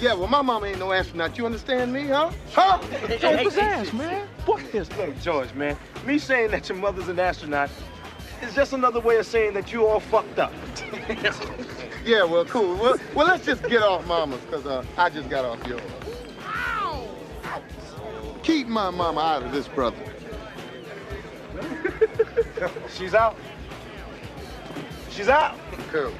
[0.00, 1.36] Yeah, well, my mama ain't no astronaut.
[1.36, 2.30] You understand me, huh?
[2.52, 2.78] Huh?
[3.06, 4.26] Hey, pizzazz, man.
[4.46, 5.76] What is Look, George, man,
[6.06, 7.68] me saying that your mother's an astronaut
[8.40, 10.52] is just another way of saying that you all fucked up.
[12.02, 12.76] Yeah, well, cool.
[12.76, 15.82] Well, well let's just get off mama's, because uh, I just got off yours.
[18.42, 19.98] Keep my mama out of this, brother.
[22.96, 23.36] She's out.
[25.10, 25.58] She's out.
[25.92, 26.14] Cool.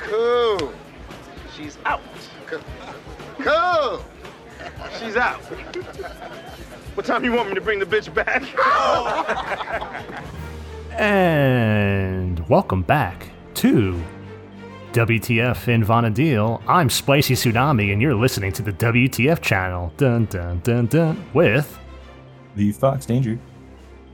[0.00, 0.72] Cool.
[1.56, 2.02] She's out.
[2.46, 2.60] Cool.
[4.98, 5.40] She's out.
[6.94, 8.42] What time you want me to bring the bitch back?
[10.98, 13.98] And welcome back to
[14.92, 16.62] WTF in Vana'diel.
[16.68, 19.90] I'm Spicy Tsunami, and you're listening to the WTF channel.
[19.96, 21.24] Dun dun dun dun.
[21.32, 21.78] With.
[22.56, 23.38] The Fox Danger.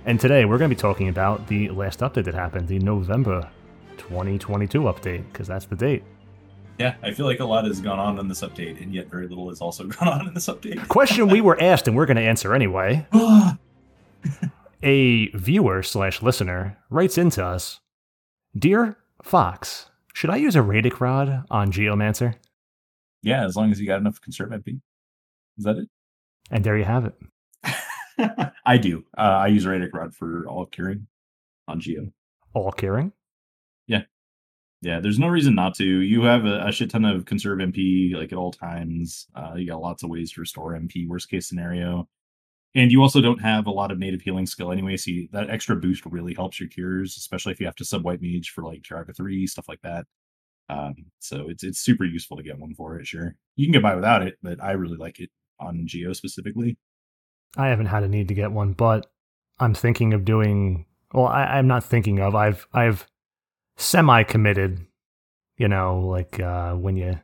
[0.07, 3.51] And today we're going to be talking about the last update that happened, the November
[3.97, 6.05] 2022 update, because that's the date.
[6.79, 9.27] Yeah, I feel like a lot has gone on in this update, and yet very
[9.27, 10.87] little has also gone on in this update.
[10.89, 13.07] Question we were asked, and we're going to answer anyway.
[14.83, 17.81] A viewer slash listener writes into us
[18.57, 22.37] Dear Fox, should I use a Raetic rod on Geomancer?
[23.23, 24.81] yeah, as long as you got enough conserve MP.
[25.59, 25.89] Is that it?
[26.53, 27.15] And there you have it.
[28.65, 29.05] I do.
[29.17, 31.09] Uh, I use Raetic Rod for all curing
[31.67, 32.13] on Geo.
[32.55, 33.13] All curing.
[34.81, 35.85] Yeah, there's no reason not to.
[35.85, 39.27] You have a, a shit ton of conserve MP like at all times.
[39.35, 42.09] Uh, you got lots of ways to restore MP, worst case scenario.
[42.75, 45.51] And you also don't have a lot of native healing skill anyway, so you, that
[45.51, 48.63] extra boost really helps your cures, especially if you have to sub white mage for
[48.63, 50.07] like Jaraga 3, stuff like that.
[50.69, 53.35] Um, so it's it's super useful to get one for it, sure.
[53.57, 56.77] You can get by without it, but I really like it on Geo specifically.
[57.57, 59.07] I haven't had a need to get one, but
[59.59, 60.85] I'm thinking of doing.
[61.13, 62.35] Well, I, I'm not thinking of.
[62.35, 63.09] I've I've
[63.79, 64.85] semi committed.
[65.57, 67.21] You know, like uh, when you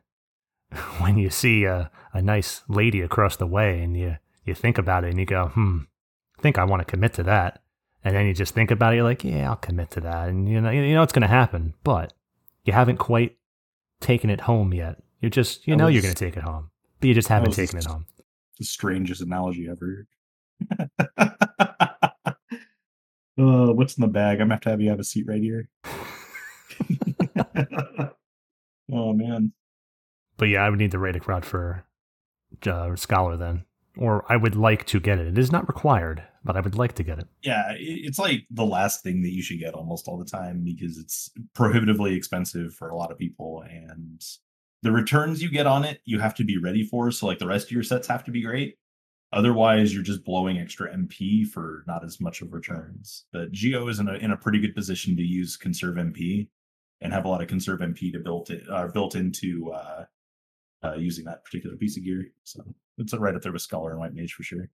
[0.99, 5.05] when you see a, a nice lady across the way and you you think about
[5.05, 5.81] it and you go, hmm,
[6.39, 7.61] I think I want to commit to that.
[8.05, 10.29] And then you just think about it, you're like, yeah, I'll commit to that.
[10.29, 12.13] And you know, you know it's going to happen, but
[12.65, 13.37] you haven't quite
[14.01, 15.03] taken it home yet.
[15.21, 17.57] You're just, you know, you're going to take it home, but you just haven't was
[17.57, 18.05] taken it home.
[18.59, 20.07] the strangest analogy ever.
[21.19, 21.33] uh,
[23.73, 24.41] what's in the bag?
[24.41, 25.71] I'm gonna have to have you have a seat right here.
[28.93, 29.53] oh man.
[30.37, 31.85] But yeah, I would need the Raetic rod for
[32.67, 33.65] uh, Scholar then.
[33.97, 35.29] Or I would like to get it.
[35.29, 37.29] It is not required, but I would like to get it.
[37.43, 40.99] Yeah, it's like the last thing that you should get almost all the time because
[40.99, 44.21] it's prohibitively expensive for a lot of people and
[44.85, 47.47] the returns you get on it you have to be ready for so like the
[47.47, 48.77] rest of your sets have to be great
[49.33, 53.99] otherwise you're just blowing extra mp for not as much of returns but geo is
[53.99, 56.47] in a, in a pretty good position to use conserve mp
[57.05, 60.05] and have a lot of conserve mp to built it uh, built into uh,
[60.83, 62.65] uh using that particular piece of gear so
[62.99, 64.69] it's right up there with scholar and white mage for sure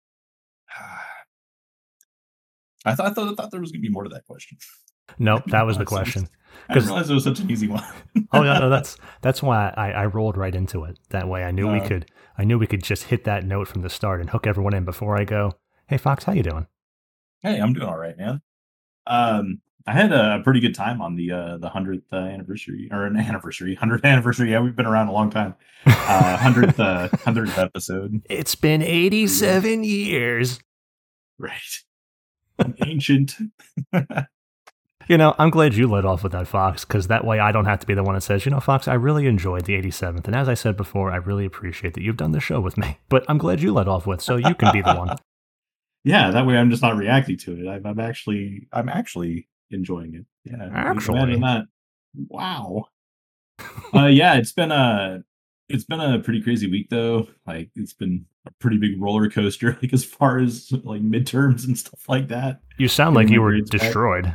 [2.84, 4.56] I thought, I thought I thought there was gonna be more to that question.
[5.18, 6.28] Nope, that was the question.
[6.68, 7.84] I didn't realize it was such an easy one.
[8.32, 10.98] Oh no, no, that's that's why I, I rolled right into it.
[11.10, 11.88] That way, I knew we Uh.
[11.88, 12.10] could.
[12.38, 14.84] I knew we could just hit that note from the start and hook everyone in
[14.84, 15.52] before I go.
[15.88, 16.66] Hey, Fox, how you doing?
[17.42, 18.40] hey, I'm doing all right, man.
[19.06, 23.06] Um, I had a pretty good time on the uh the hundredth uh, anniversary or
[23.06, 24.50] an anniversary, hundredth anniversary.
[24.52, 25.54] Yeah, we've been around a long time.
[25.86, 30.60] Uh, hundredth uh, hundredth episode, It's been eighty-seven years.
[31.38, 31.60] right?
[32.58, 33.36] An ancient.
[35.08, 37.64] You know, I'm glad you led off with that, Fox, because that way I don't
[37.64, 40.26] have to be the one that says, you know, Fox, I really enjoyed the 87th.
[40.26, 42.98] And as I said before, I really appreciate that you've done the show with me.
[43.08, 45.16] But I'm glad you led off with, so you can be the one.
[46.04, 47.68] yeah, that way I'm just not reacting to it.
[47.68, 50.26] I'm, I'm actually I'm actually enjoying it.
[50.44, 51.18] Yeah, Actually.
[51.20, 51.64] imagine that.
[52.28, 52.86] Wow.
[53.94, 55.22] uh, yeah, it's been a
[55.68, 57.28] it's been a pretty crazy week though.
[57.46, 61.78] Like it's been a pretty big roller coaster, like as far as like midterms and
[61.78, 62.60] stuff like that.
[62.78, 63.66] You sound like you were back.
[63.70, 64.34] destroyed.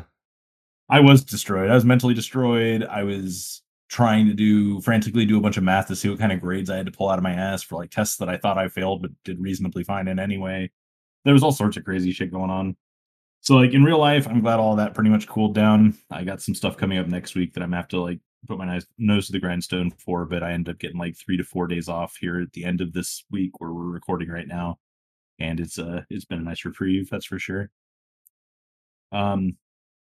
[0.90, 1.70] I was destroyed.
[1.70, 2.84] I was mentally destroyed.
[2.84, 6.32] I was trying to do frantically do a bunch of math to see what kind
[6.32, 8.38] of grades I had to pull out of my ass for like tests that I
[8.38, 10.72] thought I failed but did reasonably fine in anyway.
[11.24, 12.76] There was all sorts of crazy shit going on.
[13.46, 15.96] So like in real life, I'm glad all that pretty much cooled down.
[16.10, 18.82] I got some stuff coming up next week that I'm have to like put my
[18.98, 21.88] nose to the grindstone for, but I end up getting like three to four days
[21.88, 24.80] off here at the end of this week where we're recording right now.
[25.40, 27.70] And it's uh it's been a nice reprieve, that's for sure.
[29.12, 29.58] Um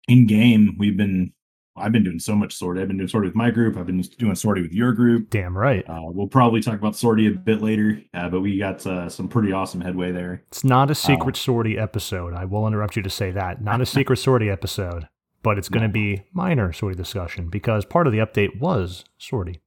[0.09, 1.33] in game, we've been
[1.79, 2.81] I've been doing so much sortie.
[2.81, 3.77] I've been doing sortie with my group.
[3.77, 5.31] I've been doing sortie with your group.
[5.31, 5.85] Damn right.
[5.89, 9.29] Uh, we'll probably talk about sortie a bit later, uh, but we got uh, some
[9.29, 10.43] pretty awesome headway there.
[10.49, 12.35] It's not a secret sortie episode.
[12.35, 13.63] I will interrupt you to say that.
[13.63, 15.09] Not a secret sortie episode,
[15.43, 15.93] but it's going to No.
[15.93, 19.61] be minor sortie discussion because part of the update was sortie.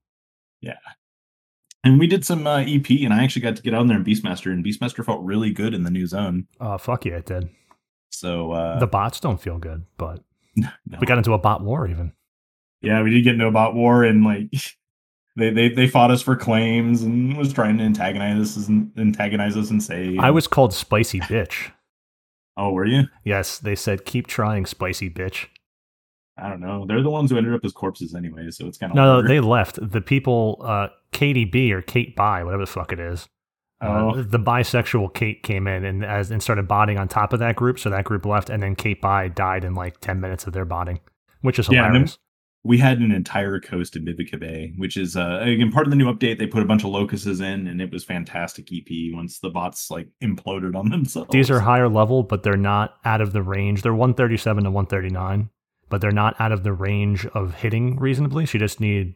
[0.61, 0.77] Yeah.
[1.83, 4.03] And we did some uh, EP, and I actually got to get out there in
[4.03, 6.45] Beastmaster, and Beastmaster felt really good in the new zone.
[6.59, 7.49] Oh fuck yeah, it did.
[8.11, 10.23] So uh, the bots don't feel good, but
[10.55, 10.69] no.
[10.99, 12.13] we got into a bot war even.
[12.81, 14.51] yeah, we did get into a bot war, and like
[15.37, 19.55] they they they fought us for claims and was trying to antagonize us and antagonize
[19.55, 21.71] us and say I was called spicy bitch.
[22.57, 23.03] oh were you?
[23.23, 25.47] Yes, they said keep trying, spicy bitch.
[26.37, 26.85] I don't know.
[26.87, 29.27] They're the ones who ended up as corpses anyway, so it's kind of No, no,
[29.27, 29.77] they left.
[29.81, 33.27] The people, uh, Katie B or Kate Bi, whatever the fuck it is.
[33.81, 34.21] Uh, Oh.
[34.21, 37.79] the bisexual Kate came in and as and started botting on top of that group,
[37.79, 40.65] so that group left, and then Kate Bi died in like ten minutes of their
[40.65, 40.99] botting,
[41.41, 42.19] which is Yeah, hilarious.
[42.63, 45.95] we had an entire coast in Bibiki Bay, which is uh again part of the
[45.97, 46.37] new update.
[46.37, 49.89] They put a bunch of locusts in, and it was fantastic EP once the bots
[49.89, 51.29] like imploded on themselves.
[51.31, 53.81] These are higher level, but they're not out of the range.
[53.81, 55.49] They're 137 to 139,
[55.89, 58.45] but they're not out of the range of hitting reasonably.
[58.45, 59.15] So you just need,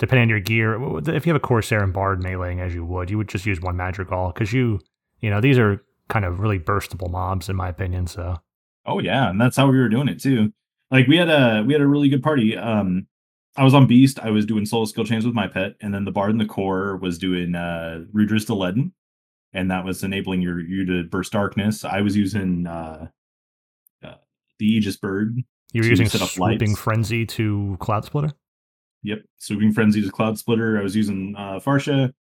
[0.00, 0.74] depending on your gear,
[1.08, 3.60] if you have a Corsair and Bard meleeing as you would, you would just use
[3.60, 4.80] one Madrigal because you,
[5.20, 8.08] you know, these are kind of really burstable mobs in my opinion.
[8.08, 8.38] So
[8.86, 10.52] Oh yeah, and that's how we were doing it too.
[10.90, 12.56] Like we had a we had a really good party.
[12.56, 13.06] Um,
[13.56, 14.18] I was on Beast.
[14.20, 16.46] I was doing solo skill chains with my pet, and then the Bard in the
[16.46, 18.92] core was doing uh Rudra's to Leaden,
[19.52, 21.84] and that was enabling your you to burst darkness.
[21.84, 23.08] I was using uh,
[24.02, 24.14] uh
[24.58, 25.42] the Aegis Bird.
[25.72, 26.80] You were using set up Swooping lights.
[26.80, 28.32] Frenzy to Cloud Splitter.
[29.02, 30.78] Yep, Swooping Frenzy to Cloud Splitter.
[30.78, 32.12] I was using uh Farsha.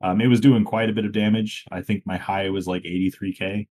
[0.00, 1.64] Um, it was doing quite a bit of damage.
[1.72, 3.66] I think my high was like 83k.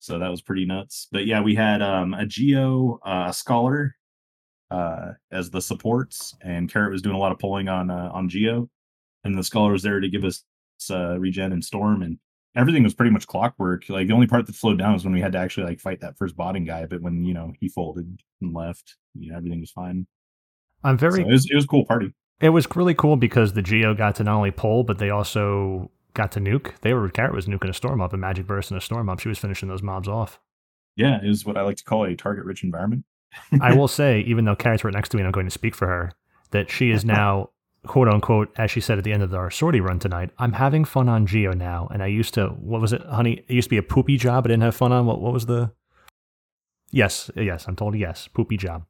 [0.00, 1.08] So that was pretty nuts.
[1.12, 3.96] But yeah, we had um a Geo, uh, a Scholar
[4.70, 8.28] uh as the supports, and Carrot was doing a lot of pulling on uh, on
[8.28, 8.68] Geo.
[9.24, 10.44] And the Scholar was there to give us
[10.90, 12.18] uh regen and storm and
[12.56, 13.88] everything was pretty much clockwork.
[13.88, 16.00] Like the only part that slowed down was when we had to actually like fight
[16.00, 19.60] that first botting guy, but when you know he folded and left, you know, everything
[19.60, 20.06] was fine.
[20.84, 22.12] I'm very So it was it was a cool party.
[22.40, 25.90] It was really cool because the Geo got to not only pull, but they also
[26.14, 26.78] got to nuke.
[26.80, 29.20] They were Carrot was nuking a storm up, a magic burst and a storm up.
[29.20, 30.40] She was finishing those mobs off.
[30.96, 33.04] Yeah, it was what I like to call a target rich environment.
[33.60, 35.74] I will say, even though Carrot's right next to me and I'm going to speak
[35.74, 36.12] for her,
[36.50, 37.50] that she is now
[37.86, 40.84] quote unquote, as she said at the end of our sortie run tonight, I'm having
[40.84, 41.88] fun on Geo now.
[41.92, 43.44] And I used to what was it, honey?
[43.48, 45.06] It used to be a poopy job I didn't have fun on.
[45.06, 45.72] What what was the
[46.90, 48.84] Yes, yes, I'm told yes, poopy job.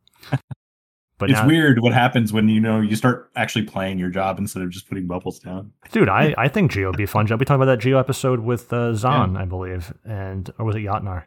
[1.22, 4.40] But it's now, weird what happens when you know you start actually playing your job
[4.40, 5.70] instead of just putting bubbles down.
[5.92, 7.38] Dude, I, I think Geo would be a fun job.
[7.38, 10.80] We talked about that Geo episode with uh, Zahn, I believe, and or was it
[10.80, 11.26] Yatnar?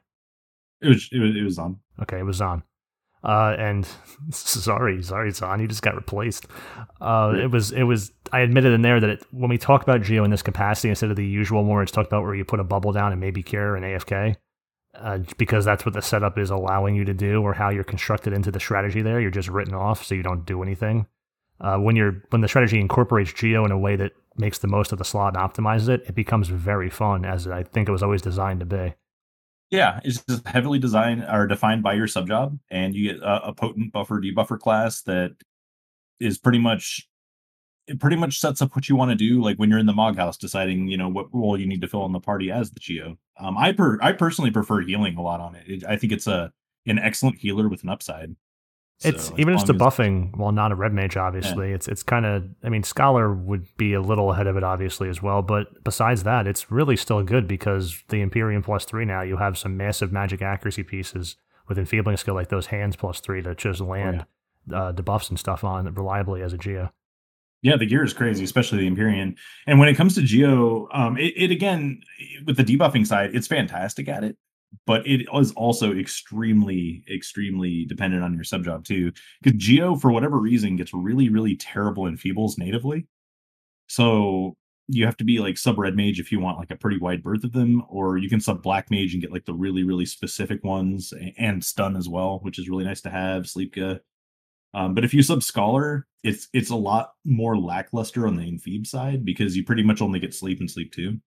[0.82, 1.80] It was it was, it was on.
[2.02, 2.64] Okay, it was Zahn.
[3.24, 3.88] Uh, and
[4.32, 6.46] sorry, sorry, Zahn, you just got replaced.
[7.00, 8.12] Uh, it was it was.
[8.34, 11.10] I admitted in there that it, when we talk about Geo in this capacity, instead
[11.10, 13.22] of the usual one where it's talked about where you put a bubble down and
[13.22, 14.36] maybe cure and AFK,
[15.00, 18.34] uh, because that's what the setup is allowing you to do, or how you're constructed
[18.34, 19.02] into the strategy.
[19.02, 21.08] There, you're just written off, so you don't do anything.
[21.60, 24.92] Uh, when you're when the strategy incorporates Geo in a way that makes the most
[24.92, 28.04] of the slot and optimizes it, it becomes very fun, as I think it was
[28.04, 28.94] always designed to be.
[29.72, 33.48] Yeah, it's just heavily designed or defined by your sub job, and you get a,
[33.48, 35.36] a potent buffer debuffer class that
[36.20, 37.08] is pretty much
[37.88, 39.42] it pretty much sets up what you want to do.
[39.42, 41.88] Like when you're in the Mog House, deciding you know what role you need to
[41.88, 43.18] fill in the party as the Geo.
[43.40, 45.64] Um, I per I personally prefer healing a lot on it.
[45.68, 46.52] it I think it's a
[46.86, 48.36] an excellent healer with an upside.
[49.04, 51.74] It's So, as even just the buffing, while not a red mage, obviously.
[51.74, 52.46] It's it's kind of.
[52.64, 55.42] I mean, scholar would be a little ahead of it, obviously as well.
[55.42, 59.58] But besides that, it's really still good because the Empyrean plus three now you have
[59.58, 61.36] some massive magic accuracy pieces
[61.68, 64.26] with enfeebling skill like those hands plus three to just land
[64.72, 66.92] uh, debuffs and stuff on reliably as a geo.
[67.66, 69.36] Yeah, the gear is crazy, especially the Empyrean.
[69.66, 72.00] And when it comes to Geo, um, it, it again
[72.46, 74.38] with the debuffing side, it's fantastic at it,
[74.86, 79.12] but it is also extremely, extremely dependent on your sub job too.
[79.42, 83.08] Because Geo, for whatever reason, gets really, really terrible in feebles natively.
[83.88, 84.56] So
[84.88, 87.24] you have to be like sub red mage if you want like a pretty wide
[87.24, 90.06] berth of them, or you can sub black mage and get like the really, really
[90.06, 93.46] specific ones a- and stun as well, which is really nice to have.
[93.46, 94.02] Sleepga.
[94.76, 98.86] Um, but if you sub scholar, it's it's a lot more lackluster on the Enfeeb
[98.86, 101.20] side because you pretty much only get sleep and sleep two,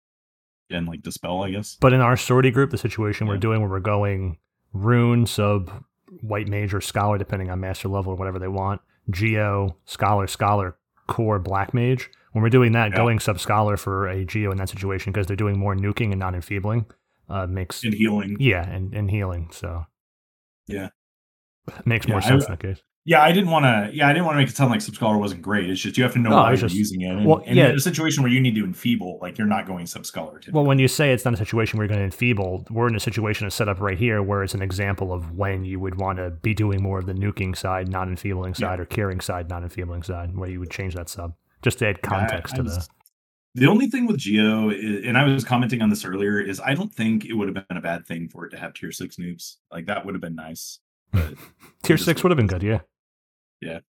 [0.69, 1.77] and like dispel, I guess.
[1.79, 4.37] But in our sortie group, the situation we're doing where we're going
[4.73, 5.71] rune, sub,
[6.21, 10.77] white mage, or scholar, depending on master level or whatever they want, geo, scholar, scholar,
[11.07, 12.11] core, black mage.
[12.33, 12.97] When we're doing that, Yeah.
[12.97, 16.19] going sub scholar for a geo in that situation because they're doing more nuking and
[16.19, 16.85] not enfeebling
[17.29, 18.35] uh, makes And healing.
[18.39, 19.47] yeah and, and healing.
[19.51, 19.85] So
[20.67, 20.89] Yeah.
[21.85, 22.81] makes more Yeah, I- sense in that case.
[23.09, 23.89] Yeah, I didn't want to.
[23.95, 25.69] Yeah, I didn't want to make it sound like SubScholar wasn't great.
[25.69, 27.11] It's just you have to know No, why you're just- using it.
[27.11, 27.69] And, well, and yeah.
[27.69, 30.41] in a situation where you need to enfeeble, like you're not going sub scholar.
[30.51, 32.95] Well, when you say it's not a situation where you're going to enfeeble, we're in
[32.97, 35.95] a situation to set up right here where it's an example of when you would
[36.01, 38.67] want to be doing more of the nuking side, not enfeebling Yeah.
[38.71, 41.87] side, or carrying side, not enfeebling side, where you would change that sub just to
[41.87, 42.93] add context I to was- the.
[43.55, 46.75] The only thing with Geo, is, and I was commenting on this earlier, is I
[46.75, 49.15] don't think it would have been a bad thing for it to have tier six
[49.15, 49.55] noobs.
[49.71, 50.77] Like that would have been nice.
[51.11, 51.33] But
[51.83, 52.79] Tier six would have been good, yeah.
[53.61, 53.79] Yeah.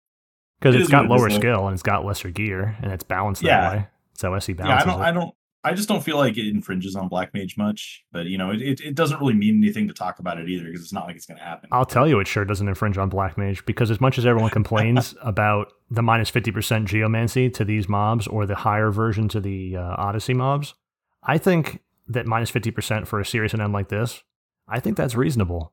[0.58, 3.42] Because It it's is got lower skill and it's got lesser gear and it's balanced
[3.42, 3.60] Yeah.
[3.60, 3.87] that way.
[4.14, 4.87] So SE balances.
[4.87, 5.04] yeah, I don't, it.
[5.04, 5.34] I don't,
[5.64, 8.04] I just don't feel like it infringes on Black Mage much.
[8.10, 10.64] But you know, it, it, it doesn't really mean anything to talk about it either
[10.64, 11.68] because it's not like it's going to happen.
[11.72, 14.50] I'll tell you, it sure doesn't infringe on Black Mage because as much as everyone
[14.50, 19.76] complains about the minus 50% geomancy to these mobs or the higher version to the
[19.76, 20.75] uh, Odyssey mobs,
[21.22, 24.22] I think that minus 50% for a serious NM like this,
[24.66, 25.72] I think that's reasonable.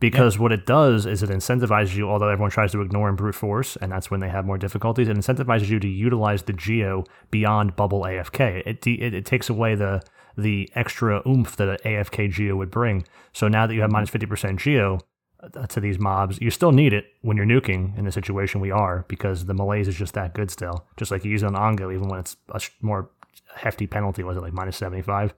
[0.00, 3.34] Because what it does is it incentivizes you, although everyone tries to ignore and brute
[3.34, 7.04] force, and that's when they have more difficulties, it incentivizes you to utilize the geo
[7.30, 8.62] beyond bubble AFK.
[8.66, 10.02] It, it, it takes away the
[10.38, 13.04] the extra oomph that an AFK geo would bring.
[13.32, 15.00] So now that you have minus 50% geo,
[15.42, 16.38] uh, to these mobs.
[16.40, 19.88] You still need it when you're nuking in the situation we are because the malaise
[19.88, 20.86] is just that good still.
[20.96, 23.10] Just like you use it on Ongo, even when it's a more
[23.56, 25.34] hefty penalty, was it like minus 75?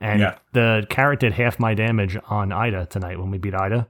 [0.00, 0.38] And Yeah.
[0.52, 3.86] the carrot did half my damage on Aita tonight when we beat Aita.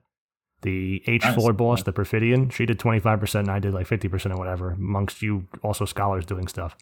[0.62, 1.34] The H Nice.
[1.34, 5.22] floor boss, the Perfidien, she did 25% and I did like 50% or whatever, amongst
[5.22, 6.76] you also scholars doing stuff.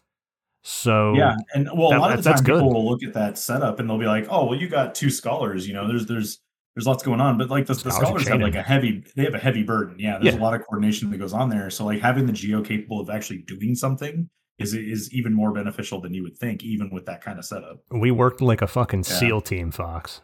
[0.63, 2.55] So yeah, and well, that- a lot of the time good.
[2.55, 5.09] people will look at that setup and they'll be like, "Oh, well, you got two
[5.11, 5.67] scholars.
[5.67, 6.39] You know, there's there's
[6.75, 9.35] there's lots going on." But like the, the Scholars have like a heavy, they have
[9.35, 9.97] a heavy burden.
[9.99, 10.41] Yeah, there's Yeah.
[10.41, 11.69] a lot of coordination that goes on there.
[11.69, 14.27] So like having the geo capable of actually doing something
[14.57, 17.77] is is even more beneficial than you would think, even with that kind of setup.
[17.91, 19.03] we worked like a fucking Yeah.
[19.19, 20.21] SEAL team, Fox.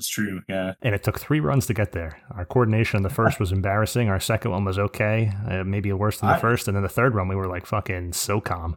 [0.00, 0.40] It's true.
[0.48, 0.72] Yeah.
[0.82, 2.18] and it took three runs to get there.
[2.34, 4.08] Our coordination on the first was embarrassing.
[4.08, 6.88] Our second one was okay, uh, maybe worse than the I- first, and then the
[6.88, 8.76] third run we were like fucking so calm.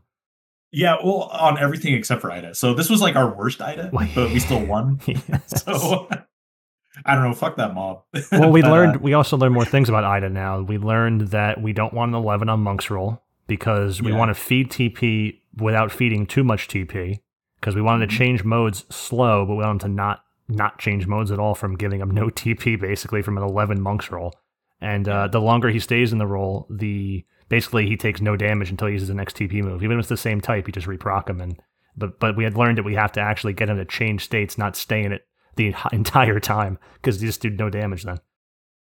[0.71, 2.55] Yeah, well, on everything except for Aita.
[2.55, 4.99] So this was like our worst Aita, but we still won.
[5.07, 5.63] Yes.
[5.63, 6.07] So
[7.05, 7.33] I don't know.
[7.33, 8.03] Fuck that mob.
[8.31, 8.97] well, we But, uh, learned.
[9.01, 10.61] We also learned more things about Aita now.
[10.61, 14.17] We learned that we don't want an eleven on Monk's roll because we Yeah.
[14.17, 17.19] want to feed TP without feeding too much TP
[17.59, 18.17] because we wanted to Mhm.
[18.17, 21.77] change modes slow, but we want them to not not change modes at all from
[21.77, 24.33] giving him no TP basically from an eleven Monk's roll.
[24.81, 28.69] And uh, the longer he stays in the role, the basically he takes no damage
[28.69, 29.83] until he uses the next TP move.
[29.83, 31.39] Even if it's the same type, you just reproc him.
[31.39, 31.59] And
[31.95, 34.57] but but we had learned that we have to actually get him to change states,
[34.57, 38.19] not stay in it the entire time because he just did no damage then.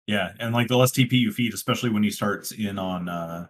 [0.07, 3.47] Yeah, and like the less TP you feed, especially when he starts in on uh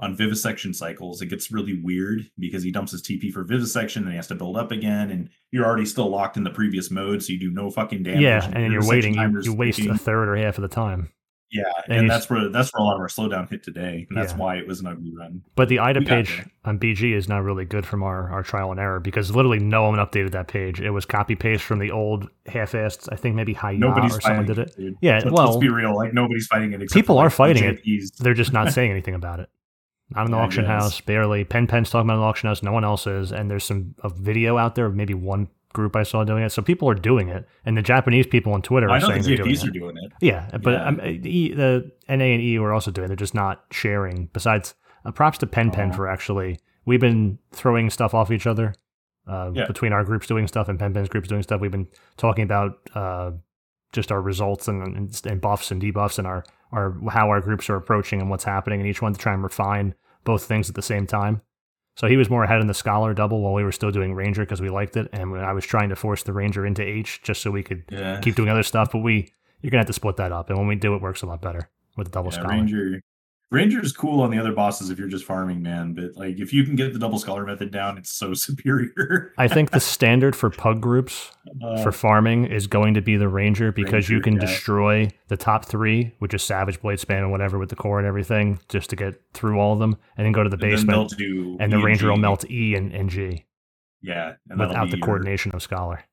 [0.00, 4.12] on vivisection cycles, it gets really weird because he dumps his TP for vivisection and
[4.12, 7.22] he has to build up again, and you're already still locked in the previous mode,
[7.22, 8.22] so you do no fucking damage.
[8.22, 9.14] yeah, and then you're waiting.
[9.14, 11.10] You, you waste a third or half of the time.
[11.52, 14.16] Yeah, and and, that's where that's where a lot of our slowdown hit today, and
[14.16, 14.38] that's Yeah.
[14.38, 15.42] why it was an ugly run.
[15.56, 18.70] But the Aita We page on BG is not really good from our, our trial
[18.70, 20.80] and error because literally no one updated that page.
[20.80, 23.08] It was copy paste from the old half-assed.
[23.10, 24.76] I think maybe Hayat Nobody's or someone did it.
[24.76, 24.94] dude.
[25.00, 25.96] Yeah, Let's, well- let's be real.
[25.96, 26.88] Like nobody's fighting it.
[26.92, 27.80] People are like, fighting it.
[28.20, 29.48] They're just not saying anything about it.
[30.14, 31.44] Not in the Yeah, auction house, barely.
[31.44, 32.62] Pen Pen's talking about the auction house.
[32.62, 35.94] No one else is, and there's some a video out there of maybe one group
[35.94, 36.50] I saw doing it.
[36.50, 39.12] So people are doing it, and the Japanese people on Twitter I are know the
[39.22, 39.64] saying they're doing it.
[39.64, 40.12] are doing it.
[40.20, 40.84] Yeah, but Yeah.
[40.84, 43.06] um, e, the NA and E are also doing.
[43.06, 44.28] They're just not sharing.
[44.32, 44.74] Besides,
[45.04, 45.94] uh, props to Pen Pen Aw.
[45.94, 46.58] for actually.
[46.86, 48.74] We've been throwing stuff off each other
[49.28, 49.66] uh, Yeah.
[49.66, 51.60] between our groups doing stuff and Pen Pen's groups doing stuff.
[51.60, 51.86] We've been
[52.16, 53.30] talking about uh,
[53.92, 57.68] just our results and, and, and buffs and debuffs and our, our how our groups
[57.70, 60.74] are approaching and what's happening, and each one to try and refine both things at
[60.74, 61.40] the same time.
[61.96, 64.42] So he was more ahead in the scholar double while we were still doing ranger
[64.42, 67.42] because we liked it, and I was trying to force the ranger into H just
[67.42, 68.20] so we could Yeah.
[68.20, 68.90] keep doing other stuff.
[68.92, 71.20] But we you're gonna have to split that up, and when we do, it works
[71.22, 72.54] a lot better with the double Yeah, scholar.
[72.54, 73.00] Ranger
[73.52, 75.92] Ranger is cool on the other bosses if you're just farming, man.
[75.92, 79.32] But like if you can get the double scholar method down, it's so superior.
[79.38, 83.28] I think the standard for pug groups Uh, for farming is going to be the
[83.28, 84.40] ranger because you can yeah.
[84.42, 88.06] destroy the top three, which is savage blade spam and whatever with the core and
[88.06, 91.12] everything, just to get through all of them, and then go to the and basement,
[91.60, 93.46] and the E ranger will melt E and, and G
[94.00, 96.04] Yeah, and without the your- coordination of scholar,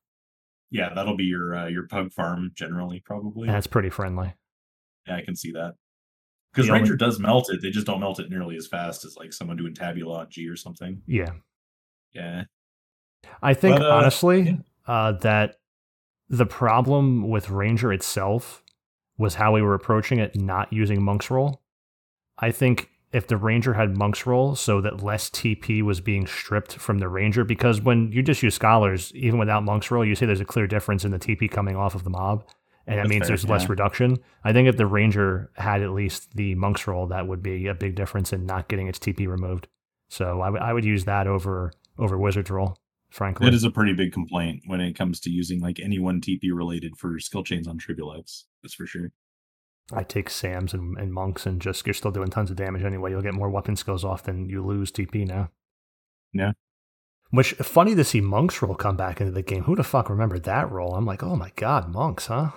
[0.72, 3.48] Yeah, that'll be your uh, your pug farm generally, probably.
[3.48, 4.34] it's pretty friendly.
[5.06, 5.74] Yeah, I can see that.
[6.52, 9.04] Because The only- Ranger does melt it, they just don't melt it nearly as fast
[9.04, 11.02] as like someone doing Tabula G or something.
[11.06, 11.32] Yeah,
[12.12, 12.44] Yeah,
[13.42, 14.56] I think But, uh, honestly yeah.
[14.92, 15.56] uh, that
[16.28, 18.62] the problem with Ranger itself
[19.18, 21.62] was how we were approaching it, not using Monk's Roll.
[22.38, 26.74] I think if the Ranger had Monk's Roll, so that less TP was being stripped
[26.74, 30.26] from the Ranger, because when you just use Scholars, even without Monk's Roll, you say
[30.26, 32.44] there's a clear difference in the TP coming off of the mob,
[32.88, 33.68] and that That's means fair, there's less yeah.
[33.68, 34.16] reduction.
[34.44, 37.74] I think if the Ranger had at least the Monk's Roll, that would be a
[37.74, 39.68] big difference in not getting its TP removed.
[40.08, 42.78] So I, w- I would use that over over Wizard's Roll,
[43.10, 43.46] frankly.
[43.46, 46.44] it is a pretty big complaint when it comes to using like any one TP
[46.50, 48.46] related for skill chains on Trivial X.
[48.62, 49.12] That's for sure.
[49.92, 53.10] I take Sams and, and monks and just you're still doing tons of damage anyway.
[53.10, 55.50] You'll get more weapon skills off than you lose TP now.
[56.32, 56.52] Yeah.
[57.30, 59.64] Which funny to see Monk's role come back into the game.
[59.64, 60.94] Who the fuck remembered that role?
[60.94, 62.50] I'm like, oh my god, Monks, huh?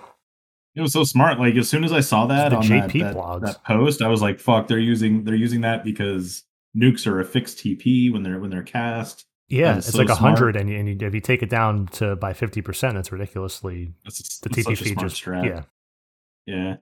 [0.74, 1.38] It was so smart.
[1.38, 4.22] Like as soon as I saw that on JP that, that, that post, I was
[4.22, 6.44] like, "Fuck!" They're using they're using that because
[6.76, 9.26] nukes are a fixed TP when they're when they're cast.
[9.48, 12.32] Yeah, it's so like a hundred, and, you- if you take it down to by
[12.32, 15.44] fifty percent, that's ridiculously That's, the that's TP such feed just strat.
[15.44, 15.62] yeah.
[16.46, 16.76] yeah.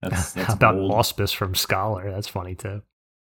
[0.00, 0.92] That's that's about bold.
[0.92, 2.10] Auspice from Scholar?
[2.12, 2.82] That's funny too.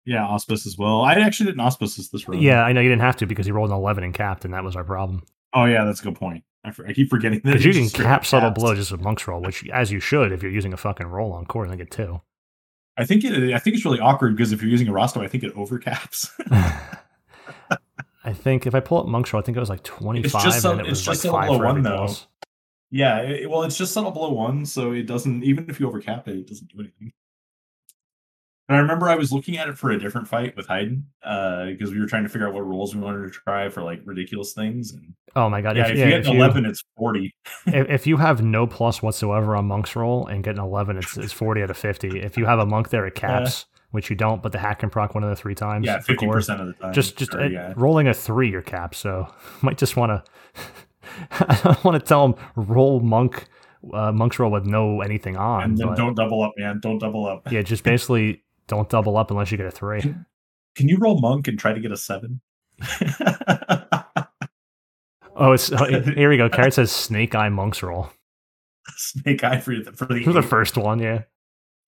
[0.06, 1.02] Yeah, auspice as well.
[1.02, 2.42] I actually didn't auspices this round.
[2.42, 4.54] Yeah, I know you didn't have to because he rolled an eleven and capped, and
[4.56, 5.22] that was our problem.
[5.54, 6.44] Oh yeah, that's a good point.
[6.68, 9.28] I, for- I keep forgetting that Because you can cap subtle blow just with Monk's
[9.28, 11.78] roll, which as you should if you're using a fucking roll on core and then
[11.78, 12.22] get two.
[12.98, 13.54] I think it.
[13.54, 16.30] I think it's really awkward because if you're using a Rostam, I think it overcaps.
[18.24, 20.54] I think if I pull up Monk's roll, I think it was like twenty five,
[20.54, 21.96] some- and it it's was just like subtle five blow for one, though.
[22.04, 22.28] else.
[22.92, 25.44] yeah, it, well, it's just subtle below one, so it doesn't.
[25.44, 27.14] Even if you overcap it, it doesn't do anything.
[28.70, 31.68] And I remember I was looking at it for a different fight with Hayden uh,
[31.68, 34.02] because we were trying to figure out what rules we wanted to try for like
[34.04, 34.92] ridiculous things.
[34.92, 35.78] And Oh my god!
[35.78, 37.34] yeah, if, if, yeah, you get an you- eleven, it's forty.
[37.68, 41.16] if, if you have no plus whatsoever on monk's roll and get an 11 it's,
[41.18, 44.16] it's 40 out of 50 if you have a monk there it caps which you
[44.18, 46.68] don't but the hack and proc one of the three times Yeah, fifty percent of
[46.68, 46.94] the time.
[46.94, 47.74] just just Or, uh, yeah.
[47.78, 50.62] rolling a three you're capped so might just want to
[51.32, 53.46] i don't want to tell him roll monk
[53.94, 56.80] uh, monk's roll with no anything on and then but don't double up, man.
[56.82, 57.50] Don't double up.
[57.52, 60.02] yeah just basically don't double up unless you get a three
[60.76, 62.42] Can you roll monk and try to get a seven?
[65.36, 68.12] oh it's oh, here we go carrot says snake eye monk's roll
[68.96, 71.24] Snake eye for the for the, for the first one yeah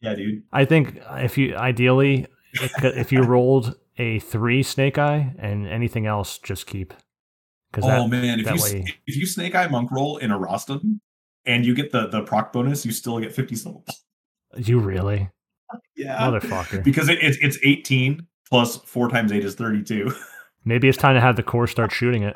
[0.01, 0.43] Yeah, dude.
[0.51, 6.37] I think if you ideally, if, you rolled a three snake eye and anything else,
[6.37, 6.93] just keep.
[7.77, 10.99] Oh that, man, if you way- if you snake eye monk roll in a Rostam
[11.45, 13.85] and you get the the proc bonus, you still get fifty souls.
[14.57, 15.29] you really
[15.95, 16.83] Yeah, motherfucker.
[16.83, 20.13] because it, it's it's eighteen plus four times eight is thirty two.
[20.65, 22.35] Maybe it's time to have the core start shooting it.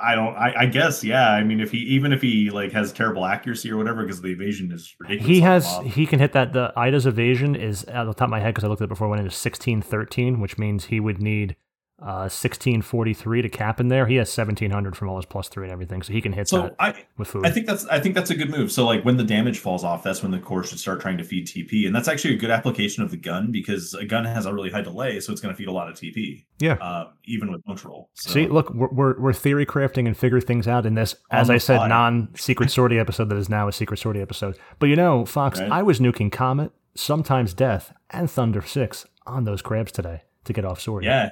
[0.00, 0.34] I don't.
[0.34, 1.30] I, I guess yeah.
[1.30, 4.28] I mean, if he even if he like has terrible accuracy or whatever, because the
[4.28, 5.28] evasion is ridiculous.
[5.28, 6.52] He has he can hit that.
[6.52, 8.88] The Aita's evasion is at the top of my head because I looked at it
[8.88, 9.08] before.
[9.08, 11.56] Went into sixteen thirteen, which means he would need
[12.04, 14.06] uh sixteen forty three to cap in there.
[14.06, 16.48] He has seventeen hundred from all his plus three and everything, so he can hit
[16.48, 17.46] So that I with food.
[17.46, 18.70] I think that's I think that's a good move.
[18.70, 21.24] So like when the damage falls off, that's when the core should start trying to
[21.24, 24.44] feed TP, and that's actually a good application of the gun because a gun has
[24.44, 26.44] a really high delay, so it's going to feed a lot of TP.
[26.60, 26.74] Yeah.
[26.74, 28.10] um, even with control.
[28.14, 31.48] So, See, look, we're, we're we're theory crafting and figure things out in this, as
[31.48, 34.58] I said, non secret sortie episode that is now a secret sortie episode.
[34.78, 35.70] But you know, Fox, Right.
[35.72, 40.64] I was nuking Comet, sometimes Death, and Thunder Six on those crabs today to get
[40.66, 41.06] off sortie.
[41.06, 41.30] yeah.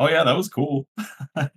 [0.00, 0.88] Oh yeah, that was cool.
[1.36, 1.48] uh,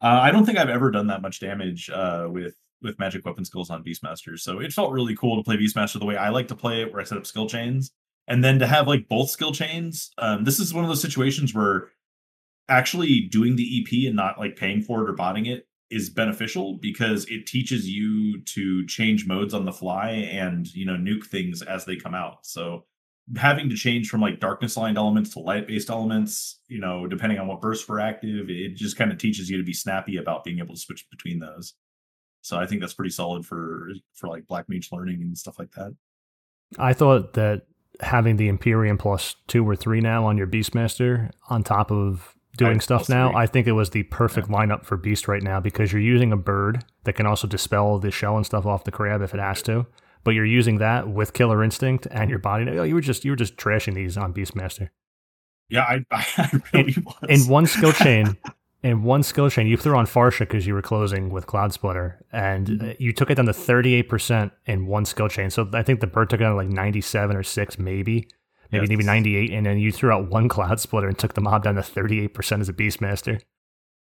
[0.00, 3.68] I don't think I've ever done that much damage uh, with with magic weapon skills
[3.68, 6.56] on Beastmaster, so it felt really cool to play Beastmaster the way I like to
[6.56, 7.92] play it, where I set up skill chains,
[8.26, 10.10] and then to have like both skill chains.
[10.16, 11.90] Um, this is one of those situations where
[12.70, 16.78] actually doing the EP and not like paying for it or botting it is beneficial
[16.80, 21.60] because it teaches you to change modes on the fly and you know nuke things
[21.60, 22.38] as they come out.
[22.46, 22.86] So
[23.36, 27.38] having to change from like darkness aligned elements to light based elements, you know, depending
[27.38, 30.44] on what bursts were active, it just kind of teaches you to be snappy about
[30.44, 31.74] being able to switch between those.
[32.42, 35.72] So I think that's pretty solid for for like black mage learning and stuff like
[35.72, 35.94] that.
[36.78, 37.62] I thought that
[38.00, 42.72] having the Empyrean plus two or three now on your Beastmaster on top of doing
[42.72, 43.38] Right, stuff now, three.
[43.38, 46.36] I think it was the perfect lineup for Beast right now because you're using a
[46.36, 49.62] bird that can also dispel the shell and stuff off the crab if it has
[49.62, 49.86] to.
[50.24, 52.68] But you're using that with Killer Instinct and your body.
[52.70, 54.90] Oh, you were just you were just trashing these on Beastmaster.
[55.68, 56.04] Yeah, I,
[56.38, 57.16] I really was.
[57.28, 58.36] in one skill chain
[58.82, 62.20] in one skill chain you threw on farsha because you were closing with cloud splitter
[62.32, 62.90] and Mm-hmm.
[62.90, 66.06] uh, you took it down to 38% in one skill chain so i think the
[66.08, 68.26] bird took it down to like 97 or 6 maybe
[68.72, 68.88] maybe Yes.
[68.88, 71.76] maybe 98 and then you threw out one cloud splitter and took the mob down
[71.76, 73.40] to 38% as a beastmaster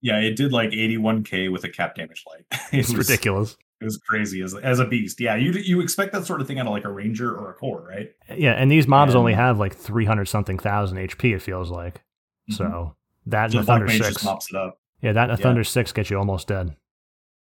[0.02, 2.46] yeah, it did like 81k with a cap damage light.
[2.74, 5.20] It it's was- ridiculous It was crazy as as a beast.
[5.20, 7.54] Yeah, you you expect that sort of thing out of like a ranger or a
[7.54, 8.12] core, right?
[8.36, 12.02] yeah and these mobs only have like 300 something thousand hp it feels like
[12.50, 14.80] so that and So the thunder Mage 6 just mops it up.
[15.02, 15.44] yeah that and a Yeah.
[15.44, 16.76] thunder 6 gets you almost dead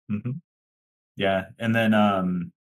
[0.08, 0.30] hmm
[1.16, 2.52] Yeah, and then um,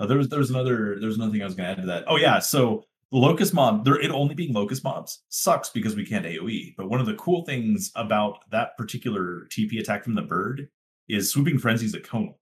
[0.00, 1.80] oh, there was there was another there was another thing I was going to add
[1.82, 2.04] to that.
[2.08, 6.06] Oh yeah, so the locust mob, there it only being locust mobs sucks because we
[6.06, 6.74] can't AOE.
[6.78, 10.68] But one of the cool things about that particular TP attack from the bird
[11.08, 12.38] is swooping frenzies at conal.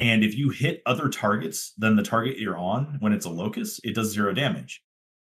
[0.00, 3.80] And if you hit other targets than the target you're on when it's a locust,
[3.84, 4.82] it does zero damage.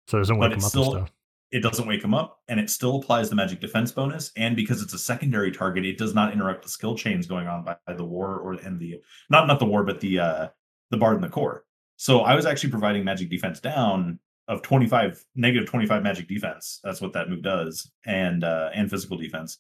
[0.08, 1.12] so it doesn't wake them up still- and stuff
[1.52, 4.32] It doesn't wake them up, and it still applies the magic defense bonus.
[4.38, 7.64] And because it's a secondary target, it does not interrupt the skill chains going on
[7.64, 10.48] by, by the war or and the not not the war, but the uh
[10.92, 11.66] the bard and the core.
[11.98, 16.80] So I was actually providing magic defense down of 25 negative 25 magic defense.
[16.84, 19.58] That's what that move does, and uh and physical defense.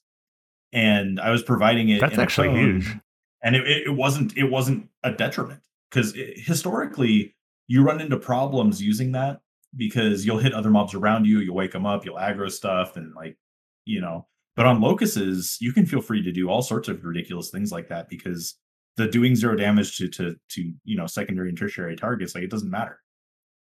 [0.71, 2.01] and I was providing it.
[2.01, 2.97] That's actually huge.
[3.43, 7.35] And it, it, wasn't it wasn't a detriment because historically
[7.67, 9.41] you run into problems using that
[9.75, 13.13] because you'll hit other mobs around you, you'll wake them up, you'll aggro stuff, and
[13.15, 13.37] like
[13.85, 14.27] you know.
[14.55, 17.87] But on locuses you can feel free to do all sorts of ridiculous things like
[17.89, 18.55] that because
[18.97, 22.51] the doing zero damage to to to you know secondary and tertiary targets like it
[22.51, 22.99] doesn't matter.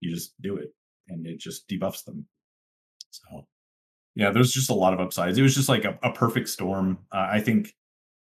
[0.02, 0.74] You just do it,
[1.08, 2.26] and it just debuffs them.
[3.12, 3.46] So
[4.16, 5.38] yeah, there's just a lot of upsides.
[5.38, 7.00] It was just like a, a perfect storm.
[7.12, 7.76] Uh, I think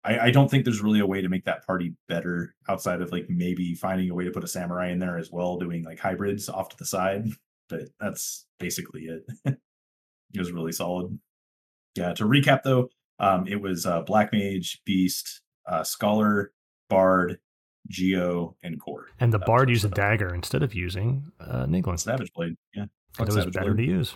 [0.04, 3.12] I, I don't think there's really a way to make that party better outside of
[3.12, 6.00] like maybe finding a way to put a samurai in there as well, doing like
[6.00, 7.26] hybrids off to the side.
[7.70, 9.26] But that's basically it.
[9.46, 11.20] it was really solid.
[11.96, 12.14] Yeah.
[12.14, 16.52] To recap though, um, it was uh, Black Mage, Beast, uh, Scholar,
[16.90, 17.40] Bard,
[17.90, 19.08] Geo, and Core.
[19.20, 22.00] And the That bard used a dagger instead of using uh, Naegling.
[22.00, 22.56] Savage Blade.
[22.74, 22.86] Yeah.
[23.14, 23.88] Fuck it was Savage better Blade.
[23.88, 24.16] to use.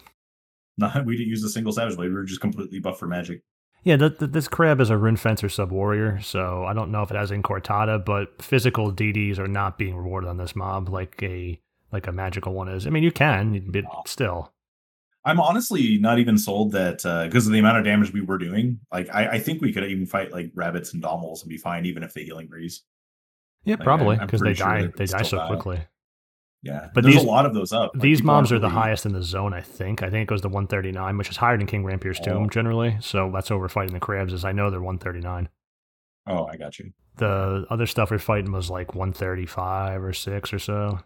[0.78, 2.10] No, we didn't use a single Savage Blade.
[2.10, 3.42] We were just completely buff for magic.
[3.84, 7.02] Yeah, th- th- this crab is a rune fencer sub warrior, so I don't know
[7.02, 11.22] if it has Inquartata, but physical DDs are not being rewarded on this mob like
[11.24, 11.60] a
[11.92, 12.86] like a magical one is.
[12.88, 14.54] I mean, you can, but still.
[15.26, 18.38] I'm honestly not even sold that uh, because of the amount of damage we were
[18.40, 18.80] doing.
[18.92, 21.86] Like, I, I think we could even fight like rabbits and dhalmels and be fine,
[21.86, 22.84] even if they healing breeze.
[23.64, 24.82] Yeah, Like, probably because they sure die.
[24.84, 25.48] they They die so die.
[25.48, 25.82] quickly.
[26.64, 27.92] Yeah, But there's these- a lot of those up.
[27.96, 30.04] Like, These mobs are aren't the highest in the zone, I think.
[30.04, 32.50] I think it goes to 139, which is higher than King Ranperre's Tomb Oh.
[32.50, 32.98] generally.
[33.02, 34.32] So that's over fighting the crabs.
[34.32, 35.50] As I know, they're 139.
[36.28, 36.92] Oh, I got you.
[37.18, 41.00] The other stuff we're fighting was like 135 or six or so.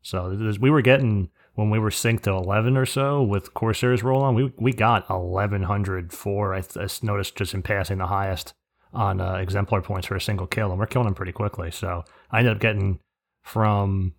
[0.00, 4.22] So we were getting when we were synced to 11 or so with Corsairs roll
[4.22, 4.34] on.
[4.34, 6.54] We we got 1104.
[6.54, 8.54] I, th- I noticed just in passing the highest
[8.92, 11.70] on uh, exemplar points for a single kill, and we're killing them pretty quickly.
[11.70, 13.00] So I ended up getting
[13.42, 14.14] from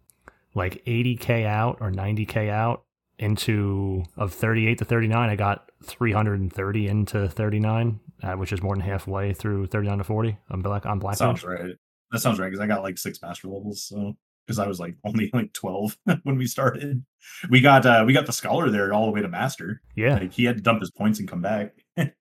[0.56, 2.86] like 80k out or 90k out
[3.20, 5.30] into of 38 to 39.
[5.30, 10.38] I got 330 into 39, uh, which is more than halfway through 39 to 40
[10.50, 11.18] on black on black.
[11.18, 11.76] Sounds right.
[12.12, 13.84] That sounds right because I got like six master levels.
[13.84, 14.16] So
[14.46, 17.04] because I was like only like 12 when we started,
[17.50, 19.82] we got uh we got the scholar there all the way to master.
[19.96, 22.12] Yeah, Like he had to dump his points and come back, and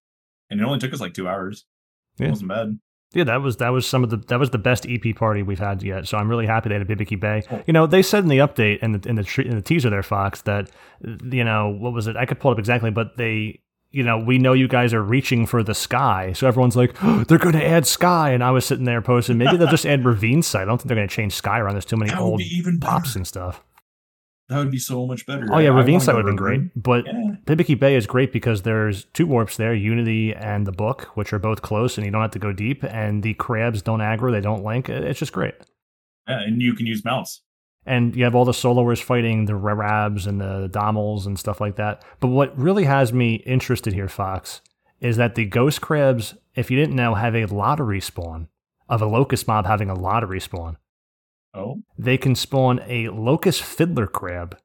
[0.51, 1.64] it only took us like two hours.
[2.18, 2.27] Yeah.
[2.27, 2.79] It wasn't bad.
[3.14, 5.59] Yeah, that was that was some of the that was the best EP party we've
[5.59, 6.07] had yet.
[6.07, 7.42] So I'm really happy they had a Bibiki Bay.
[7.66, 10.03] You know, they said in the update and the in the in the teaser there,
[10.03, 10.70] Fox, that
[11.03, 12.16] you know what was it?
[12.16, 13.61] I could pull it up exactly, but they.
[13.90, 16.98] You know, we know you guys are reaching for the sky, so everyone's like,
[17.29, 20.03] they're going to add sky, and I was sitting there posting, maybe they'll just add
[20.05, 20.62] Riverne Site.
[20.62, 21.74] I don't think they're going to change sky around.
[21.74, 23.62] There's too many That old be even pops and stuff.
[24.48, 25.46] That would be so much better.
[25.50, 27.37] Oh yeah, Riverne Site would have been great, but Yeah.
[27.46, 31.38] Bibiki Bay is great because there's two warps there, Unity and the Book, which are
[31.38, 32.85] both close, and you don't have to go deep.
[32.85, 34.88] And the crabs don't aggro, they don't link.
[34.90, 35.54] It's just great.
[36.28, 37.40] Yeah, and you can use mounts.
[37.87, 41.76] And you have all the soloers fighting the Rarabs and the Dhalmels and stuff like
[41.76, 42.02] that.
[42.20, 44.61] But what really has me interested here, Fox,
[45.00, 48.48] is that the ghost crabs, if you didn't know, have a lottery spawn
[48.88, 50.76] of a locust mob having a lottery spawn.
[51.55, 54.59] Oh, They can spawn a locust fiddler crab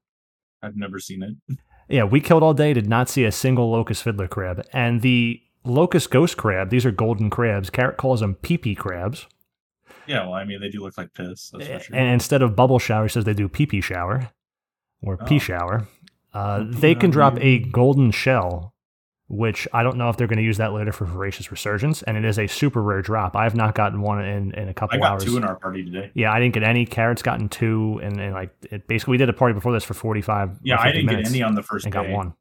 [0.62, 1.58] I've never seen it.
[1.92, 4.64] Yeah, we killed all day, did not see a single locust fiddler crab.
[4.74, 7.72] And the locust ghost crab, these are golden crabs.
[7.72, 9.26] Carrot calls them pee pee crabs.
[10.06, 11.50] Yeah, well, I mean, they do look like piss.
[11.50, 11.96] That's for sure.
[11.96, 14.30] And instead of bubble shower, he says they do pee pee shower
[15.02, 15.38] or Oh.
[15.40, 15.88] shower.
[16.32, 18.76] Uh, they can drop a golden shell,
[19.30, 22.02] which I don't know if they're going to use that later for Voracious Resurgence.
[22.04, 23.36] And it is a super rare drop.
[23.36, 25.24] I have not gotten one in, in a I couple I got hours.
[25.24, 26.12] two in our party today.
[26.16, 26.86] yeah, I didn't get any.
[26.86, 28.00] Carrot's gotten two.
[28.04, 30.80] And, and like, it basically, we did a party before this for 45 or Yeah,
[30.82, 32.02] I didn't minutes get any on the first and day.
[32.04, 32.34] got one.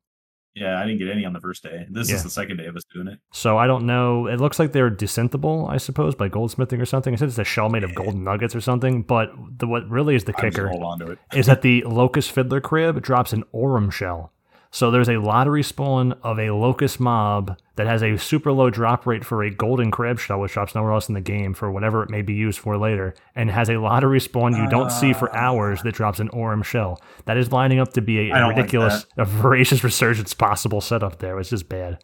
[0.55, 1.87] Yeah, I didn't get any on the first day.
[1.89, 2.17] This Yeah.
[2.17, 3.21] is the second day of us doing it.
[3.33, 4.27] So I don't know.
[4.27, 7.15] It looks like they're desyntable, I suppose, by goldsmithing or something.
[7.15, 9.03] It says it's a shell made of golden nuggets or something.
[9.03, 11.19] But the, what really is the I kicker hold on to it.
[11.35, 14.33] is that the locust fiddler crib drops an aurum shell.
[14.71, 19.07] So there's a lottery spawn of a locust mob that has a super low drop
[19.07, 22.03] rate for a golden crab shell, which drops nowhere else in the game for whatever
[22.03, 25.31] it may be used for later, and has a lottery spawn you don't see for
[25.35, 25.39] ah.
[25.39, 27.01] hours that drops an aurum shell.
[27.25, 31.39] That is lining up to be a, like ridiculous, a voracious resurgence possible setup there.
[31.39, 31.99] It's just bad.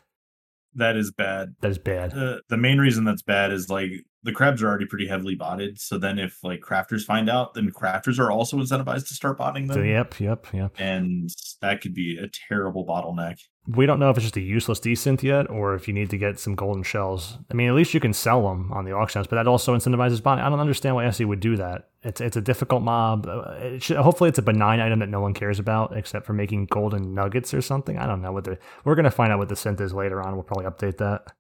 [0.75, 1.55] That is bad.
[1.61, 2.13] That is bad.
[2.13, 3.91] The the main reason that's bad is like
[4.25, 5.79] the crabs are already pretty heavily botted.
[5.81, 9.67] So then if like crafters find out, then crafters are also incentivized to start botting
[9.69, 9.77] them.
[9.77, 10.75] So, yep, yep, yep.
[10.79, 13.39] And that could be a terrible bottleneck.
[13.69, 16.19] we don't know if it's just a useless desynth yet or if you need to
[16.19, 17.39] get some golden shells.
[17.51, 19.77] I mean, at least you can sell them on the auction house, but that also
[19.77, 20.41] incentivizes buying.
[20.41, 21.91] I don't understand why SE would do that.
[22.03, 23.27] It's it's a difficult mob.
[23.27, 26.35] Uh, It should, hopefully, it's a benign item that no one cares about except for
[26.35, 27.97] making golden nuggets or something.
[27.99, 28.59] I don't know what the.
[28.85, 30.35] We're gonna find out what the synth is later on.
[30.35, 31.33] We'll probably update that.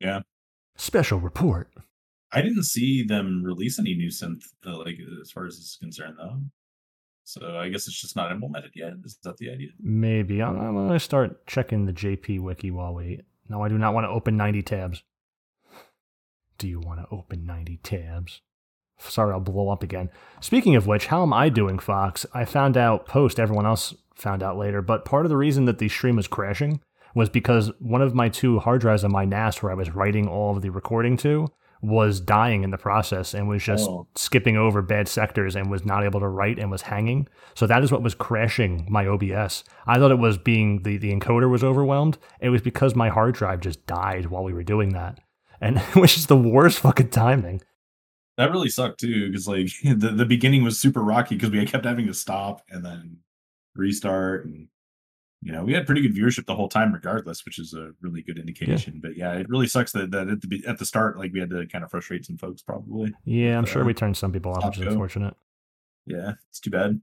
[0.00, 0.20] Yeah.
[0.76, 1.72] Special report.
[2.32, 5.78] I didn't see them release any new synth uh, like as far as this is
[5.80, 6.40] concerned though.
[7.24, 8.92] So I guess it's just not implemented yet.
[9.04, 9.68] Is that the idea?
[9.80, 13.22] Maybe I'm, I'm gonna start checking the JP wiki while we.
[13.48, 15.02] No, I do not want to open 90 tabs.
[16.58, 18.40] Do you want to open 90 tabs?
[18.98, 20.10] Sorry, I'll blow up again.
[20.40, 22.24] Speaking of which, how am I doing, Fox?
[22.32, 25.78] I found out post, everyone else found out later, but part of the reason that
[25.78, 26.80] the stream was crashing
[27.14, 30.28] was because one of my two hard drives on my NAS where I was writing
[30.28, 31.48] all of the recording to
[31.82, 34.06] was dying in the process and was just Oh.
[34.14, 37.28] skipping over bad sectors and was not able to write and was hanging.
[37.54, 39.62] So that is what was crashing my OBS.
[39.86, 42.18] I thought it was being the, the encoder was overwhelmed.
[42.40, 45.20] It was because my hard drive just died while we were doing that.
[45.60, 47.60] And which is the worst fucking timing.
[48.36, 51.84] That really sucked too, because like the, the beginning was super rocky because we kept
[51.84, 53.18] having to stop and then
[53.74, 54.68] restart, and
[55.46, 58.20] you know we had pretty good viewership the whole time, regardless, which is a really
[58.20, 58.98] good indication.
[59.00, 61.50] But yeah, it really sucks that, that at the at the start, like we had
[61.50, 63.14] to kind of frustrate some folks, probably.
[63.24, 65.34] Yeah, I'm sure we turned some people off, which is unfortunate.
[66.04, 67.00] Yeah, it's too bad.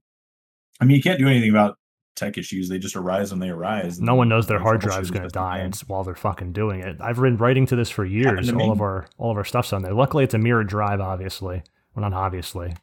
[0.82, 1.78] I mean, you can't do anything about
[2.18, 4.02] tech issues; they just arise when they arise.
[4.02, 6.98] No one knows their hard drive's going to die and while they're fucking doing it.
[7.00, 8.50] I've been writing to this for years.
[8.50, 8.70] All me.
[8.70, 9.94] of our all of our stuff's on there.
[9.94, 11.00] Luckily, it's a mirror drive.
[11.00, 11.64] Obviously,
[11.96, 12.74] well, not obviously.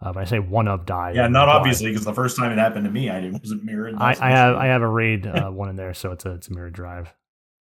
[0.00, 1.16] Uh, I say one of died.
[1.16, 3.94] Yeah, not obviously, because the first time it happened to me, I didn't wasn't mirrored.
[3.96, 4.56] I, I have.
[4.56, 7.14] I have a raid uh, one in there, so it's a it's a mirrored drive.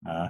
[0.08, 0.28] Uh,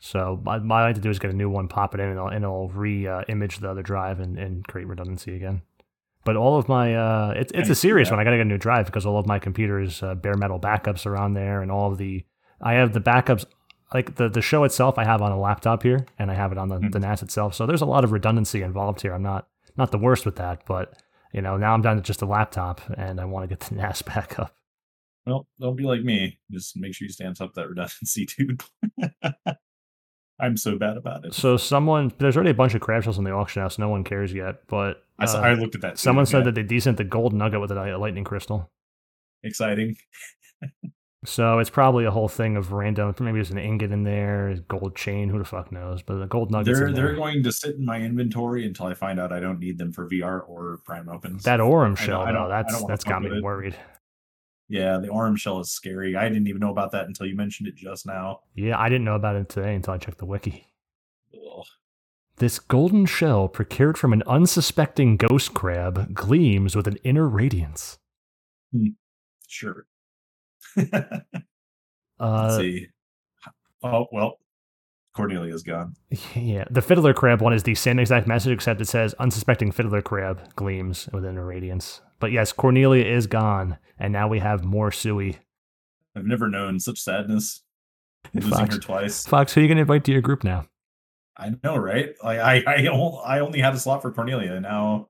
[0.00, 2.08] So what what I like to do is get a new one, pop it in,
[2.08, 5.62] and I'll, and I'll re-image the other drive and, and create redundancy again.
[6.24, 8.18] But all of my uh, it's it's a serious one.
[8.20, 11.06] I gotta get a new drive because all of my computers uh, bare metal backups
[11.06, 12.24] are on there, and all of the
[12.60, 13.44] I have the backups
[13.94, 14.98] like the the show itself.
[14.98, 16.92] I have on a laptop here, and I have it on the, Mhm.
[16.92, 17.54] the NAS itself.
[17.54, 19.14] So there's a lot of redundancy involved here.
[19.14, 19.46] I'm not
[19.76, 20.96] not the worst with that, but
[21.34, 23.74] you know now I'm down to just a laptop, and I want to get the
[23.80, 24.54] NAS back up.
[25.26, 26.38] well, don't be like me.
[26.50, 28.62] Just make sure you stamp up that redundancy, dude.
[30.40, 31.32] I'm so bad about it.
[31.34, 33.78] So someone there's already a bunch of crab shells in the auction house.
[33.78, 35.92] No one cares yet, but I, uh, I looked at that.
[35.92, 36.44] too, Someone said yeah.
[36.44, 38.70] that they decent the gold nugget with a lightning crystal.
[39.42, 39.96] exciting.
[41.26, 43.14] So it's probably a whole thing of random.
[43.18, 45.28] Maybe there's an ingot in there, gold chain.
[45.30, 46.02] Who the fuck knows?
[46.02, 49.18] But the gold nuggets They're they're going to sit in my inventory until I find
[49.18, 51.44] out I don't need them for VR or Prime opens.
[51.44, 53.42] that aurum shell, I though, that's that's got me it.
[53.42, 53.74] worried.
[54.68, 56.16] yeah, the aurum shell is scary.
[56.16, 58.40] I didn't even know about that until you mentioned it just now.
[58.54, 60.66] Yeah, I didn't know about it today until I checked the wiki.
[61.34, 61.64] Ugh.
[62.36, 67.98] This golden shell, procured from an unsuspecting ghost crab, gleams with an inner radiance.
[68.72, 68.88] Hmm.
[69.46, 69.86] Sure.
[70.76, 70.92] Let's
[72.20, 72.86] Uh, see.
[73.82, 74.38] Oh well,
[75.14, 75.94] Cornelia's gone.
[76.34, 80.02] yeah, the fiddler crab one is the same exact message, except it says unsuspecting fiddler
[80.02, 82.00] crab gleams within a radiance.
[82.20, 85.38] But yes, Cornelia is gone, and now we have more Suey.
[86.16, 87.62] I've never known such sadness.
[88.32, 88.74] Losing Fox.
[88.74, 89.26] her twice.
[89.26, 90.66] Fox, who are you going to invite to your group now?
[91.36, 92.10] I know, right?
[92.22, 92.86] Like I, I,
[93.26, 94.58] I only had a slot for Cornelia.
[94.60, 95.08] Now,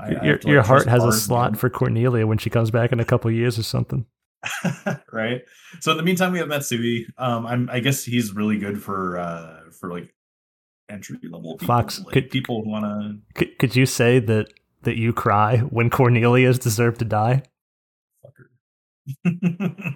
[0.00, 2.92] I, I your like, your heart has a slot for Cornelia when she comes back
[2.92, 4.06] in a couple years or something.
[5.12, 5.42] right.
[5.80, 7.06] So in the meantime, we have Matsui.
[7.18, 10.14] Um, I'm, I guess he's really good for, uh, for like
[10.88, 15.12] entry level people, Fox, like, could- people want Could, could you say that that you
[15.12, 17.42] cry when Cornelia's deserved to die?
[18.24, 19.94] fucker.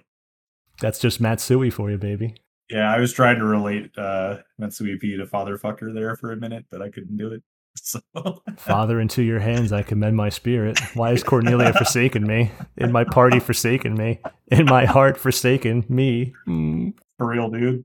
[0.80, 2.34] That's just Matsui for you, baby.
[2.68, 6.36] yeah, I was trying to relate uh Matsui P to father fucker there for a
[6.36, 7.42] minute, but I couldn't do it.
[7.82, 8.00] So
[8.56, 10.78] Father, into your hands I commend my spirit.
[10.94, 12.50] Why is Cornelia forsaken me?
[12.76, 14.20] In my party forsaken me.
[14.48, 16.32] In my heart forsaken me.
[16.48, 16.94] Mm.
[17.18, 17.84] for real, dude.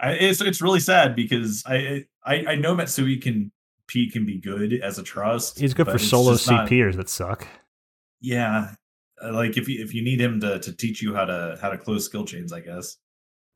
[0.00, 3.52] I, it's it's really sad because I I I know Matsui can
[3.86, 5.60] P can be good as a trust.
[5.60, 7.46] He's good for solo just not- CPers that suck.
[8.20, 8.74] Yeah,
[9.22, 11.70] uh, like if you if you need him to to teach you how to how
[11.70, 12.96] to close skill chains, I guess.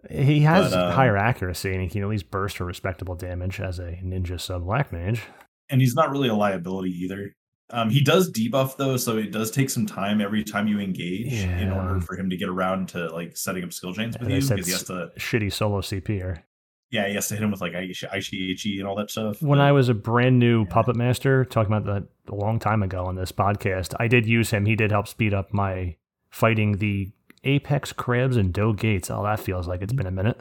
[0.09, 3.61] He has But, um, higher accuracy and he can at least burst for respectable damage
[3.61, 5.22] as a ninja sub black mage.
[5.68, 7.35] And he's not really a liability either.
[7.70, 11.33] Um, he does debuff though, so it does take some time every time you engage
[11.33, 14.40] in order for him to get around to like setting up skill chains with you
[14.40, 16.42] because he has to Shitty solo CPer.
[16.90, 19.42] yeah he has to hit him with like ICHE and all that stuff.
[19.42, 23.05] When I was a brand new puppet master, talking about that a long time ago
[23.05, 24.66] on this podcast, I did use him.
[24.66, 25.96] He did help speed up my
[26.31, 27.11] fighting the
[27.42, 29.11] Apex crabs and Doe Gates.
[29.11, 30.40] Oh, that feels like it's been a minute.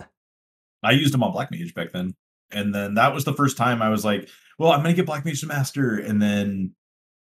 [0.84, 2.14] I used him on Black Mage back then.
[2.52, 5.06] And then that was the first time I was like, well, I'm going to get
[5.06, 5.98] Black Mage to Master.
[5.98, 6.76] And then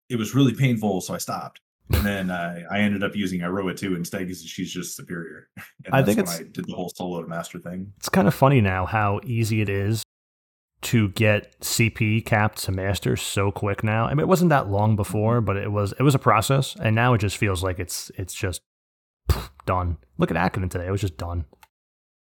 [0.09, 1.01] it was really painful.
[1.01, 1.61] So I stopped.
[1.93, 5.47] And then I, I ended up using Iroha too instead because she's just superior.
[5.85, 7.93] And I that's think it's- I did the whole solo to Master thing.
[7.97, 10.03] It's kind of funny now how easy it is
[10.81, 14.05] to get CP capped to master so quick now.
[14.05, 14.97] I mean, it wasn't that long mm-hmm.
[14.97, 18.11] before, but it was it was a process, and now it just feels like it's
[18.15, 18.61] it's just
[19.65, 19.97] done.
[20.17, 21.45] Look at Akron today; it was just done.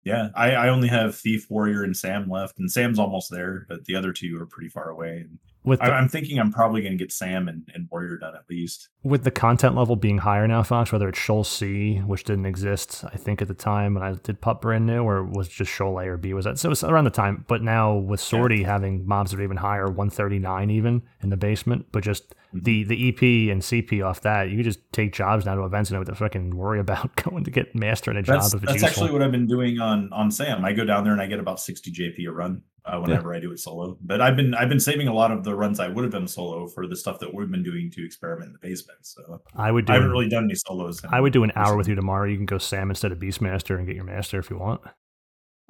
[0.08, 0.28] Yeah.
[0.34, 2.58] I, I only have Thief, Warrior, and Sam left.
[2.58, 5.18] And Sam's almost there, but the other two are pretty far away.
[5.28, 8.18] And with I, the, I'm thinking I'm probably going to get Sam and, and Warrior
[8.18, 8.88] done at least.
[9.02, 13.04] with the content level being higher now, Fox, whether it's Sheol C, which didn't exist,
[13.12, 15.98] I think at the time when I did Pup brand new, or was just Sheol
[15.98, 16.58] A or B, was that?
[16.58, 17.44] So it was around the time.
[17.48, 21.86] But now with Sortie having mobs that are even higher, 139 even in the basement,
[21.92, 22.64] but just Mm-hmm.
[22.64, 25.96] the the EP and CP off that, you just take jobs now to events and
[25.96, 28.62] don't have to fucking worry about going to get master in a job That's, if
[28.62, 29.04] it's that's useful.
[29.04, 30.64] actually what I've been doing on on Sam.
[30.64, 33.40] I go down there and I get about 60 JP a run uh, whenever I
[33.40, 33.98] do it solo.
[34.00, 36.28] But I've been I've been saving a lot of the runs I would have done
[36.28, 39.00] solo for the stuff that we've been doing to experiment in the basement.
[39.02, 39.92] So I would do.
[39.92, 41.02] I haven't really done any solos.
[41.10, 42.28] I would do an hour with you tomorrow.
[42.28, 44.80] You can go Sam instead of Beastmaster and get your master if you want.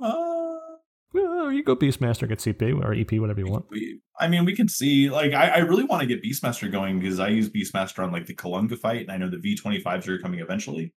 [0.01, 0.59] Uh,
[1.13, 3.67] Well, you go Beastmaster, get CP or EP, whatever you want.
[3.71, 5.09] we, I mean, we can see.
[5.11, 8.27] Like, I, I really want to get Beastmaster going because I use Beastmaster on like
[8.27, 10.93] the Kalunga fight, and I know the V25s are coming eventually,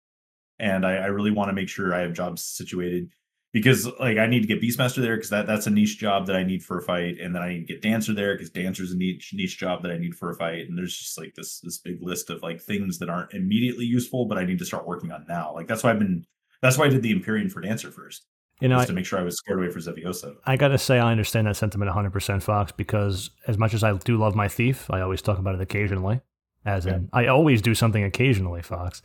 [0.59, 3.09] and I, I really want to make sure I have jobs situated
[3.53, 6.35] because like I need to get Beastmaster there because that that's a niche job that
[6.35, 8.91] I need for a fight, and then I need to get Dancer there because Dancer's
[8.91, 11.59] a niche niche job that I need for a fight, and there's just like this
[11.59, 14.87] this big list of like things that aren't immediately useful, but I need to start
[14.87, 15.53] working on now.
[15.53, 16.25] Like that's why I've been.
[16.61, 18.27] That's why I did the Empyrean for Dancer first,
[18.59, 20.35] You know, just to make sure I was squared away for Xevioso.
[20.45, 24.17] I gotta say, I understand that sentiment 100%, Fox, because as much as I do
[24.17, 26.21] love my thief, I always talk about it occasionally.
[26.63, 29.01] As in, I always do something occasionally, Fox.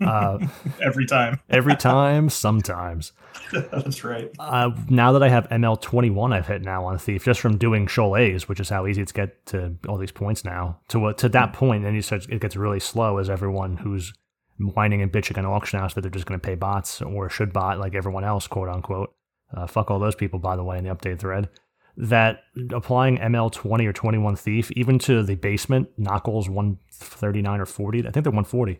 [0.00, 0.38] Uh,
[0.82, 1.40] Every time.
[1.48, 3.12] every time, sometimes.
[3.52, 4.30] That's right.
[4.38, 7.86] Uh, now that I have ML 21, I've hit now on Thief just from doing
[7.86, 10.80] Sheol A's, which is how easy it's get to all these points now.
[10.88, 14.12] To uh, to that point, and you start, it gets really slow as everyone who's
[14.58, 17.52] whining and bitching on auction house that they're just going to pay bots or should
[17.52, 19.14] bot like everyone else, quote unquote.
[19.54, 21.48] Uh, fuck all those people, by the way, in the update thread.
[21.96, 28.00] That applying ML 20 or 21 Thief, even to the basement, Knuckles 139 or 40,
[28.00, 28.78] I think they're 140.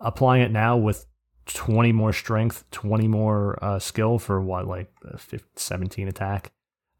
[0.00, 1.06] Applying it now with
[1.46, 6.52] 20 more strength, 20 more uh, skill for what, like uh, 15, 17 attack.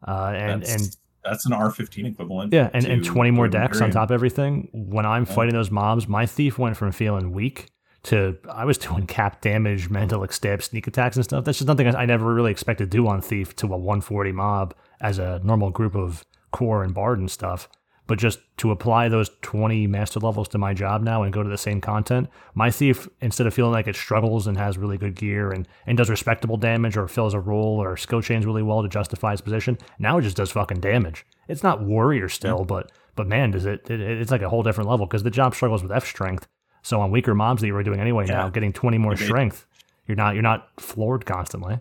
[0.06, 2.52] Uh, and, that's, and that's an R15 equivalent.
[2.52, 4.68] yeah, and, and 20 more DEX on top of everything.
[4.72, 5.34] When I'm Yeah.
[5.34, 7.66] fighting those mobs, my thief went from feeling weak
[8.04, 11.44] to I was doing cap damage, Mandalic Stab, sneak attacks and stuff.
[11.44, 14.32] That's just nothing I I never really expected to do on thief to a 140
[14.32, 17.68] mob as a normal group of core and bard and stuff.
[18.08, 21.48] But just to apply those 20 master levels to my job now and go to
[21.48, 25.14] the same content, my thief, instead of feeling like it struggles and has really good
[25.14, 28.82] gear and, and does respectable damage or fills a role or skill chains really well
[28.82, 31.24] to justify its position, now it just does fucking damage.
[31.46, 34.88] It's not warrior still, but but man, does it, it it's like a whole different
[34.88, 36.48] level because the job struggles with F strength.
[36.82, 39.66] So on weaker mobs that you were doing anyway now, getting 20 more strength,
[40.06, 41.80] you're not you're not floored constantly.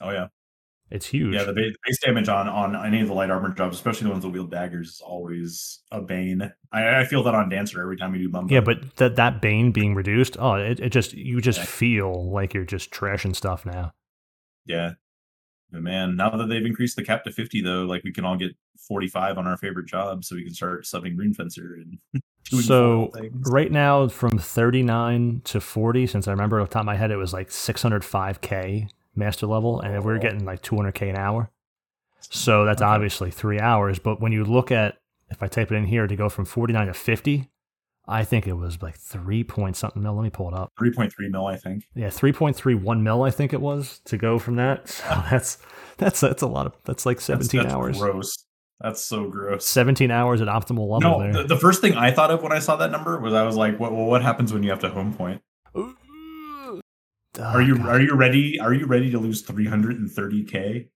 [0.00, 0.28] Oh yeah,
[0.90, 1.34] It's huge.
[1.34, 1.44] yeah.
[1.44, 4.22] The ba- base damage on on any of the light armor jobs, especially the ones
[4.24, 6.52] that wield daggers, is always a bane.
[6.72, 8.52] I, I feel that on Dancer every time we do Mumbo.
[8.52, 11.64] Yeah, but that that bane being reduced, oh, it, it just you just Yeah.
[11.66, 13.92] feel like you're just trashing stuff now.
[14.66, 14.92] yeah.
[15.72, 18.36] But man, now that they've increased the cap to 50, though, like we can all
[18.36, 18.56] get
[18.88, 22.22] 45 on our favorite job, so we can start subbing Rune Fencer and
[22.64, 23.12] So
[23.46, 27.12] right now, from 39 to 40, since I remember off the top of my head,
[27.12, 28.88] it was like 605k
[29.20, 30.18] master level, and we we're Oh.
[30.18, 31.50] getting like 200k an hour.
[32.20, 32.90] So hmm, that's Okay.
[32.90, 33.98] obviously three hours.
[34.00, 34.96] But when you look at,
[35.30, 37.48] if I type it in here to go from 49 to 50,
[38.08, 40.14] I think it was like three point something mil.
[40.14, 40.72] Let me pull it up.
[40.80, 41.84] 3.3 mil, I think.
[41.94, 44.88] Yeah, 3.31 mil, I think it was to go from that.
[44.88, 45.58] So that's
[45.98, 47.98] that's that's a lot of that's like 17 that's hours.
[47.98, 48.46] Gross.
[48.80, 49.66] That's so gross.
[49.66, 51.32] 17 hours at optimal level No, there.
[51.42, 53.54] the, the first thing I thought of when I saw that number was I was
[53.54, 53.92] like, "What?
[53.92, 55.42] Well, what happens when you have to home point?
[57.38, 58.58] Are you are you ready?
[58.58, 60.88] Are you ready to lose 330k?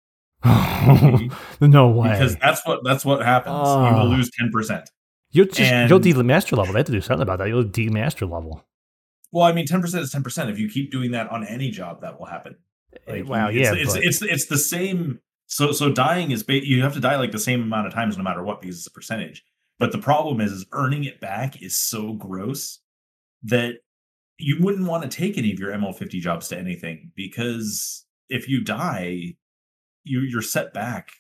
[1.61, 2.11] no way.
[2.11, 3.55] Because that's what that's what happens.
[3.55, 4.03] you will Ah.
[4.05, 4.91] lose 10 percent.
[5.31, 6.73] you'll just and- you'll de master level.
[6.73, 7.49] They have to do something about that.
[7.49, 8.65] You'll de master level.
[9.33, 10.51] Well, I mean, 10 percent is 10 percent.
[10.51, 12.57] If you keep doing that on any job, that will happen.
[13.09, 15.21] Like, wow, it's, yeah, it's, but- it's it's the same.
[15.47, 18.17] So so dying is ba- you have to die like the same amount of times
[18.17, 19.45] no matter what because it's a percentage.
[19.79, 22.79] But the problem is, is earning it back is so gross
[23.43, 23.77] that
[24.39, 28.63] you wouldn't want to take any of your ML50 jobs to anything because if you
[28.63, 29.37] die,
[30.03, 31.11] you you're set back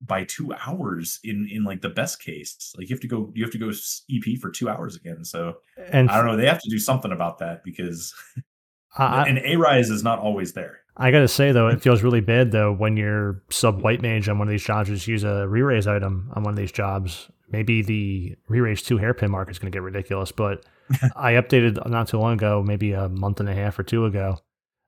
[0.00, 2.72] by two hours in in like the best case.
[2.76, 5.24] Like you have to go you have to go EP for two hours again.
[5.24, 5.56] So
[5.90, 6.36] and I don't know.
[6.36, 8.14] They have to do something about that because
[8.96, 10.80] I, an A rise is not always there.
[10.96, 14.38] I gotta say though, it feels really bad though when you're sub white mage on
[14.38, 14.88] one of these jobs.
[14.90, 17.30] Just use a re-raise item on one of these jobs.
[17.50, 20.64] Maybe the re-raise two hairpin mark is gonna get ridiculous, but
[21.16, 24.38] I updated not too long ago, maybe a month and a half or two ago,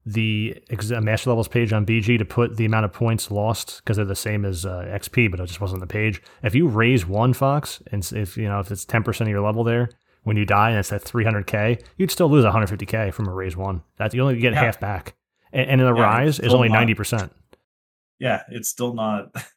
[0.04, 3.96] the ex- master levels page on BG to put the amount of points lost because
[3.96, 6.22] they're the same as uh, XP, but it just wasn't on the page.
[6.42, 9.40] If you raise one fox, and if you know if it's ten percent of your
[9.44, 9.88] level there,
[10.22, 13.82] when you die and it's at 300k, you'd still lose 150k from a raise one.
[13.96, 14.60] That's you only get Yeah.
[14.64, 15.14] half back,
[15.52, 17.32] and, and in the Yeah, rise is only 90 percent.
[18.20, 19.34] Yeah, it's still not.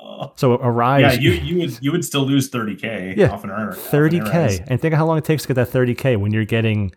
[0.36, 1.02] So a rise.
[1.02, 3.72] yeah, you you would you would still lose 30k Yeah, off an earn.
[3.72, 6.92] 30k and think of how long it takes to get that 30k when you're getting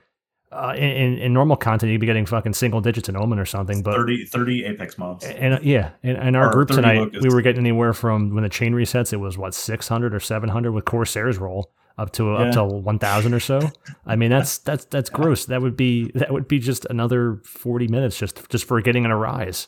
[0.52, 3.82] uh, in, in normal content you'd be getting fucking single digits in omen or something
[3.82, 5.26] but 30, 30 apex mobs.
[5.26, 7.24] and uh, yeah in, in our Or group tonight locusts.
[7.26, 10.72] we were getting anywhere from when the chain resets it was what 600 or 700
[10.72, 12.34] with corsair's roll up to Yeah.
[12.50, 13.72] up to 1000 or so
[14.06, 17.88] i mean that's that's that's gross that would be that would be just another 40
[17.88, 19.68] minutes just just for getting an arise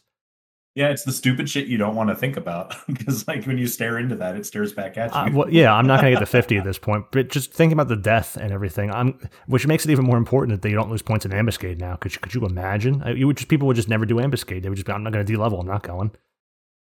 [0.76, 3.65] Yeah, it's the stupid shit you don't want to think about because, like, when you
[3.65, 5.17] stare into that, it stares back at you.
[5.17, 7.53] Uh, well, yeah, I'm not going to get to 50 at this point, but just
[7.53, 9.17] thinking about the death and everything, I'm,
[9.47, 11.95] which makes it even more important that you don't lose points in ambuscade now.
[11.95, 13.01] Could you, could you imagine?
[13.01, 14.63] Uh, You would just people would just never do ambuscade.
[14.63, 15.61] They would just be, I'm not going to de-level.
[15.61, 16.11] I'm not going.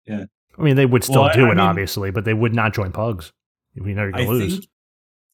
[0.08, 0.26] Yeah.
[0.58, 2.74] I mean, they would still Well, do I it, mean- obviously, but they would not
[2.74, 3.34] join pugs.
[3.76, 4.54] You know, you're going to lose.
[4.60, 4.70] think,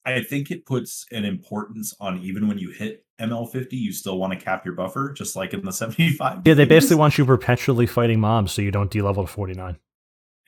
[0.06, 4.34] I think it puts an importance on even when you hit ML50, you still want
[4.34, 6.42] to cap your buffer, just like in the 75.
[6.46, 9.78] yeah, they basically want you perpetually fighting mobs so you don't de-level to 49.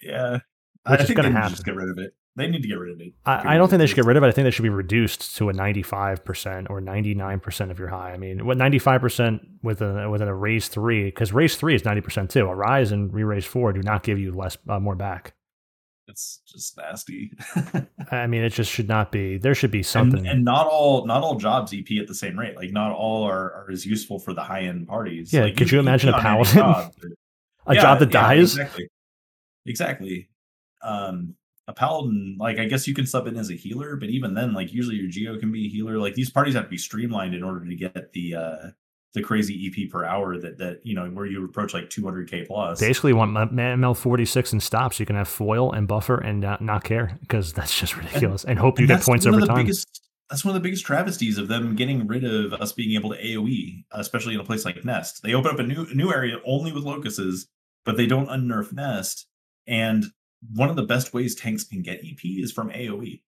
[0.01, 0.39] Yeah.
[0.89, 1.51] Which I is they to happen.
[1.51, 2.13] just get rid of it.
[2.35, 3.13] They need to get rid of it.
[3.25, 4.27] I, I don't think they should get rid of it.
[4.27, 8.11] I think they should be reduced to a 95% or 99% of your high.
[8.11, 12.29] I mean, what 95% with a with a raise three, because raise three is 90%
[12.29, 12.45] too.
[12.45, 15.35] Arise and re raise four do not give you less uh, more back.
[16.07, 17.31] It's just nasty.
[18.11, 19.37] I mean, it just should not be.
[19.37, 20.27] There should be something.
[20.27, 22.55] and not all not all jobs EP at the same rate.
[22.57, 25.31] Like not all are, are as useful for the high end parties.
[25.31, 26.55] Yeah, Like, could you EP imagine a paladin?
[26.57, 27.11] job, but-
[27.65, 28.57] a Yeah, job that yeah, dies.
[28.57, 28.87] Exactly.
[29.65, 30.29] Exactly.
[30.83, 31.35] Um,
[31.67, 34.51] a paladin, like I guess you can sub in as a healer, but even then,
[34.53, 35.97] like usually your geo can be a healer.
[35.97, 38.55] Like these parties have to be streamlined in order to get the uh
[39.13, 42.79] the crazy EP per hour that that you know where you approach like 200k plus.
[42.79, 44.99] Basically, want ML 46 and stops.
[44.99, 48.43] you can have foil and buffer and not, not care because that's just ridiculous.
[48.43, 49.57] And, hope you And get points over of the time.
[49.57, 53.11] Biggest, that's one of the biggest travesties of them getting rid of us being able
[53.11, 55.21] to AOE, especially in a place like Nest.
[55.21, 57.47] They open up a new new area only with locuses,
[57.85, 59.27] but they don't unnerf Nest.
[59.67, 60.05] And
[60.53, 63.21] one of the best ways tanks can get EP is from AOE.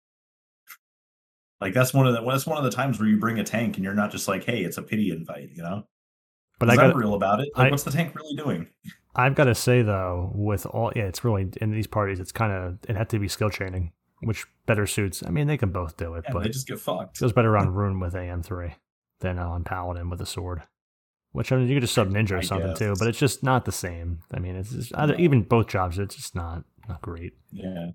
[1.62, 3.76] Like that's one of the that's one of the times where you bring a tank
[3.78, 5.88] and you're not just like, hey, it's a pity invite, you know?
[6.60, 7.50] But I got real about it.
[7.56, 8.68] Like, I- what's the tank really doing?
[9.18, 12.52] I've got to say though, with all yeah, it's really in these parties, it's kind
[12.52, 15.24] of it had to be skill chaining, which better suits.
[15.26, 17.18] I mean, they can both do it, Yeah, but they just get fucked.
[17.18, 18.74] feels better on rune with AM3
[19.22, 20.64] than on paladin with a sword.
[21.32, 23.42] Which I mean, you could just sub ninja or I something too, but it's just
[23.44, 24.20] not the same.
[24.34, 25.20] I mean, it's just, either, No.
[25.20, 27.34] even both jobs, it's just not not great.
[27.52, 27.92] Yeah.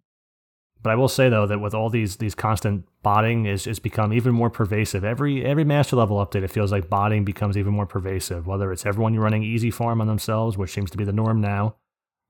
[0.82, 4.12] But I will say though that with all these these constant botting is is become
[4.12, 5.04] even more pervasive.
[5.04, 8.46] Every every master level update, it feels like botting becomes even more pervasive.
[8.46, 11.76] Whether it's everyone running easy farm on themselves, which seems to be the norm now,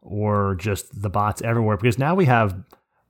[0.00, 1.76] or just the bots everywhere.
[1.76, 2.56] Because now we have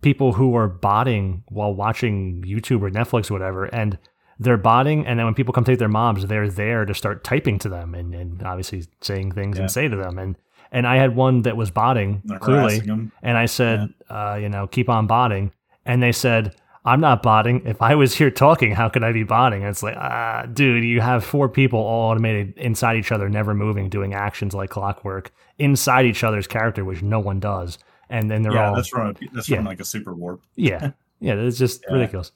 [0.03, 3.99] people who are botting while watching YouTube or Netflix or whatever, and
[4.39, 7.59] they're botting, and then when people come take their mobs, they're there to start typing
[7.59, 9.63] to them and, and obviously saying things Yeah.
[9.65, 10.19] and say to them.
[10.19, 10.37] And
[10.73, 12.81] and I had one that was botting They're clearly,
[13.23, 15.53] and I said, uh, you know, keep on botting.
[15.87, 16.55] And they said,
[16.85, 17.67] I'm not botting.
[17.67, 19.63] If I was here talking, how could I be botting?
[19.63, 23.55] And it's like, ah, dude, you have four people all automated inside each other, never
[23.55, 27.79] moving, doing actions like clockwork inside each other's character, which no one does.
[28.09, 29.57] And then they're Yeah, all, that's from a, that's Yeah.
[29.57, 30.43] from like a super warp.
[30.57, 31.95] yeah, yeah, it's just Yeah.
[31.97, 32.33] ridiculous.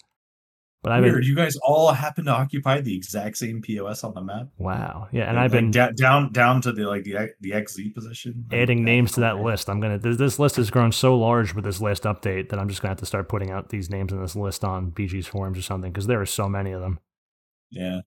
[0.84, 4.20] But I've been, You guys all happen to occupy the exact same POS on the
[4.20, 4.48] map.
[4.58, 7.94] wow, yeah, and I've Like, been da- down down to the like the the XZ
[7.94, 8.44] position.
[8.52, 9.60] Adding that's names to that hilarious.
[9.60, 9.70] list.
[9.70, 9.98] I'm gonna.
[9.98, 12.90] This, this list has grown so large with this last update that I'm just gonna
[12.90, 15.90] have to start putting out these names in this list on BG's forums or something
[15.90, 16.98] because there are so many of them.
[17.70, 18.00] Yeah,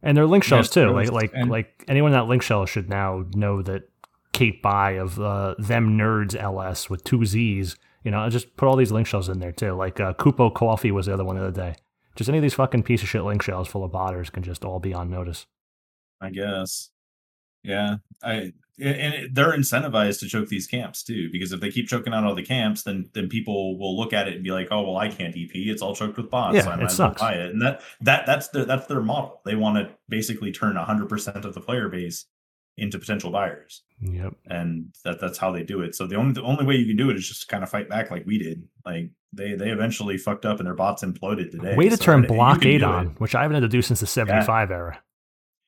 [0.00, 0.90] And they're link shells Yes, too.
[0.92, 3.82] Like like And- like anyone in that link shell should now know that
[4.32, 7.76] Kate By of uh, them nerds LS with two Z's.
[8.04, 9.72] You know, I just put all these link shells in there too.
[9.72, 11.74] Like uh, Kupo Coffee was the other one the other day.
[12.16, 14.64] Just any of these fucking piece of shit link shells full of botters can just
[14.64, 15.46] all be on notice.
[16.20, 16.90] I guess.
[17.62, 21.88] Yeah, I and it, they're incentivized to choke these camps too because if they keep
[21.88, 24.68] choking out all the camps, then then people will look at it and be like,
[24.70, 25.50] oh well, I can't EP.
[25.54, 26.56] It's all choked with bots.
[26.56, 27.20] Yeah, so I it might sucks.
[27.20, 27.50] buy it.
[27.50, 29.40] And that that that's their that's their model.
[29.44, 32.26] They want to basically turn hundred percent of the player base
[32.76, 33.82] into potential buyers.
[34.02, 34.34] Yep.
[34.44, 35.94] and that that's how they do it.
[35.94, 37.88] So the only the only way you can do it is just kind of fight
[37.88, 38.62] back like we did.
[38.84, 41.76] Like they they eventually fucked up and their bots imploded today.
[41.76, 44.70] Way to So turn blockade on, which I haven't had to do since the 75
[44.70, 45.00] era.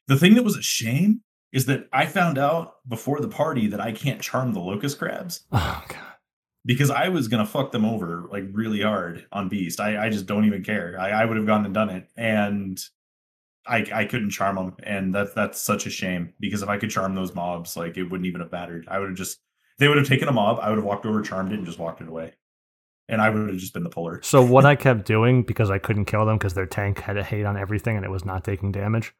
[0.08, 1.20] The thing that was a shame
[1.52, 5.44] is that I found out before the party that I can't charm the locust crabs
[5.52, 5.96] Oh god.
[6.64, 9.80] because I was gonna fuck them over like really hard on Beast.
[9.80, 10.96] I, I just don't even care.
[10.98, 12.78] I, I would have gone and done it, and
[13.66, 16.90] I I couldn't charm them, and that's that's such a shame because if I could
[16.90, 18.86] charm those mobs, like it wouldn't even have mattered.
[18.88, 19.38] I would have just
[19.78, 20.58] they would have taken a mob.
[20.60, 22.32] I would have walked over, charmed it, and just walked it away,
[23.08, 24.20] and I would have just been the puller.
[24.22, 27.24] So what I kept doing because I couldn't kill them because their tank had a
[27.24, 29.14] hate on everything and it was not taking damage.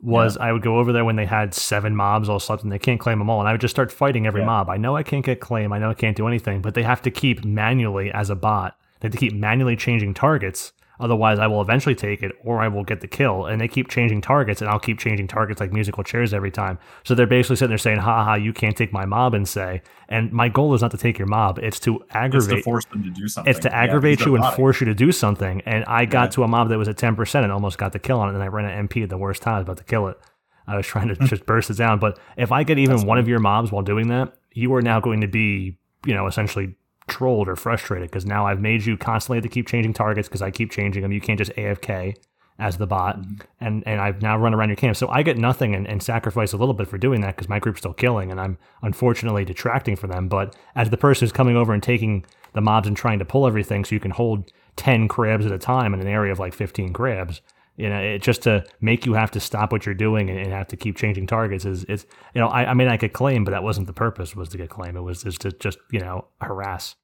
[0.00, 2.70] was I would go over there when they had seven mobs all something.
[2.70, 4.46] They can't claim them all, and I would just start fighting every Yeah.
[4.46, 4.68] mob.
[4.70, 5.72] I know I can't get claim.
[5.72, 8.76] I know I can't do anything, but they have to keep manually as a bot.
[9.00, 10.72] They have to keep manually changing targets.
[11.00, 13.46] Otherwise, I will eventually take it, or I will get the kill.
[13.46, 16.78] And they keep changing targets, and I'll keep changing targets like musical chairs every time.
[17.04, 19.82] So they're basically sitting there saying, "Ha ha, you can't take my mob," and say.
[20.08, 22.84] And my goal is not to take your mob; it's to It's aggravate to force
[22.86, 23.50] them to do something.
[23.50, 24.56] it's to aggravate you and botting.
[24.56, 25.60] force you to do something.
[25.66, 26.30] And I got Yeah.
[26.30, 28.34] to a mob that was at 10% and almost got the kill on it.
[28.34, 29.54] And I ran an MP at the worst time.
[29.54, 30.18] I was about to kill it.
[30.66, 31.26] I was trying to hmm.
[31.26, 31.98] just burst it down.
[31.98, 34.82] But if I get even That's one of your mobs while doing that, you are
[34.82, 36.74] now going to be, you know, essentially
[37.08, 40.42] trolled or frustrated because now I've made you constantly have to keep changing targets because
[40.42, 41.12] I keep changing them.
[41.12, 42.16] You can't just AFK
[42.58, 43.20] as the bot.
[43.20, 43.34] Mm-hmm.
[43.60, 44.96] And and I've now run around your camp.
[44.96, 47.58] So I get nothing and, and sacrifice a little bit for doing that because my
[47.58, 50.28] group's still killing and I'm unfortunately detracting from them.
[50.28, 53.46] But as the person who's coming over and taking the mobs and trying to pull
[53.46, 56.54] everything so you can hold 10 crabs at a time in an area of like
[56.54, 57.40] 15 crabs,
[57.78, 60.52] you know, it just to make you have to stop what you're doing and, and
[60.52, 63.44] have to keep changing targets is, it's, you know, I, I mean, I could claim,
[63.44, 64.96] but that wasn't the purpose was to get claim.
[64.96, 66.96] It was just to just, you know, harass.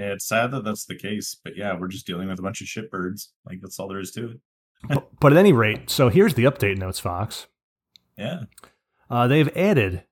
[0.00, 2.66] It's sad that that's the case, but yeah, we're just dealing with a bunch of
[2.66, 3.28] shitbirds.
[3.46, 4.40] Like that's all there is to it.
[4.88, 7.46] but, but at any rate, so here's the update notes, Fox.
[8.18, 8.44] Yeah.
[9.08, 10.02] Uh, they've added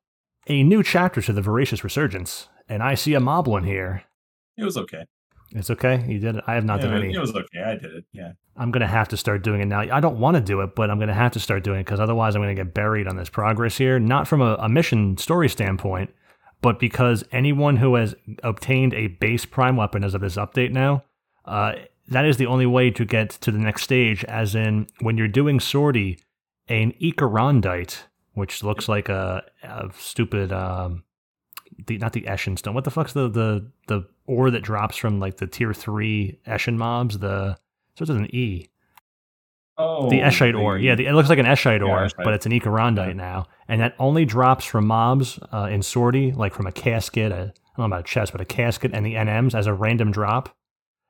[0.47, 4.05] a new chapter to the Voracious Resurgence, and I see a moblin here.
[4.57, 5.07] It was okay.
[5.53, 6.05] It's okay.
[6.07, 6.45] You did it.
[6.47, 7.15] I have not Yeah, done it, any.
[7.15, 7.63] it was okay.
[7.65, 8.05] I did it.
[8.13, 8.33] Yeah.
[8.57, 9.81] I'm gonna have to start doing it now.
[9.81, 11.99] I don't want to do it, but I'm gonna have to start doing it because
[12.01, 13.99] otherwise I'm gonna get buried on this progress here.
[13.99, 16.11] Not from a, a mission story standpoint,
[16.61, 21.05] but because anyone who has obtained a base prime weapon as of this update now,
[21.47, 21.73] uh,
[22.09, 24.25] that is the only way to get to the next stage.
[24.25, 26.19] As in, when you're doing sortie,
[26.69, 28.03] an Icarondite,
[28.35, 31.03] which looks like a, a stupid, um,
[31.87, 32.75] the not the Eshin stone.
[32.75, 36.77] What the fuck's the the the ore that drops from like the tier three Eshin
[36.77, 37.19] mobs?
[37.19, 37.57] The
[37.97, 38.69] so it's an E.
[39.79, 40.77] Oh, The Eschite ore.
[40.77, 43.13] Yeah, the, it looks like an Eschite Yeah, ore, but it's an Icarondite Yeah.
[43.15, 43.47] now.
[43.67, 47.39] And that only drops from mobs uh, in sortie, like from a casket, a, I
[47.39, 50.55] don't know about a chest, but a casket and the NMs as a random drop.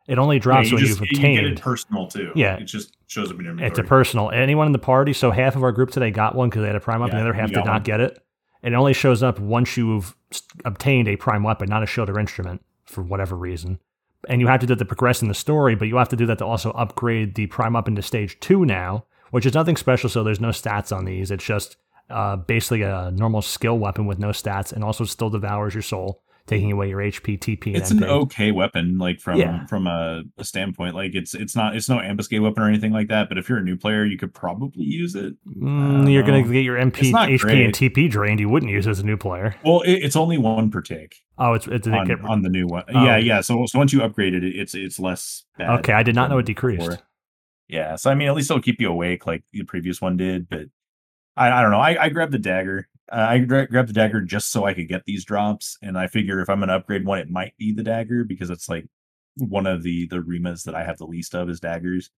[0.07, 1.43] It only drops yeah, you when just, you've obtained.
[1.43, 2.31] you get it personal too.
[2.37, 2.57] Yeah.
[2.59, 3.71] It just shows up in your Inventory.
[3.71, 4.31] It's a personal.
[4.31, 6.77] Anyone in the party, so half of our group today got one because they had
[6.77, 7.83] a prime up, Yeah, the other half did not one.
[7.83, 8.23] get it.
[8.63, 10.15] It only shows up once you've
[10.65, 13.79] obtained a prime weapon, not a shield or instrument, for whatever reason.
[14.29, 16.17] And you have to do that to progress in the story, but you have to
[16.17, 19.77] do that to also upgrade the prime weapon to stage two now, which is nothing
[19.77, 20.11] special.
[20.11, 21.31] So there's no stats on these.
[21.31, 21.77] It's just
[22.11, 26.23] uh, basically a normal skill weapon with no stats, and also still devours your soul,
[26.47, 29.67] taking away your HP, TP, and It's an okay weapon, like from Yeah.
[29.67, 30.95] from a, a standpoint.
[30.95, 33.29] Like it's it's not it's no ambuscade weapon or anything like that.
[33.29, 35.35] But if you're a new player, you could probably use it.
[35.47, 37.65] Mm, you're gonna get your MP, It's HP, great.
[37.65, 38.41] and TP drained.
[38.41, 39.55] You wouldn't use it as a new player.
[39.65, 41.17] Well, it, it's only one per take.
[41.39, 42.85] Oh, it's, it, on, get on the new one.
[42.95, 43.05] Oh.
[43.05, 43.41] Yeah, yeah.
[43.41, 45.45] So so once you upgrade it, it's it's less.
[45.57, 46.81] Bad Okay, I did not know it decreased.
[46.81, 46.99] before.
[47.69, 50.49] Yeah, so I mean, at least it'll keep you awake like the previous one did.
[50.49, 50.63] But
[51.37, 51.81] I, I don't know.
[51.81, 52.89] I, I grabbed the dagger.
[53.11, 56.07] Uh, I gra- grabbed the dagger just so I could get these drops, and I
[56.07, 58.87] figure if I'm going to upgrade one, it might be the dagger because it's like
[59.37, 62.11] one of the the remas that I have the least of is daggers.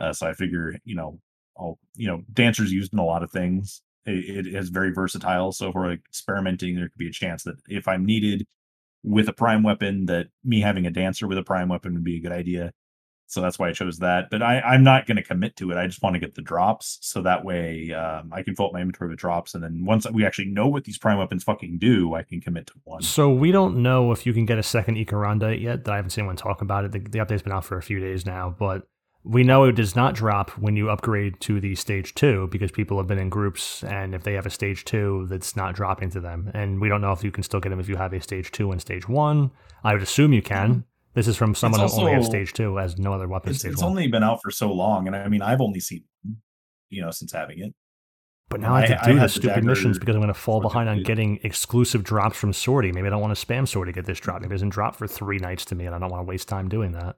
[0.00, 1.20] Uh, so I figure, you know,
[1.58, 3.82] I'll you know, dancers used in a lot of things.
[4.06, 5.52] It, it is very versatile.
[5.52, 8.46] So if we're experimenting, there could be a chance that if I'm needed
[9.04, 12.16] with a prime weapon, that me having a dancer with a prime weapon would be
[12.18, 12.72] a good idea.
[13.32, 14.28] So that's why I chose that.
[14.30, 15.78] But I, I'm not going to commit to it.
[15.78, 18.74] I just want to get the drops so that way um, I can fill up
[18.74, 19.54] my inventory with drops.
[19.54, 22.66] And then once we actually know what these prime weapons fucking do, I can commit
[22.66, 23.00] to one.
[23.00, 25.88] So we don't know if you can get a second Icarondite yet.
[25.88, 26.92] I haven't seen anyone talk about it.
[26.92, 28.86] The, the update's been out for a few days now, but
[29.24, 32.98] we know it does not drop when you upgrade to the stage two because people
[32.98, 36.20] have been in groups, and if they have a stage two, that's not dropping to
[36.20, 36.50] them.
[36.52, 38.50] And we don't know if you can still get them if you have a stage
[38.50, 39.52] two and stage one.
[39.84, 40.84] I would assume you can.
[41.14, 43.72] This is from someone who only has stage two, has no other weapon It's, stage
[43.72, 45.06] it's only been out for so long.
[45.06, 46.04] And I mean, I've only seen,
[46.88, 47.74] you know, since having it.
[48.48, 50.20] But now I, I- have to I do the had the stupid missions because I'm
[50.20, 52.92] going to fall behind on getting exclusive drops from Sortie.
[52.92, 54.40] Maybe I don't want to spam Sortie to get this drop.
[54.42, 56.48] Maybe it doesn't drop for three nights to me, and I don't want to waste
[56.48, 57.16] time doing that.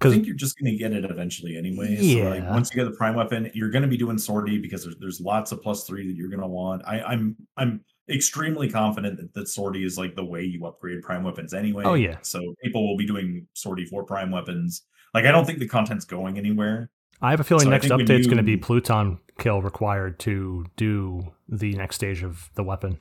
[0.00, 1.94] I think you're just going to get it eventually anyway.
[1.96, 2.50] So like Yeah.
[2.50, 5.20] once you get the prime weapon, you're going to be doing sortie because there's, there's
[5.20, 6.82] lots of plus three that you're going to want.
[6.84, 11.24] I, I'm I'm extremely confident that, that sortie is like the way you upgrade prime
[11.24, 11.84] weapons anyway.
[11.84, 12.18] Oh, yeah.
[12.22, 14.82] So people will be doing sortie for prime weapons.
[15.14, 16.90] Like I don't think the content's going anywhere.
[17.20, 20.66] I have a feeling So next when update's going to be Pluton kill required to
[20.76, 23.00] do the next stage of the weapon.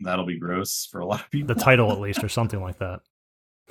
[0.00, 1.54] That'll be gross for a lot of people.
[1.54, 3.00] The title, at least, or something like that.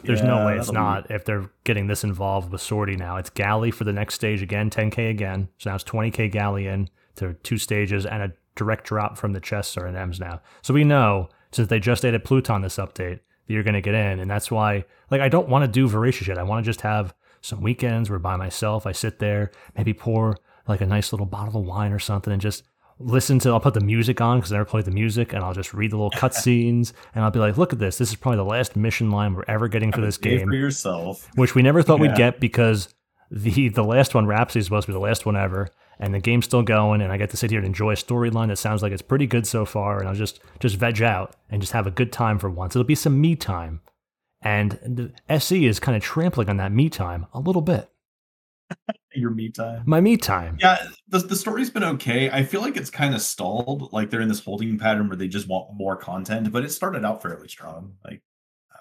[0.03, 3.17] There's no way it's that'll be- not if they're getting this involved with Sortie now.
[3.17, 5.49] It's Galley for the next stage again, 10k again.
[5.59, 9.39] So now it's 20k Galley in to two stages and a direct drop from the
[9.39, 10.41] chests or NMs now.
[10.61, 13.95] So we know since they just added Pluton this update that you're going to get
[13.95, 16.37] in, and that's why like I don't want to do voracious yet.
[16.37, 20.37] I want to just have some weekends where by myself I sit there, maybe pour
[20.67, 22.63] like a nice little bottle of wine or something, and just
[22.99, 23.49] listen to.
[23.49, 25.91] I'll put the music on because I never played the music, and I'll just read
[25.91, 27.97] the little cutscenes, and I'll be like, "Look at this!
[27.97, 31.27] This is probably the last mission line we're ever getting for this game." for yourself.
[31.35, 32.93] which we never thought we'd get because
[33.31, 35.69] the the last one, Rhapsody, is supposed to be the last one ever,
[36.01, 38.47] and the game's still going, and I get to sit here and enjoy a storyline
[38.47, 41.61] that sounds like it's pretty good so far, and I'll just just veg out and
[41.61, 42.75] just have a good time for once.
[42.75, 43.81] It'll be some me time,
[44.41, 47.89] and the SE is kind of trampling on that me time a little bit.
[49.13, 49.83] Your me time.
[49.85, 50.57] My me time.
[50.59, 52.31] Yeah, the the story's been okay.
[52.31, 53.93] I feel like it's kind of stalled.
[53.93, 57.05] Like they're in this holding pattern where they just want more content, but it started
[57.05, 57.93] out fairly strong.
[58.03, 58.23] Like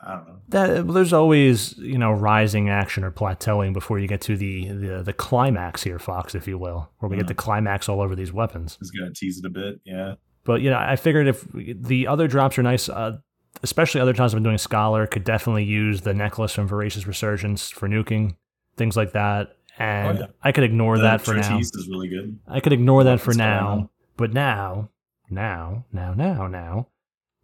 [0.03, 0.37] I don't know.
[0.49, 5.03] That there's always you know rising action or plateauing before you get to the the,
[5.03, 7.29] the climax here, Fox, if you will, where we get Mhm.
[7.29, 8.77] the climax all over these weapons.
[8.79, 9.81] Just gonna tease it a bit.
[9.85, 10.15] Yeah.
[10.45, 13.19] But you know, I figured if the other drops are nice, uh,
[13.63, 17.69] especially other times I've been doing Scholar, could definitely use the necklace from Voracious Resurgence
[17.71, 18.37] for nuking,
[18.79, 19.57] things like that.
[19.79, 20.27] And Oh, yeah.
[20.43, 21.59] I could ignore The that for now.
[21.59, 22.39] Is really good.
[22.49, 23.91] I could ignore that for now.
[24.17, 24.89] But now,
[25.29, 26.87] now, now, now, now,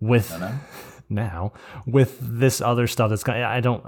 [0.00, 0.52] with I know.
[1.08, 1.52] Now
[1.86, 3.84] with this other stuff that's kind I don't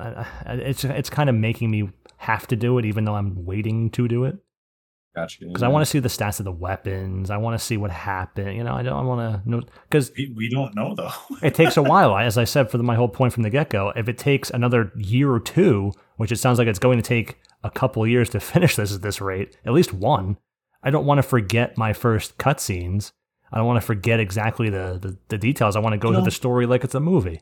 [0.47, 4.09] it's it's kind of making me have to do it even though I'm waiting to
[4.09, 4.39] do it
[5.15, 5.47] Gotcha.
[5.47, 7.31] because I want to see the stats of the weapons.
[7.31, 8.57] I want to see what happened.
[8.57, 11.11] You know, I don't I want to know because We, we don't know though.
[11.43, 12.17] it takes a while.
[12.17, 14.51] As I said for the, my whole point from the get go, if it takes
[14.51, 18.31] another year or two, which it sounds like it's going to take a couple years
[18.31, 20.37] to finish this at this rate, at least one,
[20.83, 23.13] I don't want to forget my first cutscenes.
[23.53, 25.77] I don't want to forget exactly the, the, the details.
[25.77, 26.19] I want to go No.
[26.19, 27.41] through the story like it's a movie.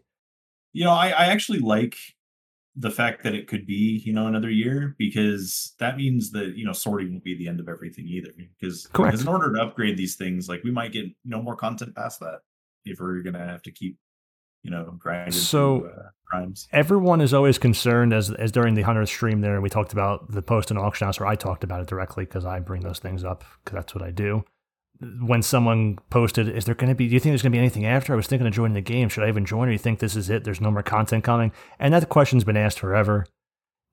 [0.73, 1.97] you know, I, I actually like
[2.79, 6.65] the fact that it could be, you know, another year because that means that, you
[6.67, 8.31] know, sorting won't be the end of everything either.
[8.61, 9.19] Because Correct.
[9.21, 12.21] in order to upgrade these things, like we might get, you know, more content past
[12.21, 12.41] that
[12.85, 13.97] if we're gonna have to keep,
[14.63, 16.69] you know, grinding So- through, uh, primes.
[16.73, 20.43] Everyone is always concerned, as as during the hundredth stream there, we talked about the
[20.43, 23.25] post and auction house, or I talked about it directly because I bring those things
[23.25, 24.45] up because that's what I do.
[25.21, 27.09] When someone posted, "Is there going to be?
[27.09, 28.81] Do you think there's going to be anything after?" I was thinking of joining the
[28.81, 29.09] game.
[29.09, 30.45] Should I even join, or you think this is it?
[30.45, 33.27] There's no more content coming, and that question's been asked forever.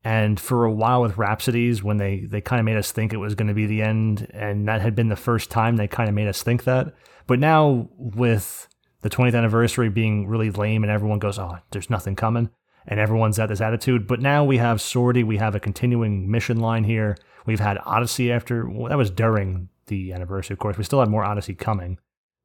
[0.06, 3.18] And for a while with Rhapsodies, when they they kind of made us think it
[3.18, 6.10] was going to be the end, and that had been the first time they kind
[6.10, 6.94] of made us think that.
[7.28, 8.68] But now with
[9.02, 12.50] the 20th anniversary being really lame, and everyone goes, "Oh, there's nothing coming,"
[12.88, 14.08] and everyone's at this attitude.
[14.08, 17.18] But now we have Sortie, we have a continuing mission line here.
[17.46, 20.78] We've had Odyssey after well, that was during the anniversary, of course.
[20.78, 22.00] We still have more Odyssey coming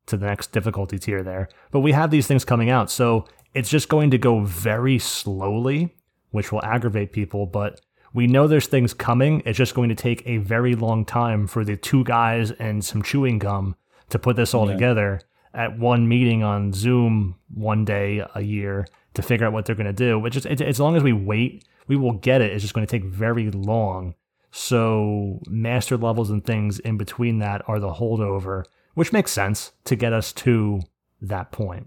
[0.06, 3.68] to the next difficulty tier there, but we have these things coming out, so it's
[3.70, 5.94] just going to go very slowly,
[6.30, 7.46] which will aggravate people.
[7.46, 7.80] But
[8.14, 9.42] we know there's things coming.
[9.44, 13.02] It's just going to take a very long time for the two guys and some
[13.02, 13.76] chewing gum
[14.10, 14.74] to put this all Yeah.
[14.74, 15.20] together
[15.54, 19.86] at one meeting on Zoom one day a year to figure out what they're going
[19.86, 20.18] to do.
[20.18, 22.52] Which is, it, as long as we wait, we will get it.
[22.52, 24.14] It's just going to take very long.
[24.60, 29.94] So master levels and things in between that are the holdover, which makes sense to
[29.94, 30.80] get us to
[31.22, 31.86] that point.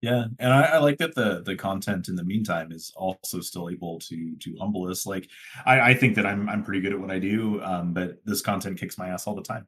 [0.00, 3.68] Yeah, and I, I like that the the content in the meantime is also still
[3.68, 5.06] able to to humble us.
[5.06, 5.28] Like
[5.66, 8.42] I, I think that I'm I'm pretty good at what I do, um, but this
[8.42, 9.66] content kicks my ass all the time.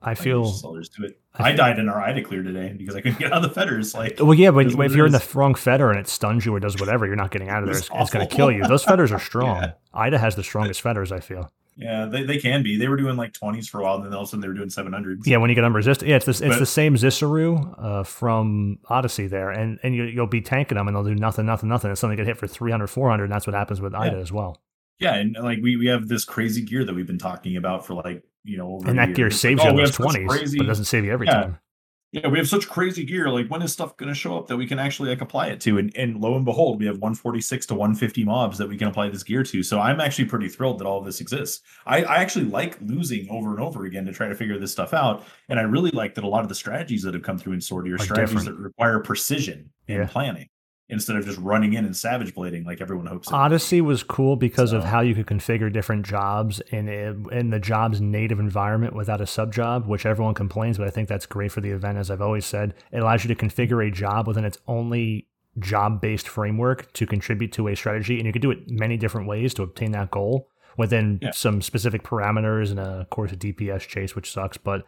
[0.00, 0.42] I Like, feel.
[0.44, 1.20] there's just all there is to it.
[1.34, 3.48] I I, feel- died in our Aita clear today because I couldn't get out of
[3.50, 3.92] the fetters.
[3.94, 6.60] Like Well, yeah, but if you're in the wrong fetter and it stuns you or
[6.60, 7.76] does whatever, you're not getting out of there.
[7.76, 8.66] It's It's, it's going to kill you.
[8.66, 9.58] Those fetters are strong.
[9.62, 9.72] Yeah.
[9.94, 11.52] Aita has the strongest fetters, I feel.
[11.78, 12.78] Yeah, they, they can be.
[12.78, 14.48] They were doing like 20s for a while, and then all of a sudden they
[14.48, 15.26] were doing 700s.
[15.26, 18.78] Yeah, when you get unresisted, yeah, it's this, it's But- the same Zisaru uh, from
[18.88, 21.90] Odyssey there, and and you, you'll be tanking them, and they'll do nothing, nothing, nothing,
[21.90, 24.18] and suddenly get hit for 300, 400, and that's what happens with Aita Yeah.
[24.18, 24.56] as well.
[24.98, 27.92] Yeah, and like we, we have this crazy gear that we've been talking about for
[27.92, 29.14] like, you know, over And that year.
[29.16, 31.32] gear saves like, you oh, those 20s, crazy- but it doesn't save you every Yeah.
[31.42, 31.58] time.
[32.16, 33.28] Yeah, we have such crazy gear.
[33.28, 35.60] Like, when is stuff going to show up that we can actually like apply it
[35.62, 35.76] to?
[35.76, 39.10] And and lo and behold, we have 146 to 150 mobs that we can apply
[39.10, 39.62] this gear to.
[39.62, 41.60] So I'm actually pretty thrilled that all of this exists.
[41.84, 44.94] I, I actually like losing over and over again to try to figure this stuff
[44.94, 45.26] out.
[45.50, 47.60] And I really like that a lot of the strategies that have come through in
[47.60, 48.58] Sortie are Are strategies different.
[48.58, 49.96] that require precision Yeah.
[50.02, 50.48] and planning
[50.88, 53.26] instead of just running in and savage blading like everyone hopes.
[53.28, 53.42] it would be.
[53.42, 56.88] Odyssey was cool because of how you could configure different jobs in
[57.32, 61.08] in the job's native environment without a sub job, which everyone complains, but I think
[61.08, 61.98] that's great for the event.
[61.98, 65.26] As I've always said, it allows you to configure a job within its only
[65.58, 69.26] job based framework to contribute to a strategy, and you can do it many different
[69.26, 71.30] ways to obtain that goal within Yeah.
[71.30, 74.86] some specific parameters and uh, of course a DPS chase, which sucks, but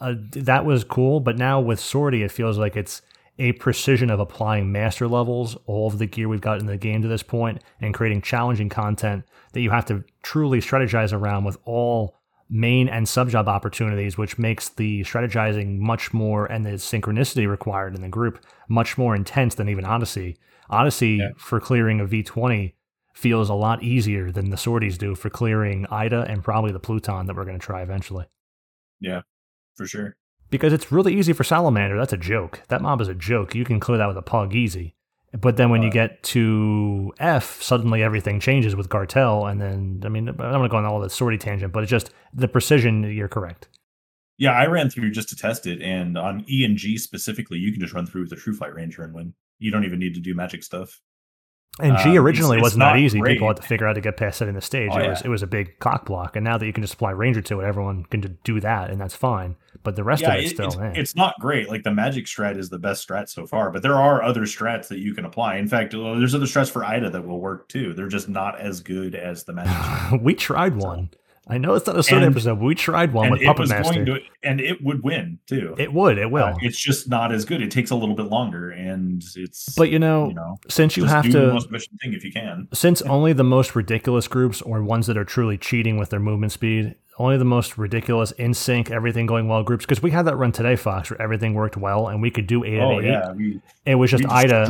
[0.00, 1.20] uh, that was cool.
[1.20, 3.00] But now with Sortie, it feels like it's
[3.38, 7.02] a precision of applying master levels, all of the gear we've got in the game
[7.02, 11.58] to this point, and creating challenging content that you have to truly strategize around with
[11.64, 12.16] all
[12.48, 17.94] main and sub job opportunities, which makes the strategizing much more and the synchronicity required
[17.94, 20.36] in the group much more intense than even Odyssey.
[20.70, 21.30] Odyssey Yeah.
[21.36, 22.74] for clearing a V20
[23.14, 27.26] feels a lot easier than the sorties do for clearing Aita and probably the Pluton
[27.26, 28.26] that we're going to try eventually.
[29.00, 29.22] Yeah,
[29.76, 30.16] for sure.
[30.54, 31.98] Because it's really easy for Salamander.
[31.98, 32.62] That's a joke.
[32.68, 33.56] That mob is a joke.
[33.56, 34.94] You can clear that with a pug easy.
[35.32, 40.08] But then when you get to F, suddenly everything changes with Gartell, and then I
[40.08, 43.02] mean I'm going to go on all the sortie tangent, but it's just the precision.
[43.02, 43.66] You're correct.
[44.38, 47.72] Yeah, I ran through just to test it, and on E and G specifically, you
[47.72, 49.34] can just run through with a True Flight Ranger and win.
[49.58, 51.00] You don't even need to do magic stuff.
[51.80, 53.18] And G Um, originally it's- it's wasn't that not easy.
[53.18, 53.32] great.
[53.34, 54.90] People had to figure out to get past setting the stage.
[54.94, 56.94] Oh, it was it was a big cock block, and now that you can just
[56.94, 59.56] apply Ranger to it, everyone can just do that, and that's fine.
[59.82, 60.94] But the rest yeah, of it it- still, it's, man.
[60.94, 61.68] it's not great.
[61.68, 64.86] Like the magic strat is the best strat so far, but there are other strats
[64.88, 65.56] that you can apply.
[65.56, 67.92] In fact, uh, there's other strats for Aita that will work too.
[67.92, 69.72] They're just not as good as the magic.
[69.74, 70.22] strat.
[70.22, 71.10] we tried one.
[71.46, 73.46] I know it's not a sortie And- episode, but we tried one and with it
[73.46, 73.92] Puppet was Master.
[73.92, 75.74] going to, and it would win too.
[75.78, 76.44] it would, it will.
[76.44, 77.60] Uh, it's just not as good.
[77.60, 79.74] It takes a little bit longer, and it's.
[79.76, 82.32] but you know, you know, since you have do the most efficient thing if you
[82.32, 82.68] can.
[82.72, 86.52] since only the most ridiculous groups or ones that are truly cheating with their movement
[86.52, 89.84] speed, only the most ridiculous in sync, everything going well groups.
[89.84, 92.64] Because we had that run today, Fox, where everything worked well and we could do
[92.64, 93.04] eight Oh out of oh, eight.
[93.10, 94.68] yeah, we, It was just Aita.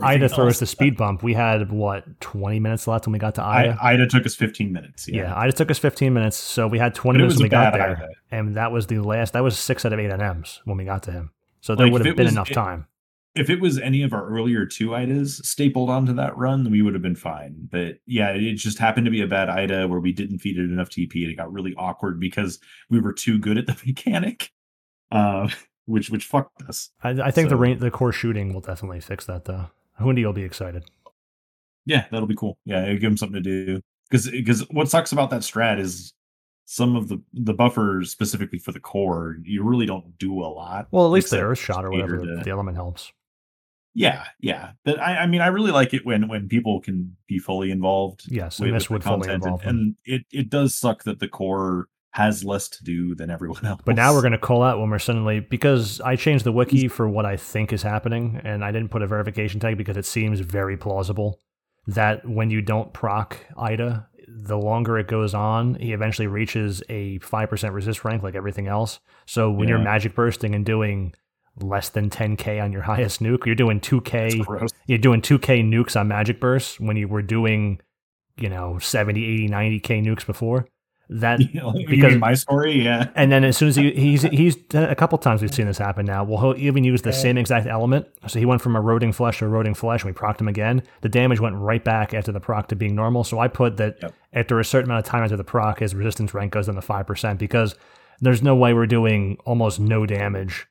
[0.00, 1.22] Aita throws the speed bump.
[1.22, 3.78] We had what twenty minutes left when we got to I, Aita.
[3.78, 5.08] Aita took us 15 minutes.
[5.08, 5.22] yeah.
[5.22, 7.96] Yeah, Aita took us fifteen minutes, so we had twenty minutes when we got there,
[7.96, 8.08] Aita.
[8.30, 9.32] and that was the last.
[9.34, 11.30] That was six out of eight NMs when we got to him.
[11.60, 12.86] So there Like, would have been was- enough it- time.
[13.34, 16.92] If it was any of our earlier two Aitas stapled onto that run, we would
[16.92, 17.68] have been fine.
[17.70, 20.64] But yeah, it just happened to be a bad Aita where we didn't feed it
[20.64, 22.58] enough TP, and it got really awkward because
[22.90, 24.50] we were too good at the mechanic,
[25.10, 25.48] uh,
[25.86, 26.90] which which fucked us.
[27.02, 29.70] I, I think the rain, the core shooting will definitely fix that though.
[29.98, 30.84] Hundi will be excited.
[31.86, 32.58] Yeah, that'll be cool.
[32.64, 33.80] Yeah, it'll give him something to do.
[34.10, 36.12] Because because what sucks about that strat is
[36.66, 40.88] some of the the buffers specifically for the core, you really don't do a lot.
[40.90, 43.10] Well, at least the earth shot or whatever to- the element helps.
[43.94, 44.72] Yeah, yeah.
[44.84, 48.24] But I, I mean, I really like it when when people can be fully involved.
[48.26, 51.20] Yes, and with, this with would fully involve and, and it it does suck that
[51.20, 53.80] the core has less to do than everyone else.
[53.84, 56.88] But now we're going to call out when we're suddenly because I changed the wiki
[56.88, 60.06] for what I think is happening, and I didn't put a verification tag because it
[60.06, 61.38] seems very plausible
[61.86, 67.18] that when you don't proc Aita, the longer it goes on, he eventually reaches a
[67.18, 69.00] five percent resist rank like everything else.
[69.26, 71.14] So when you're magic bursting and doing
[71.60, 76.08] less than 10k on your highest nuke, you're doing 2k you're doing 2k nukes on
[76.08, 77.80] magic Burst when you were doing
[78.38, 80.66] you know 70 80 90k nukes before
[81.10, 81.38] that
[81.88, 83.10] because- my story, yeah.
[83.14, 86.06] and then as soon as he he's he's a couple times we've seen this happen
[86.06, 86.24] now.
[86.24, 88.06] Well, he'll even use the same exact element.
[88.28, 90.82] So he went from eroding flesh to eroding flesh, and we procced him again.
[91.02, 93.24] The damage went right back after the proc to being normal.
[93.24, 94.14] So I put that Yep.
[94.32, 96.80] after a certain amount of time after the proc, his resistance rank goes down to
[96.82, 97.74] five percent because
[98.22, 100.66] there's no way we're doing almost no damage.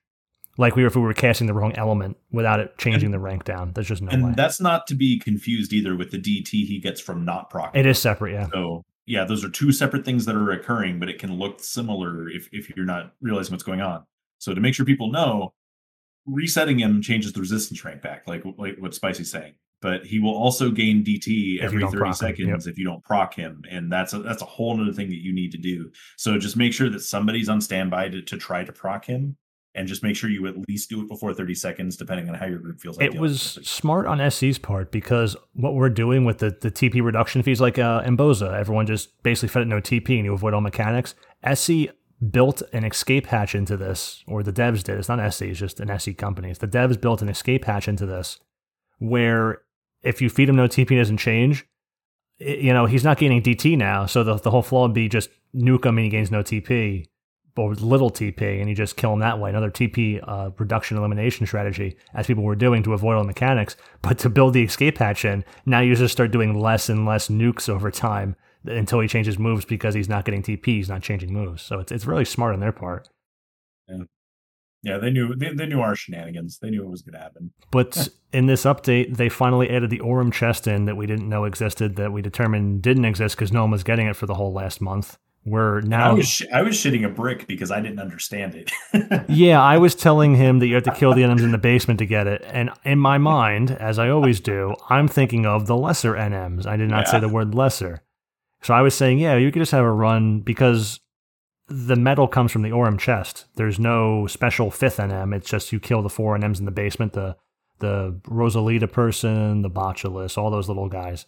[0.62, 3.44] Like we were if we were casting the wrong element without it changing the rank
[3.44, 3.74] down.
[3.74, 4.34] There's just no And way.
[4.38, 7.76] that's not to be confused either with the DT he gets from not proc.
[7.76, 8.48] It is separate, yeah.
[8.54, 12.30] So yeah, those are two separate things that are occurring, but it can look similar
[12.30, 14.06] if if you're not realizing what's going on.
[14.38, 15.54] So to make sure people know,
[16.26, 19.56] resetting him changes the resistance rank back, like like what Spicy's saying.
[19.82, 23.34] But he will also gain DT every 30 proc him, seconds if you don't proc
[23.34, 25.90] him, and that's a, that's a whole other thing that you need to do.
[26.18, 29.38] So just make sure that somebody's on standby to, to try to proc him,
[29.74, 32.46] and just make sure you at least do it before 30 seconds, depending on how
[32.46, 32.98] your group feels.
[32.98, 37.02] like It was smart on SC's part because what we're doing with the, the TP
[37.04, 40.54] reduction fees, like uh, Emboza, everyone just basically fed it no TP and you avoid
[40.54, 41.16] all mechanics.
[41.54, 41.88] SC
[42.32, 44.98] built an escape hatch into this, or the devs did.
[45.00, 46.50] It's not SC, it's just an SC company.
[46.50, 48.40] It's the devs built an escape hatch into this
[49.00, 49.62] where
[50.04, 51.66] if you feed him no TP doesn't change,
[52.40, 54.06] i- you know, he's not gaining DT now.
[54.06, 57.06] So the, the whole flaw would be just nuke him and he gains no TP
[57.58, 59.50] or with little TP and you just kill him that way.
[59.50, 63.76] Another TP uh, reduction elimination strategy, as people were doing to avoid all the mechanics.
[64.02, 67.28] But to build the escape hatch in, now you just start doing less and less
[67.28, 68.36] nukes over time
[68.66, 71.62] until he changes moves because he's not getting TP, he's not changing moves.
[71.62, 73.10] So it's, it's really smart on their part.
[73.88, 74.04] Yeah,
[74.84, 76.60] yeah they knew they, they knew our shenanigans.
[76.60, 77.52] They knew it was going to happen.
[77.72, 81.46] But in this update, they finally added the Aurum chest in that we didn't know
[81.46, 84.54] existed, that we determined didn't exist because no one was getting it for the whole
[84.54, 85.18] last month.
[85.44, 86.16] We're I now.
[86.16, 88.72] was sh- I was shitting a brick because I didn't understand it.
[89.28, 91.98] Yeah, I was telling him that you have to kill the NMs in the basement
[92.00, 92.44] to get it.
[92.46, 96.66] And in my mind, as I always do, I'm thinking of the lesser NMs.
[96.68, 98.04] I did not say the word lesser.
[98.62, 101.00] So I was saying, yeah, you could just have a run because
[101.68, 103.46] the metal comes from the Aurum chest.
[103.56, 105.34] There's no special fifth NM.
[105.36, 107.36] It's just you kill the four NMs in the basement, the
[107.80, 111.26] the Rosalita person, the Botulus, all those little guys,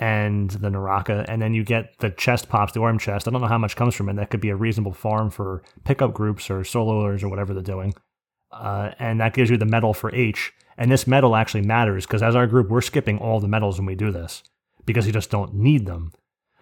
[0.00, 1.24] and the Naraka.
[1.28, 3.28] And then you get the chest pops, the Aurum chest.
[3.28, 4.16] I don't know how much comes from it.
[4.16, 7.94] That could be a reasonable farm for pickup groups or soloers or whatever they're doing.
[8.50, 10.52] Uh, and that gives you the metal for H.
[10.76, 13.86] And this metal actually matters because as our group, we're skipping all the metals when
[13.86, 14.42] we do this
[14.86, 16.12] because you just don't need them.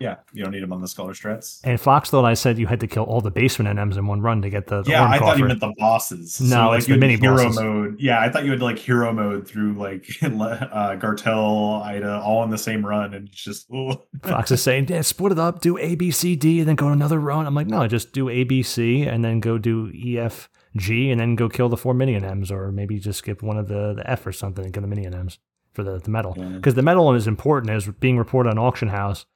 [0.01, 1.61] Yeah, you don't need them on the scholar strats.
[1.63, 4.23] And Fox thought I said you had to kill all the basement NMs in one
[4.23, 6.41] run to get the, the Yeah, I thought you meant the bosses.
[6.41, 7.61] No, like, it's the mini hero bosses.
[7.61, 8.01] mode.
[8.01, 12.51] Yeah, I thought you had like hero mode through like uh, Gartell, Aita, all in
[12.51, 13.93] the same run, and it's just ooh.
[14.23, 16.87] Fox is saying, yeah, split it up, do A, B, C, D, and then go
[16.87, 17.47] to another run.
[17.47, 21.11] I'm like, no, just do A, B, C, and then go do E, F, G,
[21.11, 23.93] and then go kill the four minion M's, or maybe just skip one of the,
[23.93, 25.39] the F or something and get the minion M's
[25.73, 26.35] for the, the metal.
[26.39, 26.49] Yeah.
[26.49, 29.27] Because the metal is important, as being reported on Auction House.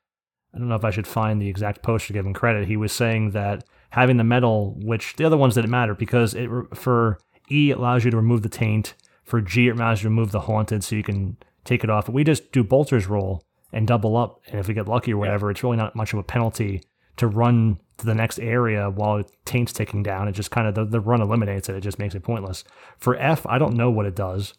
[0.54, 2.68] I don't know if I should find the exact post to give him credit.
[2.68, 6.48] He was saying that having the metal, which the other ones didn't matter because it
[6.74, 7.18] for
[7.50, 8.94] E it allows you to remove the taint,
[9.24, 12.06] for G it allows you to remove the haunted, so you can take it off.
[12.06, 15.18] But we just do bolter's roll and double up, and if we get lucky or
[15.18, 16.82] whatever, it's really not much of a penalty
[17.16, 20.28] to run to the next area while taint's ticking down.
[20.28, 21.76] It just kind of the, the run eliminates it.
[21.76, 22.64] It just makes it pointless.
[22.98, 24.54] For F, I don't know what it does,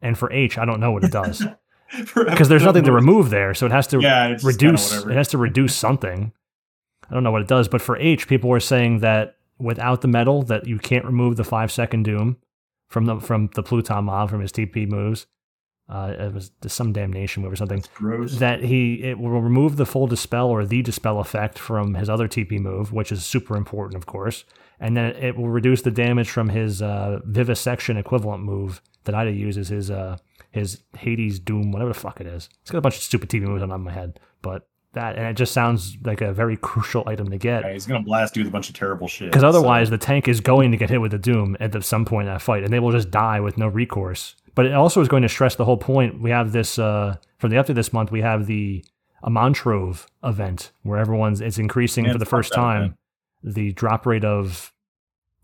[0.00, 1.44] and for H, I don't know what it does
[2.14, 5.04] because there's nothing to remove there, so it has to Yeah, it's just kinda reduce.
[5.04, 6.32] It has to reduce something.
[7.08, 10.08] I don't know what it does, but for H, people were saying that without the
[10.08, 12.36] metal, that you can't remove the five second doom
[12.88, 15.26] from the from the Pluton mob from his TP moves.
[15.88, 17.84] Uh, it was some damnation move or something.
[18.38, 22.26] That he it will remove the full dispel or the dispel effect from his other
[22.26, 24.44] TP move, which is super important, of course.
[24.80, 29.36] And then it will reduce the damage from his uh, vivisection equivalent move that Aita
[29.36, 30.18] uses his uh,
[30.50, 32.48] his Hades Doom, whatever the fuck it is.
[32.62, 35.16] It's got a bunch of stupid TV moves on top of my head, but that
[35.16, 38.34] and it just sounds like a very crucial item to get Yeah, he's gonna blast
[38.36, 39.28] you with a bunch of terrible shit.
[39.30, 41.82] because otherwise so- the tank is going to get hit with the Doom at the,
[41.82, 44.36] some point in that fight, and they will just die with no recourse.
[44.54, 46.20] But it also is going to stress the whole point.
[46.22, 48.10] We have this uh, from the up to this month.
[48.10, 48.82] We have the
[49.22, 52.96] Amontrove event where everyone's it's increasing for the first time.
[53.46, 54.74] The drop rate of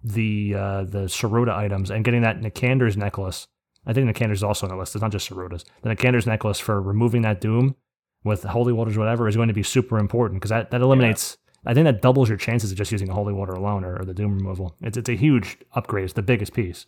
[0.05, 3.47] the uh, the Sarota items and getting that Nicander's necklace.
[3.87, 4.95] I think Nicander's also on the list.
[4.95, 5.65] It's not just Sarota's.
[5.83, 7.77] The Nicander's necklace for removing that Doom
[8.25, 11.39] with holy waters, whatever, is going to be super important because that, that eliminates.
[11.65, 14.05] I think that doubles your chances of just using a holy water alone or, or
[14.05, 14.77] the Doom removal.
[14.81, 16.05] It's it's a huge upgrade.
[16.05, 16.87] It's the biggest piece.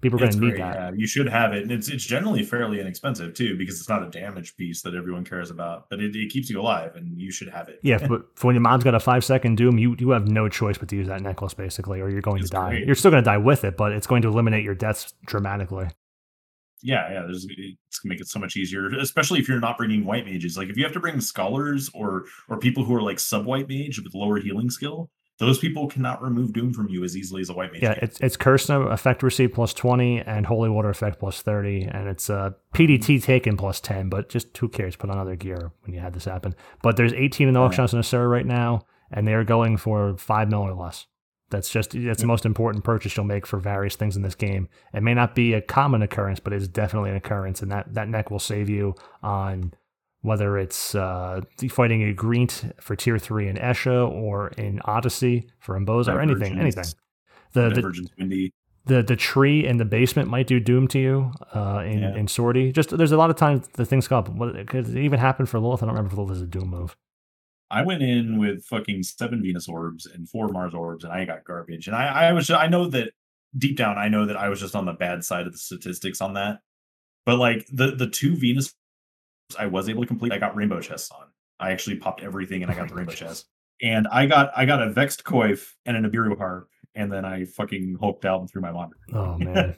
[0.00, 0.74] People are going to need great, that.
[0.76, 0.90] yeah.
[0.94, 1.62] You should have it.
[1.62, 5.24] And it's it's generally fairly inexpensive too, because it's not a damage piece that everyone
[5.24, 5.88] cares about.
[5.88, 7.80] But it, it keeps you alive and you should have it.
[7.82, 10.48] Yeah, but for when your mom's got a five second doom, you you have no
[10.50, 12.68] choice but to use that necklace basically, or you're going It's to die.
[12.70, 12.86] great.
[12.86, 15.88] You're still going to die with it, but it's going to eliminate your deaths dramatically.
[16.82, 17.22] yeah, yeah.
[17.22, 20.58] There's it's gonna make it so much easier, especially if you're not bringing white mages.
[20.58, 23.68] Like if you have to bring scholars or or people who are like sub white
[23.70, 27.50] mage with lower healing skill, those people cannot remove doom from you as easily as
[27.50, 27.82] a white mage.
[27.82, 28.04] Yeah, can.
[28.04, 32.30] it's it's Cursna effect receipt plus twenty and holy water effect plus thirty, and it's
[32.30, 34.08] uh, PDT taken plus ten.
[34.08, 34.96] But just who cares?
[34.96, 36.54] Put on other gear when you had this happen.
[36.82, 39.76] But there's eighteen in the auction house in Asura right now, and they are going
[39.76, 41.06] for five mil or less.
[41.50, 44.68] That's just that's the most important purchase you'll make for various things in this game.
[44.92, 48.08] It may not be a common occurrence, but it's definitely an occurrence, and that that
[48.08, 49.74] neck will save you on
[50.24, 55.78] whether it's uh, fighting a Greent for tier three in Escha or in Odyssey for
[55.78, 56.84] Emboza or anything, anything.
[57.52, 58.50] The, the
[58.86, 62.16] the the tree in the basement might do doom to you uh, in Yeah.
[62.16, 62.72] in sortie.
[62.72, 64.54] Just there's a lot of times the things come up.
[64.56, 65.82] It could even happen for Lilith.
[65.82, 66.96] I don't remember if Lilith is a doom move.
[67.70, 71.44] I went in with fucking seven Venus orbs and four Mars orbs, and I got
[71.44, 71.86] garbage.
[71.86, 73.12] And I, I was, I know that
[73.56, 76.20] deep down, I know that I was just on the bad side of the statistics
[76.20, 76.60] on that.
[77.26, 78.74] But like the the two Venus,
[79.58, 80.32] I was able to complete.
[80.32, 81.26] I got rainbow chests on.
[81.60, 83.46] I actually popped everything, and I oh got the rainbow chest.
[83.82, 87.44] And I got, I got a vexed coif and an Abiru harp, and then I
[87.44, 88.98] fucking hulked out and threw my monitor.
[89.12, 89.76] Oh man,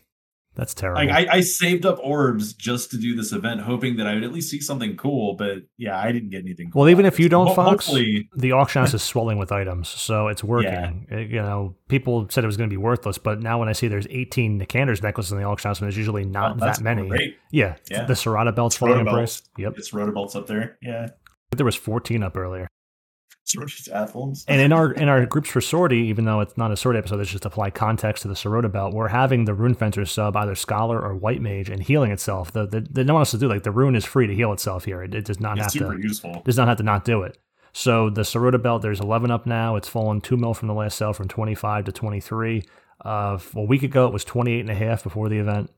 [0.56, 1.04] that's terrible.
[1.04, 4.24] Like I, I saved up orbs just to do this event, hoping that I would
[4.24, 5.34] at least see something cool.
[5.36, 6.70] But yeah, I didn't get anything.
[6.70, 9.88] Cool Well, even if you don't, Fox, hopefully, the auction house is swelling with items,
[9.88, 11.06] so it's working.
[11.10, 13.72] It- you know, people said it was going to be worthless, but now when I
[13.72, 16.80] see there's 18 Nicander's necklaces in the auction house, and there's usually not oh, that
[16.80, 17.08] many.
[17.08, 17.36] Great.
[17.50, 18.04] Yeah, Yeah.
[18.04, 19.40] the Serrata belt's falling in price.
[19.40, 19.50] belts.
[19.58, 20.78] Yep, It's rotobelts up there.
[20.80, 21.08] Yeah.
[21.54, 22.68] there was 14 up earlier.
[23.92, 24.44] Athlons.
[24.48, 27.20] And in our in our groups for sortie, even though it's not a sortie episode,
[27.20, 28.94] it's just to apply context to the Sorota belt.
[28.94, 32.52] We're having the Rune Fencer sub either Scholar or White Mage and healing itself.
[32.52, 34.52] The the, the no one else to do like the Rune is free to heal
[34.52, 35.02] itself here.
[35.02, 36.42] It, it does not it's have super to useful.
[36.44, 37.38] does not have to not do it.
[37.72, 39.76] So the Sorota belt, there's 11 up now.
[39.76, 42.64] It's fallen two mil from the last sale from 25 to 23.
[43.04, 45.70] Uh, a week ago, it was 28 and a half before the event.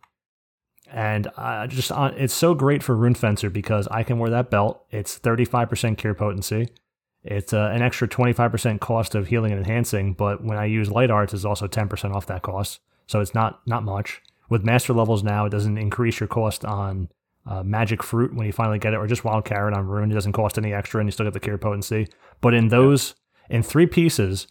[0.91, 4.87] And I just it's so great for Rune Fencer because I can wear that belt.
[4.91, 6.69] It's 35% cure potency.
[7.31, 11.11] It's uh, an extra 25% cost of healing and enhancing, but when I use light
[11.11, 12.81] arts, it's also 10% off that cost.
[13.07, 14.23] So it's not not much.
[14.49, 17.11] With master levels now, it doesn't increase your cost on
[17.47, 20.11] uh, magic fruit when you finally get it, or just wild carrot on rune.
[20.11, 22.09] It doesn't cost any extra, and you still get the cure potency.
[22.41, 23.15] But in those,
[23.51, 24.47] in three pieces,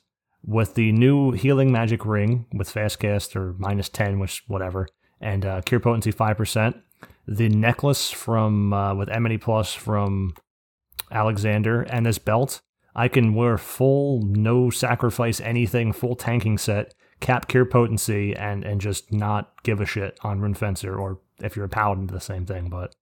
[0.45, 4.87] with the new healing magic ring with fast cast or minus 10, which whatever,
[5.19, 6.79] and uh, cure potency 5%,
[7.27, 10.35] the necklace from uh, with Enmity Plus from
[11.11, 12.61] Alexander and this belt,
[12.97, 18.81] I can wear full no sacrifice anything, full tanking set, cap cure potency, and and
[18.81, 22.45] just not give a shit on Rune Fencer or if you're a paladin, the same
[22.47, 22.69] thing.
[22.69, 22.95] But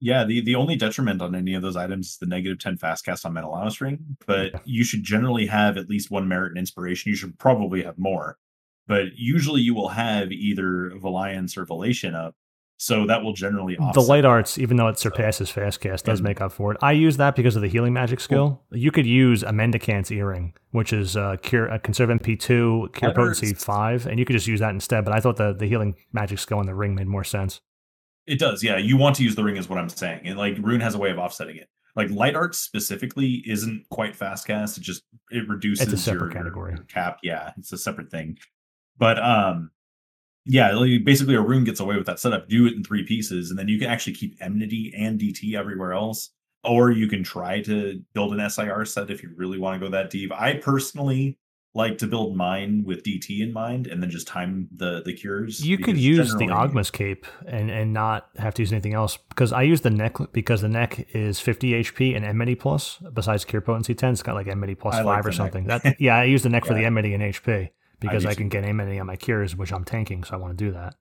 [0.00, 3.04] Yeah, the, the only detriment on any of those items is the negative 10 fast
[3.04, 4.60] cast on Menelaus Ring, but Yeah.
[4.64, 7.10] you should generally have at least one merit and inspiration.
[7.10, 8.38] You should probably have more.
[8.86, 12.36] But usually you will have either Valiance or Vallation up.
[12.76, 16.40] So that will generally the light arts, even though it surpasses fast cast, does make
[16.40, 16.78] up for it.
[16.82, 18.62] I use that because of the healing magic skill.
[18.72, 23.10] You could use a Mendicant's earring, which is uh, cure a conserve MP two, cure
[23.10, 23.64] That potency hurts.
[23.64, 25.04] five, and you could just use that instead.
[25.04, 27.60] But I thought the the healing magic skill in the ring made more sense.
[28.26, 28.78] It does, yeah.
[28.78, 30.22] You want to use the ring, is what I'm saying.
[30.24, 31.68] And like Rune has a way of offsetting it.
[31.94, 34.78] Like light art specifically isn't quite fast cast.
[34.78, 36.72] It just it reduces separate your, category.
[36.74, 37.18] your cap.
[37.22, 38.36] Yeah, it's a separate thing.
[38.98, 39.70] But um,
[40.46, 42.48] yeah, like, basically a rune gets away with that setup.
[42.48, 45.92] Do it in three pieces, and then you can actually keep enmity and DT everywhere
[45.92, 46.30] else.
[46.64, 49.90] Or you can try to build an SIR set if you really want to go
[49.92, 50.32] that deep.
[50.32, 51.38] I personally
[51.74, 55.62] like to build mine with DT in mind, and then just time the the cures.
[55.66, 59.52] You could use the Ogma's cape and and not have to use anything else because
[59.52, 62.98] I use the neck because the neck is 50 HP and enmity plus.
[63.12, 65.52] Besides cure potency 10, it's got like enmity plus I like five or the neck.
[65.52, 65.66] something.
[65.84, 66.86] That yeah, I use the neck for the Yeah.
[66.86, 67.70] enmity and HP
[68.08, 68.36] because I, too.
[68.38, 70.94] can get enmity on my cures, which I'm tanking, so I want to do that.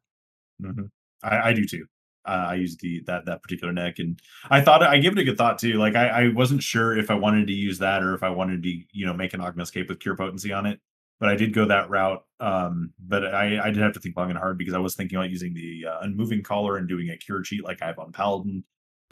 [0.61, 0.83] hmm
[1.23, 1.85] I, I do too.
[2.25, 5.23] Uh, I use the that that particular neck, and I thought I give it a
[5.23, 5.73] good thought too.
[5.73, 8.63] Like I, I wasn't sure if I wanted to use that or if I wanted
[8.63, 10.79] to, you know, make an Ogma's cape with cure potency on it.
[11.19, 12.23] But I did go that route.
[12.39, 15.17] Um, but I, I did have to think long and hard because I was thinking
[15.17, 18.11] about using the uh, unmoving collar and doing a cure cheat like I have on
[18.11, 18.63] Paladin.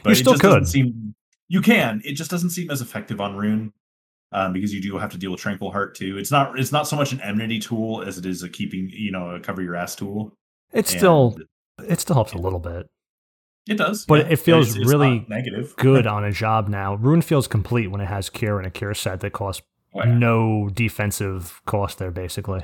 [0.03, 0.67] But You it still just could.
[0.67, 1.15] seem
[1.47, 2.01] you can.
[2.05, 3.73] It just doesn't seem as effective on Rune.
[4.33, 6.17] Um, because you do have to deal with Tranquil Heart too.
[6.17, 9.11] It's not it's not so much an enmity tool as it is a keeping, you
[9.11, 10.33] know, a cover your ass tool.
[10.71, 11.37] It still
[11.85, 12.89] it still helps a little bit.
[13.67, 14.31] It does, But yeah.
[14.33, 15.75] it feels It's- it's really negative.
[15.77, 16.95] Good on a job now.
[16.95, 19.61] Rune feels complete when it has cure and a cure set that costs
[19.93, 20.13] Oh, yeah.
[20.17, 22.61] no defensive cost there, basically.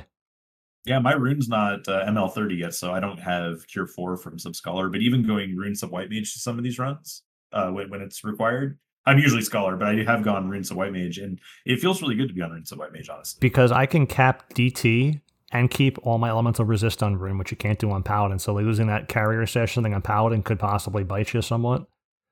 [0.86, 4.38] Yeah, my rune's not uh, ML thirty yet, so I don't have Cure Four from
[4.38, 4.88] some Scholar.
[4.88, 8.00] But even going Rune Sub White Mage to some of these runs, uh, when, when
[8.00, 11.80] it's required, I'm usually Scholar, but I have gone Rune Sub White Mage, and it
[11.80, 13.38] feels really good to be on Rune Sub White Mage, honestly.
[13.40, 15.20] because I can cap DT
[15.50, 18.38] and keep all my elemental resist on rune, which you can't do on Paladin.
[18.38, 21.86] So losing that carrier stash something on Paladin could possibly bite you somewhat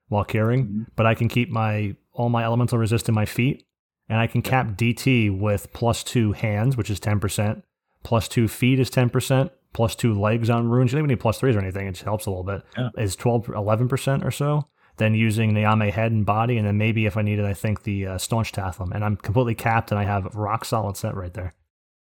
[0.09, 0.67] while curing.
[0.67, 0.87] Mhm.
[0.97, 3.65] But I can keep my all my elemental resist in my feet,
[4.11, 7.65] and I can cap DT with plus two hands, which is ten percent,
[8.05, 10.93] plus two feet is ten percent, plus two legs on runes.
[10.93, 11.87] You don't even need plus threes or anything.
[11.87, 12.63] It just helps a little bit.
[12.77, 12.91] Yeah.
[12.99, 14.69] Is 12, 11 percent or so.
[14.99, 17.83] Then using the Nyame head and body, and then maybe if I needed, I think
[17.83, 21.35] the uh, staunch Tathlum, and I'm completely capped, and I have rock solid set right
[21.35, 21.55] there.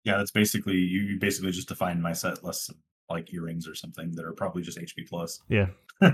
[0.05, 1.03] Yeah, that's basically you.
[1.03, 2.71] You basically just define my set less
[3.09, 5.41] like earrings or something that are probably just HP plus.
[5.49, 5.69] Yeah.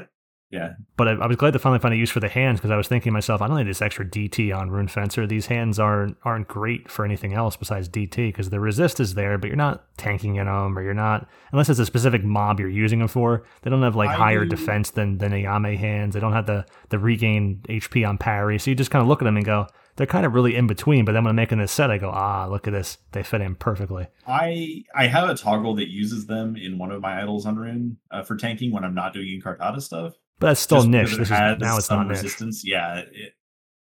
[0.51, 2.73] Yeah, But I, I was glad to finally find a use for the hands because
[2.73, 5.25] I was thinking to myself, I don't need this extra DT on Rune Fencer.
[5.25, 9.39] These hands aren't aren't great for anything else besides DT because the resist is there,
[9.39, 12.69] but you're not tanking in them or you're not unless it's a specific mob you're
[12.69, 13.45] using them for.
[13.63, 16.15] They don't have like I higher do- defense than than Nyame hands.
[16.15, 18.59] They don't have the the regain HP on parry.
[18.59, 20.67] So you just kind of look at them and go, they're kind of really in
[20.67, 21.05] between.
[21.05, 23.41] But then when I'm making this set, I go, ah, look at this, they fit
[23.41, 24.09] in perfectly.
[24.27, 27.99] I I have a toggle that uses them in one of my idols on Rune
[28.11, 30.15] uh, for tanking when I'm not doing Inquartata stuff.
[30.41, 31.11] But that's still niche.
[31.17, 32.17] This is now it's not niche.
[32.17, 32.63] resistance.
[32.67, 33.35] Yeah, it,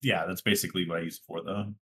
[0.02, 1.72] yeah, that's basically what I use it for though.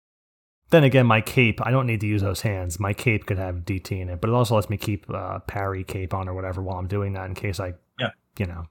[0.69, 2.79] Then again, my cape, I don't need to use those hands.
[2.79, 5.83] My cape could have DT in it, but it also lets me keep uh, parry
[5.83, 8.11] cape on or whatever while I'm doing that in case I, Yeah.
[8.39, 8.67] you know.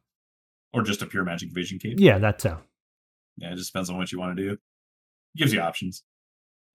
[0.71, 1.95] Or just a pure magic vision cape.
[1.99, 2.55] Yeah, that too.
[3.37, 4.57] Yeah, it just depends on what you want to do.
[5.35, 6.03] Gives you options.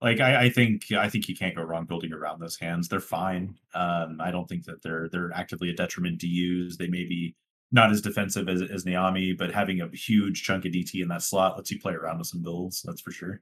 [0.01, 2.89] Like I, I think I think you can't go wrong building around those hands.
[2.89, 3.55] They're fine.
[3.73, 6.77] Um, I don't think that they're they're actively a detriment to use.
[6.77, 7.35] They may be
[7.75, 11.21] not as defensive as as Nyame, but having a huge chunk of DT in that
[11.21, 12.81] slot lets you play around with some builds.
[12.81, 13.41] That's for sure.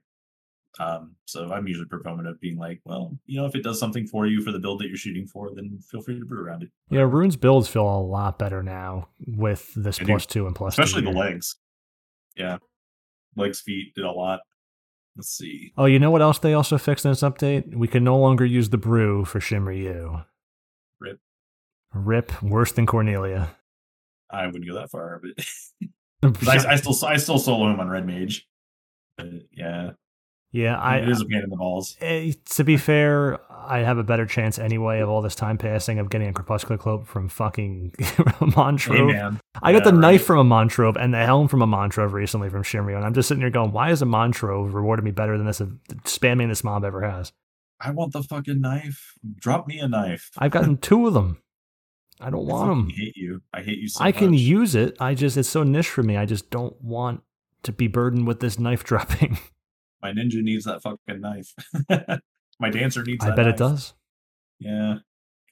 [0.80, 4.08] Um, so I'm usually proponent of being like, well, you know, if it does something
[4.08, 6.64] for you for the build that you're shooting for, then feel free to brew around
[6.64, 6.70] it.
[6.90, 10.04] Yeah, Rune's builds feel a lot better now with this do.
[10.04, 11.54] plus two and plus two Especially the legs.
[12.36, 12.58] Yeah.
[13.36, 14.40] Legs, feet did a lot.
[15.16, 15.72] Let's see.
[15.78, 17.72] Oh, you know what else they also fixed in this update?
[17.72, 20.24] We can no longer use the brew for Shinryu.
[20.98, 21.20] Rip.
[21.92, 23.54] Rip, worse than Cornelia.
[24.30, 25.44] I wouldn't go that far, but
[26.48, 28.46] I, I still I still solo him on Red Mage.
[29.16, 29.90] But yeah,
[30.54, 31.96] yeah, I, it is a pain in the balls.
[32.00, 35.98] Eh, to be fair, I have a better chance anyway of all this time passing
[35.98, 39.12] of getting a crepuscular cloak from fucking Montrove.
[39.12, 42.12] Hey I got Yeah, the knife from a Montrove and the helm from a Montrove
[42.12, 45.10] recently from Shinryu, and I'm just sitting here going, why is a Montrove rewarded me
[45.10, 45.70] better than this of
[46.04, 47.32] spamming this mob ever has?
[47.80, 49.14] I want the fucking knife.
[49.34, 50.30] Drop me a knife.
[50.38, 51.38] I've gotten two of them.
[52.20, 52.90] I don't I want them.
[52.90, 53.42] hate you.
[53.52, 54.96] I hate you so I can use it.
[55.00, 56.16] I just it's so niche for me.
[56.16, 57.22] I just don't want
[57.64, 59.38] to be burdened with this knife dropping.
[60.02, 61.54] My ninja needs that fucking knife.
[62.60, 63.24] My dancer needs.
[63.24, 63.94] I bet it does.
[64.58, 64.98] Yeah.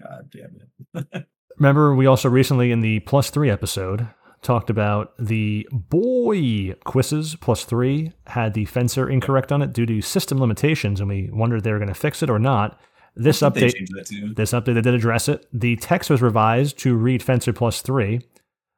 [0.00, 1.26] God damn it.
[1.58, 4.08] Remember, we also recently in the plus three episode
[4.42, 10.00] talked about the Boii cuisses plus three had the fencer incorrect on it due to
[10.00, 12.78] system limitations, and we wondered if they were going to fix it or not.
[13.14, 14.34] This I think they update, changed that too.
[14.34, 15.46] this update, they did address it.
[15.52, 18.20] The text was revised to read fencer plus three,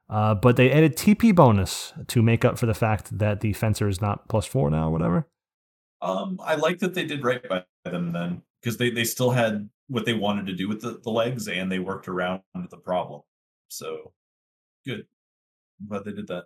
[0.09, 3.89] uh, but they added TP bonus to make up for the fact that the fencer
[3.89, 5.28] is not plus four now, or whatever.
[6.03, 9.68] Um, I like that they did right by them then, because they they still had
[9.89, 13.22] what they wanted to do with the, the legs, and they worked around the problem.
[13.68, 14.12] So
[14.85, 15.07] good.
[15.80, 16.45] I'm glad they did that.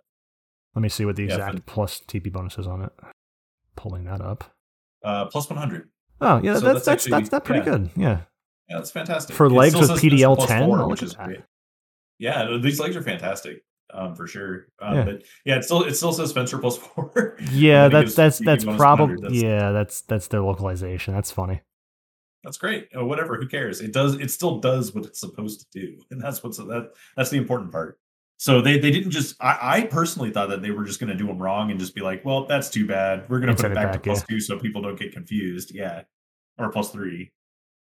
[0.75, 2.91] Let me see what the exact plus TP bonus is on it.
[3.75, 4.55] Pulling that up.
[5.03, 5.89] Uh, plus 100.
[6.21, 7.77] Oh yeah, So that's that's that's actually- that's, that's pretty yeah.
[7.77, 7.89] good.
[7.95, 8.21] Yeah.
[8.69, 9.35] Yeah, that's fantastic.
[9.35, 10.65] For It legs with PDL plus 10?
[10.67, 11.41] four, Oh, which is great.
[12.19, 13.63] Yeah, these legs are fantastic.
[13.91, 14.67] Um, for sure.
[14.79, 15.03] Um, Yeah.
[15.05, 17.37] but yeah, it still it still says Spencer plus four.
[17.51, 21.13] Yeah, And then it that's that's that's probably yeah, that's that's their localization.
[21.15, 21.61] That's funny.
[22.43, 22.87] That's great.
[22.95, 23.81] Uh, whatever, who cares?
[23.81, 24.13] It does.
[24.15, 26.91] It still does what it's supposed to do, and that's what's that.
[27.17, 27.97] That's the important part.
[28.39, 29.35] So they they didn't just.
[29.41, 31.93] I, I personally thought that they were just going to do them wrong and just
[31.93, 33.25] be like, well, that's too bad.
[33.29, 34.35] We're going to put it back, back, to plus yeah.
[34.35, 35.75] two so people don't get confused.
[35.75, 36.03] Yeah,
[36.57, 37.33] or plus three.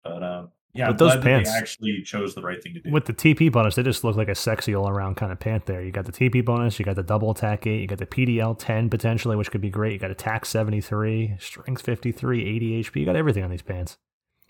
[0.02, 2.90] But um, yeah, But those pants- they actually chose the right thing to do.
[2.90, 5.66] With the TP bonus, they just look like a sexy all around kind of pant
[5.66, 5.82] there.
[5.82, 8.56] You got the TP bonus, you got the double attack 8, you got the PDL
[8.58, 9.92] 10 potentially, which could be great.
[9.92, 12.96] You got attack 73, strength 53, 80 HP.
[12.96, 13.98] You got everything on these pants.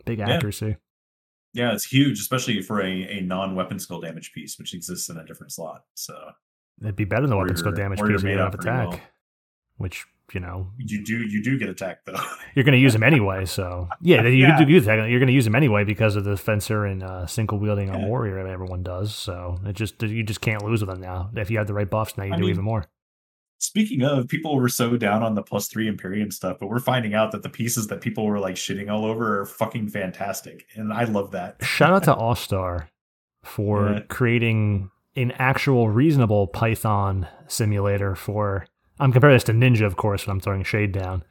[0.04, 0.76] Big accuracy.
[1.52, 5.16] Yeah, it's huge, especially for a, a non weapon skill damage piece, which exists in
[5.16, 5.84] a different slot.
[5.94, 6.14] So
[6.82, 8.88] It'd be better than the weapon skill damage piece made don't up have pretty attack.
[8.90, 9.00] well.
[9.78, 12.20] Which, you know, you do you do get attacked though.
[12.54, 13.44] you're going to use them anyway.
[13.46, 14.56] So, yeah, you Yeah.
[14.62, 14.84] do use.
[14.86, 18.00] You're going to use them anyway because of the fencer and uh, single wielding on
[18.00, 18.06] Yeah.
[18.06, 19.14] warrior everyone does.
[19.14, 21.30] So, it just you just can't lose with them now.
[21.34, 22.84] If you have the right buffs, now you I do mean, even more.
[23.62, 27.12] Speaking of, people were so down on the plus three Imperium stuff, but we're finding
[27.14, 30.92] out that the pieces that people were like shitting all over are fucking fantastic, and
[30.92, 31.56] I love that.
[31.62, 32.88] Shout out to All Star
[33.44, 34.00] for Yeah.
[34.08, 38.66] creating an actual reasonable Python simulator for.
[38.98, 41.22] I'm comparing this to Ninja, of course, when I'm throwing shade down.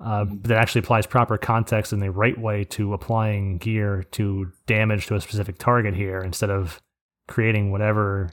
[0.00, 0.42] Uh, Mm-hmm.
[0.48, 5.14] that actually applies proper context in the right way to applying gear to damage to
[5.14, 6.82] a specific target here instead of
[7.28, 8.30] creating whatever.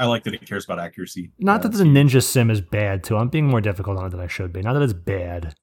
[0.00, 1.30] I like that it cares about accuracy.
[1.38, 3.16] Not Uh, that the Ninja sim is bad too.
[3.18, 4.62] I'm being more difficult on it than I should be.
[4.62, 5.54] Not that it's bad.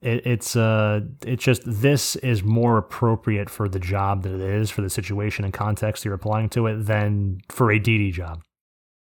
[0.00, 4.70] It, it's uh, it's just this is more appropriate for the job that it is
[4.70, 8.42] for the situation and context you're applying to it than for a DD job.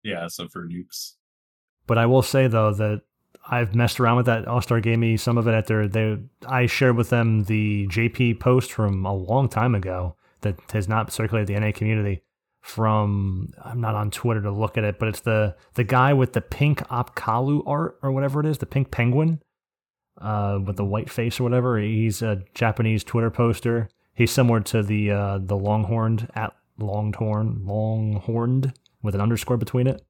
[0.03, 1.13] yeah, so for nukes,
[1.87, 3.01] But I will say though that
[3.49, 4.47] I've messed around with that.
[4.47, 5.87] All Star gave me some of it at their.
[5.87, 10.87] They I shared with them the JP post from a long time ago that has
[10.89, 12.21] not circulated the NA community.
[12.67, 16.33] From I'm not on Twitter to look at it, but it's the the guy with
[16.33, 19.41] the pink Opkalu art or whatever it is, the pink penguin,
[20.19, 21.79] uh, with the white face or whatever.
[21.79, 23.89] He's a Japanese Twitter poster.
[24.13, 30.05] He's similar to the uh, the longhorned at longhorn longhorned with an underscore between it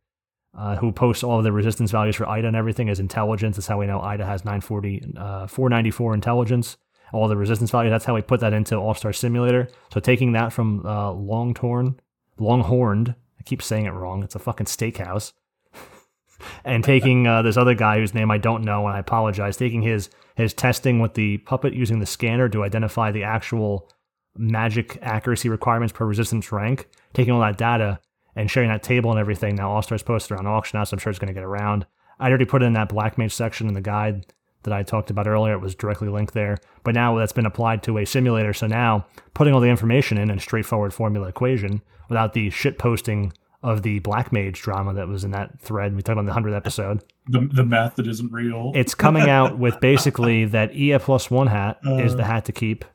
[0.57, 3.57] uh, who posts all of the resistance values for Aita and everything as intelligence.
[3.57, 6.77] That's how we know Aita has 940, uh, 494 intelligence.
[7.13, 7.91] All the resistance values.
[7.91, 9.69] That's how we put that into All Star Simulator.
[9.93, 11.97] So taking that from uh, Longtorn,
[12.39, 13.15] Longhorned.
[13.39, 14.23] I keep saying it wrong.
[14.23, 15.33] It's a fucking steakhouse.
[16.65, 19.57] and taking uh, this other guy whose name I don't know, and I apologize.
[19.57, 23.89] Taking his his testing with the puppet using the scanner to identify the actual
[24.38, 26.88] magic accuracy requirements per resistance rank.
[27.13, 27.99] Taking all that data
[28.35, 29.55] and sharing that table and everything.
[29.55, 30.93] Now All Stars posted on auction house.
[30.93, 31.85] I'm sure it's going to get around.
[32.19, 34.27] I already put it in that Black Mage section in the guide
[34.63, 35.53] that I talked about earlier.
[35.53, 36.57] It was directly linked there.
[36.83, 38.53] But now that's been applied to a simulator.
[38.53, 43.34] So now putting all the information in a straightforward formula equation without the shit posting
[43.63, 45.95] of the Black Mage drama that was in that thread.
[45.95, 47.03] We talked about in the 100th episode.
[47.27, 48.71] the the math that isn't real.
[48.75, 52.27] It's coming out with basically that EA plus one hat is the Uh.
[52.27, 52.85] hat to keep.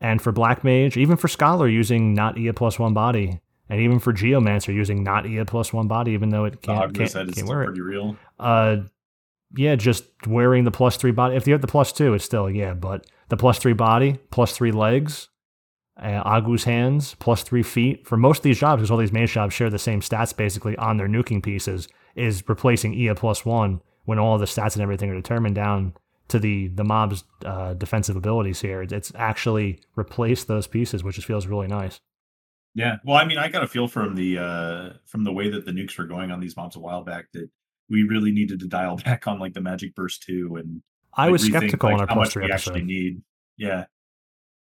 [0.00, 3.98] And for Black Mage, even for Scholar using not EA plus one body, and even
[3.98, 7.62] for Geomancer using not EA plus one body, even though it can't, can't, can't wear
[7.62, 7.66] it.
[7.66, 8.16] pretty real.
[8.38, 8.76] Uh,
[9.56, 11.34] yeah, just wearing the plus three body.
[11.34, 14.52] If you have the plus two, it's still yeah, but the plus three body, plus
[14.56, 15.28] three legs,
[15.98, 18.06] uh, Agwu's hands, plus three feet.
[18.06, 20.76] For most of these jobs, because all these mage jobs share the same stats basically
[20.76, 25.10] on their nuking pieces, is replacing EA plus one when all the stats and everything
[25.10, 25.94] are determined down
[26.28, 28.82] to the the mob's uh, defensive abilities here.
[28.82, 32.00] It's actually replaced those pieces, which just feels really nice.
[32.74, 32.96] Yeah.
[33.04, 35.72] Well, I mean, I got a feel from the uh from the way that the
[35.72, 37.48] nukes were going on these mobs a while back that
[37.90, 40.82] we really needed to dial back on like the magic burst too and
[41.14, 42.70] I like, was skeptical like, on our much three we episode.
[42.70, 43.22] actually need.
[43.56, 43.86] Yeah.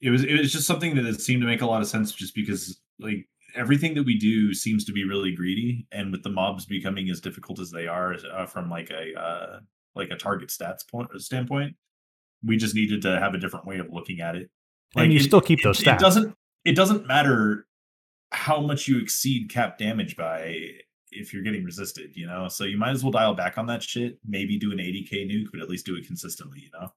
[0.01, 2.11] It was it was just something that it seemed to make a lot of sense
[2.11, 6.29] just because like everything that we do seems to be really greedy and with the
[6.29, 9.59] mobs becoming as difficult as they are uh, from like a uh
[9.95, 11.75] like a target stats point standpoint.
[12.43, 14.49] We just needed to have a different way of looking at it.
[14.95, 15.99] And you it- still keep those It stats.
[15.99, 16.35] doesn't.
[16.65, 17.65] It doesn't matter
[18.31, 20.55] how much you exceed cap damage by
[21.11, 22.11] if you're getting resisted.
[22.15, 24.19] You know, so you might as well dial back on that shit.
[24.27, 26.59] Maybe do an 80k nuke, but at least do it consistently.
[26.59, 26.89] You know.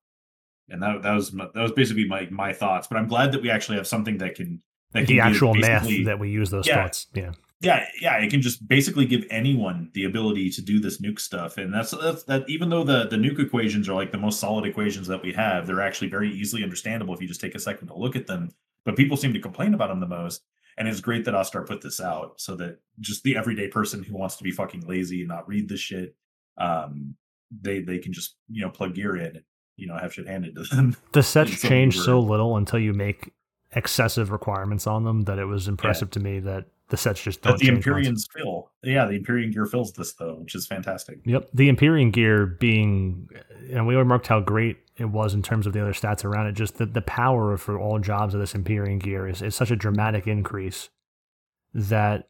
[0.71, 2.87] And that that was my, that was basically my my thoughts.
[2.87, 5.89] But I'm glad that we actually have something that can that the give actual math
[6.05, 6.83] that we use those Yeah.
[6.83, 7.07] thoughts.
[7.15, 7.33] Yeah.
[7.61, 11.59] yeah yeah it can just basically give anyone the ability to do this nuke stuff
[11.59, 14.65] and that's that's that even though the the nuke equations are like the most solid
[14.65, 17.87] equations that we have they're actually very easily understandable if you just take a second
[17.89, 18.49] to look at them
[18.85, 20.43] but people seem to complain about them the most
[20.79, 24.17] and it's great that Ostar put this out so that just the everyday person who
[24.17, 26.17] wants to be fucking lazy and not read this shit
[26.57, 27.15] um
[27.61, 29.43] they they can just you know plug gear in
[29.81, 33.33] you know have shit handed to them The sets change so little until you make
[33.73, 37.53] excessive requirements on them that it was impressive to me that the sets just don't
[37.53, 38.27] but the change much.
[38.37, 42.47] Fill yeah the Empyrean gear fills this though which is fantastic Yep, the Empyrean gear
[42.47, 43.29] being,
[43.71, 46.53] and we remarked how great it was in terms of the other stats around it.
[46.53, 49.77] Just the, the power for all jobs of this Empyrean gear is, is such a
[49.77, 50.91] dramatic increase
[51.73, 52.29] that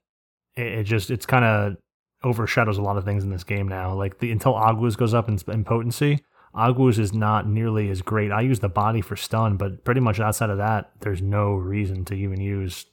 [0.57, 1.77] it, it just it's kind of
[2.23, 3.95] overshadows a lot of things in this game now.
[3.95, 6.25] Like the until Agwu's goes up in, in potency,
[6.55, 8.33] Agwu's is not nearly as great.
[8.33, 12.05] I use the body for stun, but pretty much outside of that, there's no reason
[12.07, 12.87] to even use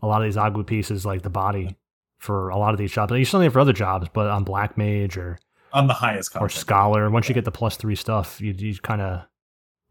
[0.00, 1.76] a lot of these Agwu pieces like the body
[2.18, 3.12] for a lot of these jobs.
[3.12, 5.38] You still need it for other jobs, but on Black Mage or
[5.72, 7.10] on the highest or scholar.
[7.10, 9.26] Once you get the plus three stuff, you you kind of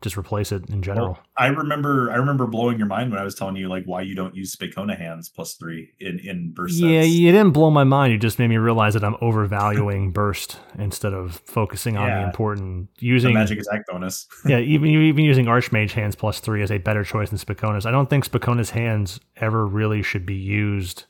[0.01, 1.09] just replace it in general.
[1.09, 4.01] Well, I remember I remember blowing your mind when I was telling you like why
[4.01, 7.13] you don't use Spaekona hands plus three in in burst yeah, sets.
[7.13, 8.11] you didn't blow my mind.
[8.13, 12.25] You just made me realize that I'm overvaluing burst instead of focusing on the Yeah.
[12.25, 13.33] important the using.
[13.33, 14.27] magic attack bonus.
[14.45, 17.85] yeah, even even using Archmage hands plus three is a better choice than Spaekona's.
[17.85, 21.05] I don't think Spaekona's hands ever really should be used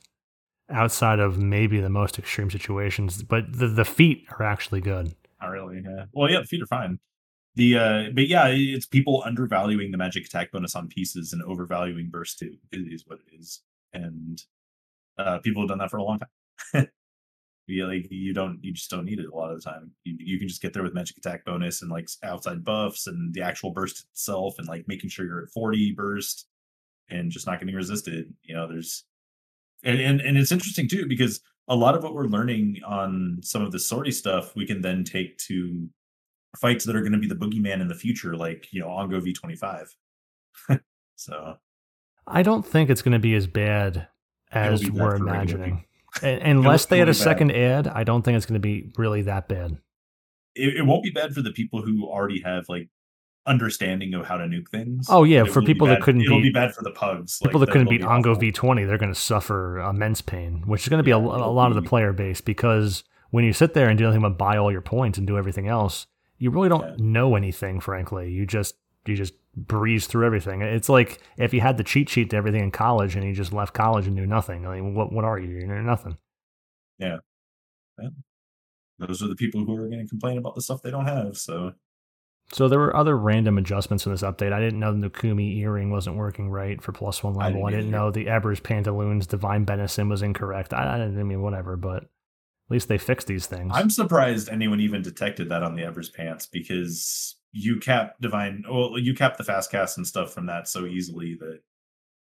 [0.70, 3.22] outside of maybe the most extreme situations.
[3.22, 5.14] But the the feet are actually good.
[5.40, 5.82] Not really.
[5.84, 6.04] Yeah.
[6.12, 6.98] Well, yeah, the feet are fine.
[7.54, 12.08] The uh, but yeah, it's people undervaluing the magic attack bonus on pieces and overvaluing
[12.08, 13.60] burst too is, is what it is,
[13.92, 14.42] and
[15.18, 16.88] uh, people have done that for a long time.
[17.66, 19.90] yeah, like you don't, you just don't need it a lot of the time.
[20.04, 23.34] You, you can just get there with magic attack bonus and like outside buffs and
[23.34, 26.46] the actual burst itself, and like making sure you're at forty burst
[27.10, 28.32] and just not getting resisted.
[28.42, 29.04] You know, there's
[29.84, 33.62] and and, and it's interesting too because a lot of what we're learning on some
[33.62, 35.88] of the sortie stuff we can then take to
[36.58, 39.22] fights that are going to be the boogeyman in the future, like you know Ongo
[39.22, 39.94] V twenty five.
[41.16, 41.56] So
[42.26, 44.08] I don't think it's going to be as bad
[44.50, 45.84] as we're imagining.
[46.22, 47.22] Unless they had a be bad.
[47.22, 49.78] second ad, I don't think it's going to be really that bad.
[50.56, 52.88] it, it won't be bad for the people who already have like
[53.46, 55.06] understanding of how to nuke things.
[55.08, 57.38] Oh, yeah, for be people that couldn't it'll beat- be bad for the pugs.
[57.42, 58.36] People like, that couldn't beat be Ongo awful.
[58.36, 61.50] V20, they're going to suffer immense pain, which is going to be a, Yeah, a
[61.52, 64.56] lot of the player base because when you sit there and do nothing but buy
[64.56, 66.06] all your points and do everything else,
[66.42, 66.94] you really don't Yeah.
[66.98, 67.78] know anything.
[67.80, 68.74] Frankly, you just
[69.06, 70.60] you just breeze through everything.
[70.62, 73.52] It's like if you had the cheat sheet to everything in college and you just
[73.52, 74.66] left college and knew nothing.
[74.66, 75.50] I mean, what what are you?
[75.50, 76.18] You're nothing.
[76.98, 77.18] Yeah.
[78.98, 81.36] Those are the people who are going to complain about the stuff they don't have.
[81.36, 81.74] So
[82.52, 84.52] So there were other random adjustments in this update.
[84.52, 87.66] I didn't know the Nukumi earring wasn't working right for plus one level.
[87.66, 90.72] I didn't didn't, know the Ebers Pantaloons Divine Benison was incorrect.
[90.72, 92.08] I, I didn't I mean whatever, but
[92.72, 93.72] least they fixed these things.
[93.74, 98.64] I'm surprised anyone even detected that on the Ebers pants because you cap divine.
[98.68, 101.60] Well, you cap the fast cast and stuff from that so easily that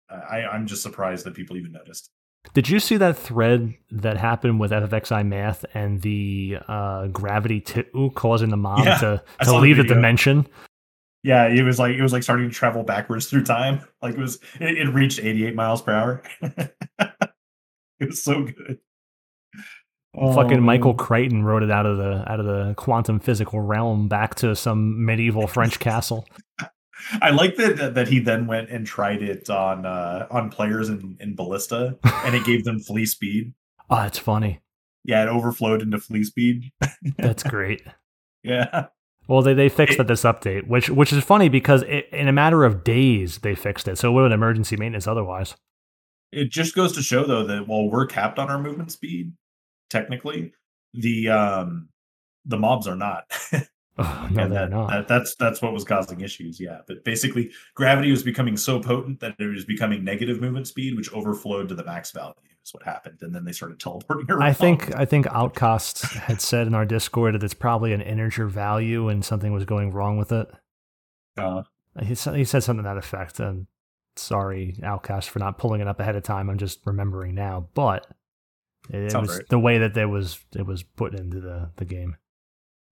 [0.10, 2.10] I, I'm just surprised that people even noticed.
[2.54, 8.12] Did you see that thread that happened with FFXI math and the uh, gravity two
[8.16, 10.48] causing the mob Yeah, to, to saw the leave the dimension?
[11.24, 13.82] Yeah, it was like it was like starting to travel backwards through time.
[14.02, 16.24] Like it was, it, it reached 88 miles per hour.
[16.42, 18.78] it was so good.
[20.20, 20.94] Oh, Fucking Michael.
[20.94, 25.06] Crichton wrote it out of the out of the quantum physical realm back to some
[25.06, 26.28] medieval French castle.
[27.22, 30.90] I like that, that that he then went and tried it on uh on players
[30.90, 33.54] in, in Ballista, and it gave them flea speed.
[33.90, 34.62] Oh, it's funny.
[35.04, 36.72] Yeah, it overflowed into flea speed.
[37.18, 37.82] That's great.
[38.44, 38.88] Yeah,
[39.28, 42.28] Well, they, they fixed It- it, this update, which which is funny because it, in
[42.28, 43.98] a matter of days they fixed it.
[43.98, 45.56] So it would have emergency maintenance otherwise.
[46.32, 49.34] it just goes to show though that while we're capped on our movement speed,
[49.90, 50.54] technically,
[50.94, 51.90] the um
[52.46, 53.26] the mobs are not.
[54.00, 54.90] Oh, no, and they're that, not.
[54.92, 56.60] that that's that's what was causing issues.
[56.60, 60.96] Yeah, but basically, gravity was becoming so potent that it was becoming negative movement speed,
[60.96, 62.36] which overflowed to the max value.
[62.64, 64.44] Is what happened, and then they started teleporting around.
[64.44, 68.46] I think I think Outcasts had said in our Discord that it's probably an integer
[68.46, 70.48] value and something was going wrong with it.
[71.36, 71.64] Uh,
[72.04, 73.40] He said, he said something to that effect.
[73.40, 73.66] And
[74.16, 76.52] sorry, Outcast, for not pulling it up ahead of time.
[76.52, 78.06] I'm just remembering now, but
[78.90, 79.50] it, Sounds was right.
[79.50, 82.18] the way that there was it was put into the the game.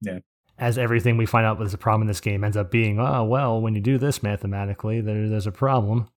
[0.02, 0.20] Yeah.
[0.58, 3.24] as everything we find out was a problem in this game ends up being, oh
[3.24, 6.10] well, when you do this mathematically, there, there's a problem.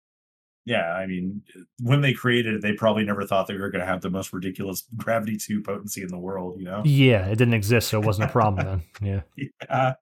[0.65, 1.43] Yeah, I mean,
[1.81, 4.33] when they created it, they probably never thought they were going to have the most
[4.33, 6.59] ridiculous gravity two potency in the world.
[6.59, 6.81] You know?
[6.83, 8.83] Yeah, it didn't exist, so it wasn't a problem then.
[9.37, 9.47] Yeah.
[9.69, 9.93] Yeah.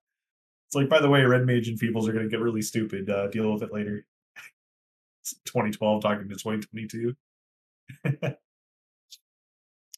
[0.67, 3.07] It's like, by the way, red mage and feebles are going to get really stupid.
[3.07, 4.05] Uh, deal with it later.
[5.21, 7.15] It's 2012 talking to 2022.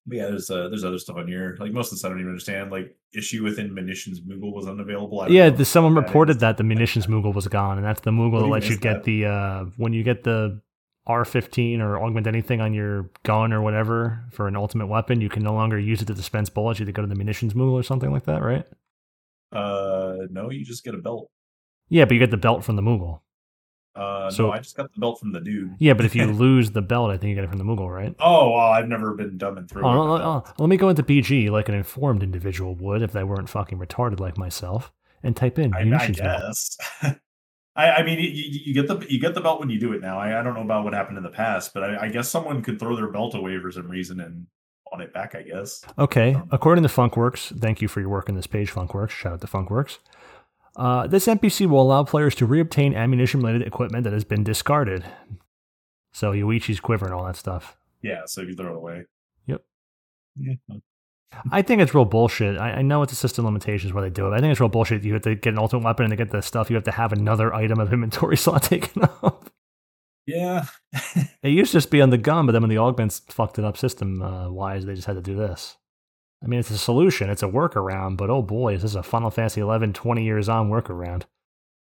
[0.07, 1.57] But yeah, there's uh, there's other stuff on here.
[1.59, 2.71] Like most of this, I don't even understand.
[2.71, 5.25] Like issue within munitions Moogle was unavailable.
[5.29, 8.11] Yeah, the, someone that reported is- that the munitions Moogle was gone, and that's the
[8.11, 9.03] Moogle that lets you get that?
[9.03, 10.61] the uh, when you get the
[11.07, 15.43] R15 or augment anything on your gun or whatever for an ultimate weapon, you can
[15.43, 16.79] no longer use it to dispense bullets.
[16.79, 18.65] You have to go to the munitions Moogle or something like that, right?
[19.51, 21.29] Uh, no, you just get a belt.
[21.89, 23.21] Yeah, but you get the belt from the Moogle.
[23.97, 25.75] Uh, So- no, I just got the belt from the dude.
[25.79, 27.89] Yeah, but if you lose the belt, I think you get it from the Moogle,
[27.93, 28.15] right?
[28.19, 29.85] Oh, well, I've never been dumb and through.
[29.85, 30.43] Oh, no, no, no.
[30.59, 34.19] let me go into BG like an informed individual would if they weren't fucking retarded
[34.19, 34.91] like myself,
[35.23, 36.77] and type in I, I guess.
[37.75, 38.27] I, I mean, you,
[38.65, 40.17] you get the you get the belt when you do it now.
[40.19, 42.63] I, I don't know about what happened in the past, but I, I guess someone
[42.63, 44.47] could throw their belt away for some reason and
[44.91, 45.35] want it back.
[45.35, 45.83] I guess.
[45.99, 49.11] Okay, according to Funkworks, thank you for your work on this page, Funkworks.
[49.11, 49.99] Shout out to Funkworks.
[50.77, 55.03] Uh, this NPC will allow players to reobtain ammunition related equipment that has been discarded.
[56.13, 57.75] So, Yoichi's quiver and all that stuff.
[58.01, 59.05] Yeah, so if you throw it away.
[59.47, 59.61] Yep.
[60.39, 60.53] Yeah.
[61.51, 62.57] I think it's real bullshit.
[62.57, 64.29] I, I know it's a system limitations where they do it.
[64.29, 65.03] But I think it's real bullshit.
[65.03, 66.91] You have to get an ultimate weapon and to get the stuff, you have to
[66.91, 69.49] have another item of inventory slot taken up.
[70.25, 70.65] Yeah.
[71.43, 73.63] It used to just be on the gun, but then when the augments fucked it
[73.63, 75.77] up system uh, wise, they just had to do this.
[76.43, 79.31] I mean, it's a solution, it's a workaround, but oh boy, is this a Final
[79.31, 81.23] Fantasy 11 20 years on workaround.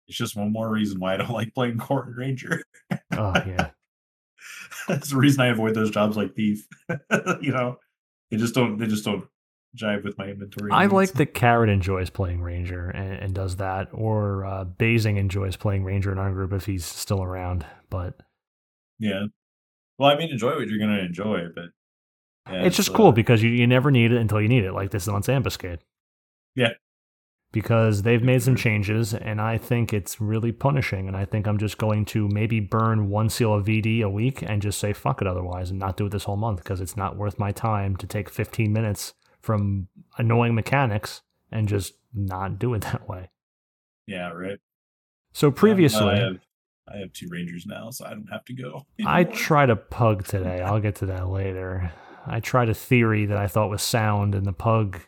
[0.07, 2.61] It's just one more reason why I don't like playing Court Ranger.
[3.11, 3.69] Oh, yeah.
[4.88, 6.67] That's the reason I avoid those jobs like thief.
[7.41, 7.80] you know,
[8.30, 8.77] they just don't.
[8.77, 9.26] They just don't
[9.76, 10.72] jive with my inventory.
[10.72, 10.93] I needs.
[10.93, 15.84] like that Carrot enjoys playing Ranger and, and does that, or uh, Basing enjoys playing
[15.84, 17.65] Ranger in our group if he's still around.
[17.89, 18.19] But
[18.99, 19.26] Yeah.
[19.97, 21.69] Well, I mean, enjoy what you're gonna enjoy, but
[22.49, 24.73] yeah, it's just uh, cool because you, you never need it until you need it,
[24.73, 25.80] like this month's Ambuscade.
[26.55, 26.69] Yeah.
[27.51, 31.07] Because they've made some changes, and I think it's really punishing.
[31.07, 34.41] And I think I'm just going to maybe burn one seal of VD a week
[34.41, 36.97] and just say fuck it otherwise and not do it this whole month because it's
[36.97, 42.73] not worth my time to take 15 minutes from annoying mechanics and just not do
[42.73, 43.30] it that way.
[44.05, 44.59] Yeah, right.
[45.34, 46.39] So previously, I have,
[46.93, 48.85] I have two Rangers now, so I don't have to go.
[49.05, 49.35] I anymore.
[49.35, 50.61] tried a pug today.
[50.61, 51.91] I'll get to that later.
[52.27, 54.99] I tried a theory that I thought was sound, and the pug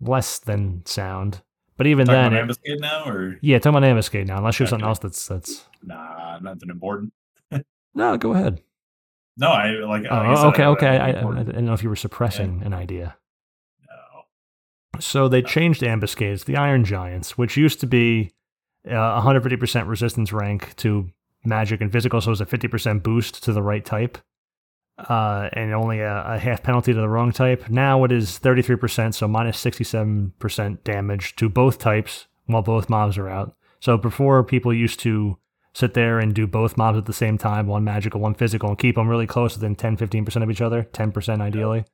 [0.00, 1.42] less than sound.
[1.76, 4.38] But even Talking then, about it- Ambuscade now, or yeah, talking about Ambuscade now.
[4.38, 7.12] Unless you have something else that's that's nah, nothing important.
[7.94, 8.60] no, go ahead.
[9.36, 10.02] No, I like.
[10.04, 10.86] like I Oh, said, okay, I- okay.
[10.86, 13.16] I- I, I, I didn't know if you were suppressing an idea.
[13.88, 15.00] No.
[15.00, 18.30] So they changed ambuscades, the Iron Giants, which used to be
[18.88, 21.10] uh, 150% resistance rank to
[21.44, 24.18] magic and physical, so it was a 50% boost to the right type,
[24.98, 27.68] uh, and only a, a half penalty to the wrong type.
[27.68, 33.28] Now it is 33%, so minus 67% damage to both types while both mobs are
[33.28, 33.56] out.
[33.80, 35.38] So before people used to
[35.74, 38.78] sit there and do both mobs at the same time, one magical, one physical, and
[38.78, 41.84] keep them really close within 10 15% of each other, 10% ideally.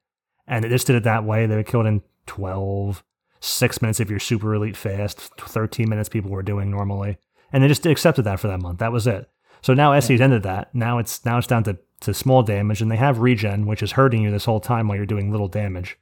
[0.46, 1.46] And they just did it that way.
[1.46, 3.02] They were killed in 12,
[3.40, 7.16] six minutes if you're super elite fast, 13 minutes people were doing normally.
[7.52, 8.78] And they just accepted that for that month.
[8.78, 9.28] That was it.
[9.62, 10.74] So now SE's ended that.
[10.74, 13.92] Now it's now it's down to, to small damage, and they have regen, which is
[13.92, 15.98] hurting you this whole time while you're doing little damage.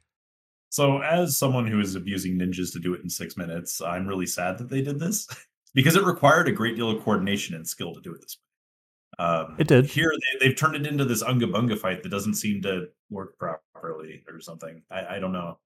[0.69, 4.27] So, as someone who is abusing ninjas to do it in six minutes, I'm really
[4.27, 5.27] sad that they did this
[5.73, 9.25] because it required a great deal of coordination and skill to do it this way.
[9.25, 9.85] Um, It did.
[9.87, 13.37] Here, they, they've turned it into this unga bunga fight that doesn't seem to work
[13.37, 14.83] properly or something.
[14.91, 15.57] I, I don't know.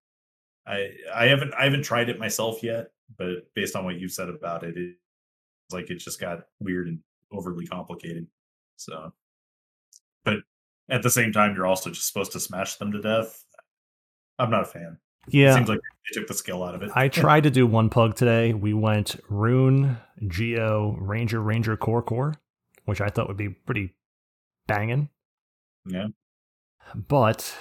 [0.66, 4.30] I I haven't I haven't tried it myself yet, but based on what you've said
[4.30, 7.00] about it, it's like it just got weird and
[7.32, 8.28] overly complicated.
[8.78, 9.14] So,
[10.24, 10.38] but
[10.90, 13.44] at the same time, you're also just supposed to smash them to death.
[14.40, 14.98] I'm not a fan.
[15.28, 15.52] Yeah.
[15.52, 16.92] It seems like they took the skill out of it.
[16.96, 18.54] I tried to do one pug today.
[18.54, 19.98] We went Rune,
[20.28, 22.36] Geo, Ranger, Ranger, Core, Core,
[22.86, 23.94] which I thought would be pretty
[24.68, 25.10] banging.
[25.86, 26.08] yeah.
[26.96, 27.56] But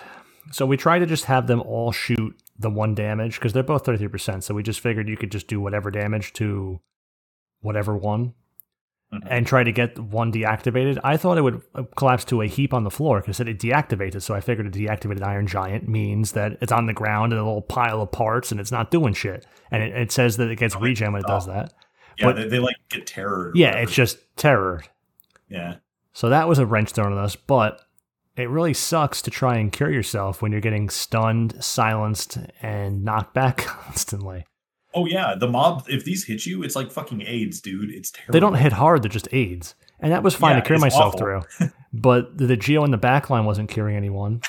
[0.51, 3.85] so we tried to just have them all shoot the one damage because they're both
[3.85, 4.43] 33%.
[4.43, 6.81] So we just figured you could just do whatever damage to
[7.61, 8.35] whatever one
[9.13, 9.27] Mhm.
[9.27, 10.99] and try to get one deactivated.
[11.05, 14.23] I thought it would uh, collapse to a heap on the floor because it deactivated.
[14.23, 17.45] So I figured a deactivated Iron Giant means that it's on the ground in a
[17.45, 19.47] little pile of parts and it's not doing shit.
[19.71, 21.75] And it, it says that it gets Oh, regen when it does that.
[22.19, 23.53] Yeah, But- they, they like get terror.
[23.55, 23.83] Yeah, whatever.
[23.85, 24.83] it's just terror.
[25.49, 25.77] yeah.
[26.15, 27.81] So that was a wrench thrown at us, but
[28.37, 33.35] it really sucks to try and cure yourself when you're getting stunned, silenced, and knocked
[33.35, 34.45] back constantly.
[34.95, 35.85] Oh yeah, the mob.
[35.89, 37.91] If these hit you, it's like fucking AIDS, dude.
[37.91, 38.33] It's terrible.
[38.33, 41.15] They don't hit hard; they're just aids, and that was fine Yeah, to carry myself
[41.15, 41.19] awful.
[41.19, 41.43] through.
[41.93, 44.43] but the, the Geo in the back line wasn't carrying anyone.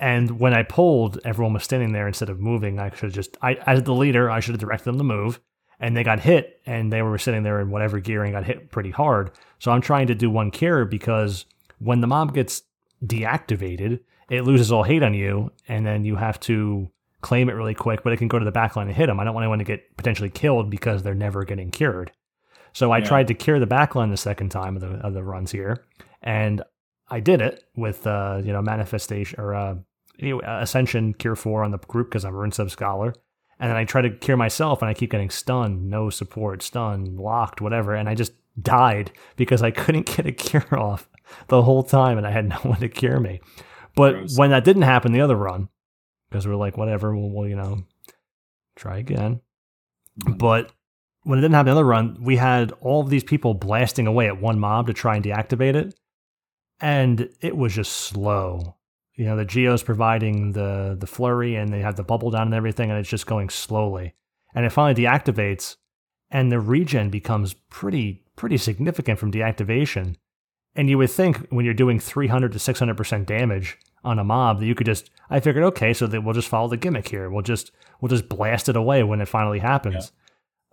[0.00, 2.78] And when I pulled, everyone was standing there instead of moving.
[2.78, 5.40] I should have just, I as the leader, I should have directed them to move.
[5.80, 8.70] And they got hit, and they were sitting there in whatever gear and got hit
[8.70, 9.30] pretty hard.
[9.58, 11.46] So I'm trying to do one cure because
[11.78, 12.62] when the mob gets
[13.04, 14.00] deactivated,
[14.30, 16.90] it loses all hate on you, and then you have to
[17.20, 18.02] claim it really quick.
[18.02, 19.18] But it can go to the back line and hit them.
[19.20, 22.12] I don't want anyone to get potentially killed because they're never getting cured.
[22.72, 23.04] So I Yeah.
[23.06, 25.84] tried to cure the backline the second time of the of the runs here,
[26.22, 26.62] and
[27.10, 29.76] I did it with uh, you know manifestation or uh,
[30.20, 33.14] anyway, ascension cure four on the group because I'm a rune sub scholar,
[33.58, 37.18] and then I try to cure myself and I keep getting stunned, no support, stunned,
[37.18, 41.08] locked, whatever, and I just died because I couldn't get a cure off
[41.48, 43.40] the whole time, and I had no one to cure me.
[43.96, 44.38] But Gross.
[44.38, 45.68] when that didn't happen the other run,
[46.28, 47.84] because we're like whatever, we'll, we'll you know
[48.76, 49.40] try again.
[50.20, 50.38] Mm-hmm.
[50.38, 50.72] But
[51.22, 54.26] when it didn't happen the other run, we had all of these people blasting away
[54.28, 55.94] at one mob to try and deactivate it.
[56.80, 58.76] And it was just slow.
[59.14, 62.54] You know, the Geo's providing the the flurry and they have the bubble down and
[62.54, 64.14] everything, and it's just going slowly.
[64.54, 65.76] And it finally deactivates,
[66.30, 70.16] and the regen becomes pretty pretty significant from deactivation.
[70.76, 74.66] And you would think when you're doing 300 to 600% damage on a mob that
[74.66, 77.30] you could just I figured okay, so that we'll just follow the gimmick here.
[77.30, 77.70] We'll just
[78.00, 80.12] we'll just blast it away when it finally happens.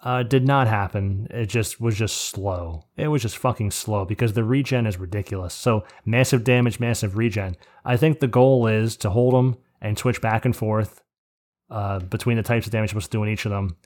[0.02, 1.28] Uh, did not happen.
[1.32, 2.86] It just was just slow.
[2.96, 5.54] It was just fucking slow because the regen is ridiculous.
[5.54, 7.58] So massive damage, massive regen.
[7.84, 11.02] I think the goal is to hold them and switch back and forth
[11.72, 13.78] uh, between the types of damage you're supposed to do in each of them,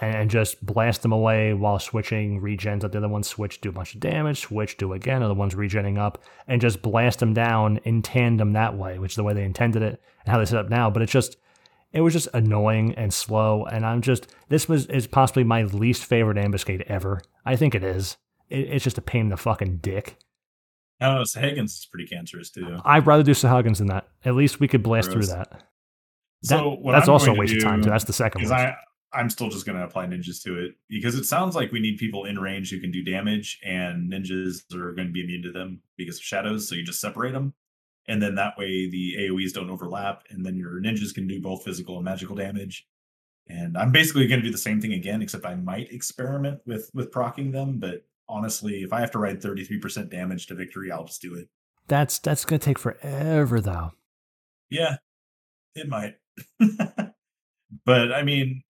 [0.00, 2.82] and just blast them away while switching regens.
[2.82, 5.22] Let the other ones switch, do a bunch of damage, switch, do again.
[5.22, 9.16] Other ones regenning up, and just blast them down in tandem that way, which is
[9.16, 10.90] the way they intended it and how they set up now.
[10.90, 11.36] But it's just
[11.92, 16.04] it was just annoying and slow and i'm just this was is possibly my least
[16.04, 18.16] favorite ambuscade ever i think it is
[18.50, 20.16] it, it's just a pain in the fucking dick
[21.00, 21.22] I don't know.
[21.22, 22.76] Sahagins is pretty cancerous too.
[22.84, 25.28] i'd rather do sahagins than that at least we could blast Gross.
[25.28, 25.62] through that, That-
[26.58, 28.74] So what that's I'm also a waste of time too that's the second one I
[29.12, 31.96] I'm still just going to apply ninjas to it because it sounds like we need
[31.98, 35.52] people in range who can do damage, and ninjas are going to be immune to
[35.52, 36.68] them because of shadows.
[36.68, 37.54] So you just separate them,
[38.08, 41.64] and then that way the AOE's don't overlap, and then your ninjas can do both
[41.64, 42.86] physical and magical damage.
[43.48, 46.90] And I'm basically going to do the same thing again, except I might experiment with
[46.92, 47.78] with procking them.
[47.78, 51.48] But honestly, if I have to ride 33% damage to victory, I'll just do it.
[51.86, 53.92] that's that's gonna take forever though
[54.68, 54.96] Yeah,
[55.76, 56.16] it might.
[57.84, 58.62] but I mean,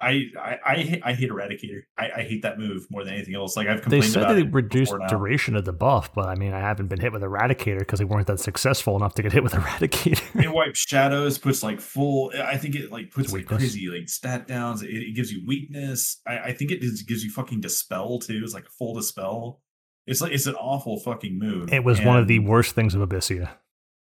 [0.00, 1.82] I I I, hate- I hate Eradicator.
[1.96, 3.56] I, I hate that move more than anything else.
[3.56, 6.52] Like I've they complained said about they reduced duration of the buff but i mean
[6.52, 9.42] i haven't been hit with eradicator because they weren't that successful enough to get hit
[9.44, 12.32] with eradicator It wipes shadows, puts like full.
[12.36, 14.82] I think it like puts like crazy like stat downs.
[14.82, 16.20] It, it gives you weakness.
[16.26, 18.40] I, I think it gives you fucking dispel too.
[18.42, 19.60] It's like a full dispel.
[20.06, 21.72] It's like it's an awful fucking move.
[21.72, 23.50] it was one of the worst things of Abyssea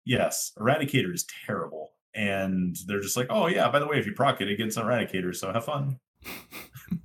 [0.05, 1.92] Yes, Eradicator is terrible.
[2.15, 4.77] And they're just like, oh yeah, by the way, if you proc it, it gets
[4.77, 5.99] Eradicator, so have fun.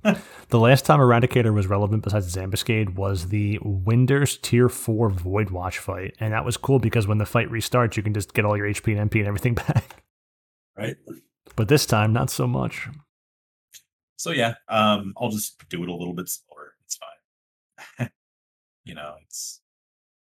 [0.49, 5.77] The last time Eradicator was relevant besides Zambuscade was the Winders Tier 4 Void Watch
[5.77, 6.15] fight.
[6.19, 8.65] And that was cool because when the fight restarts, you can just get all your
[8.65, 10.03] HP and MP and everything back.
[10.75, 10.97] Right.
[11.55, 12.87] But this time, not so much.
[14.15, 16.73] So yeah, um, I'll just do it a little bit slower.
[16.83, 18.09] It's fine.
[18.83, 19.61] you know, it's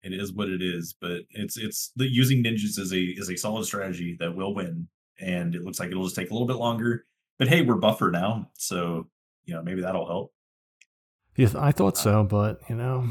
[0.04, 3.36] it is what it is, but it's it's the using ninjas is a is a
[3.38, 4.88] solid strategy that will win,
[5.20, 7.06] and it looks like it'll just take a little bit longer.
[7.38, 9.08] But hey, we're buffer now, so
[9.46, 10.34] you know maybe that'll help.
[11.36, 13.08] Yeah, I thought uh, so, but, you know,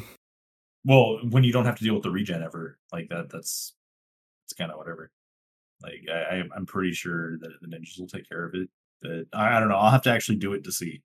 [0.85, 3.75] Well, when you don't have to deal with the regen ever like that, that's
[4.45, 5.11] it's kind of whatever.
[5.83, 8.69] Like I, I I'm pretty sure that the ninjas will take care of it.
[9.03, 9.77] But I, I don't know.
[9.77, 11.03] I'll have to actually do it to see.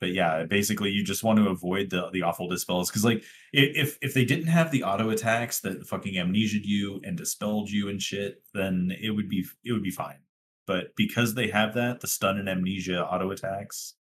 [0.00, 3.98] But yeah, basically, you just want to avoid the the awful dispels because, like, if
[4.02, 8.02] if they didn't have the auto attacks that fucking amnesiaed you and dispelled you and
[8.02, 10.18] shit, then it would be it would be fine.
[10.66, 13.94] But because they have that, the stun and amnesia auto attacks,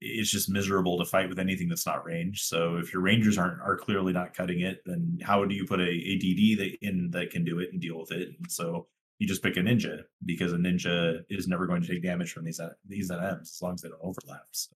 [0.00, 2.44] it's just miserable to fight with anything that's not range.
[2.44, 5.80] So if your rangers aren't are clearly not cutting it, then how do you put
[5.80, 8.28] a ADD that in that can do it and deal with it?
[8.38, 8.86] And so
[9.18, 12.44] you just pick a ninja because a ninja is never going to take damage from
[12.44, 14.46] these uh, these NMs as long as they don't overlap.
[14.52, 14.70] So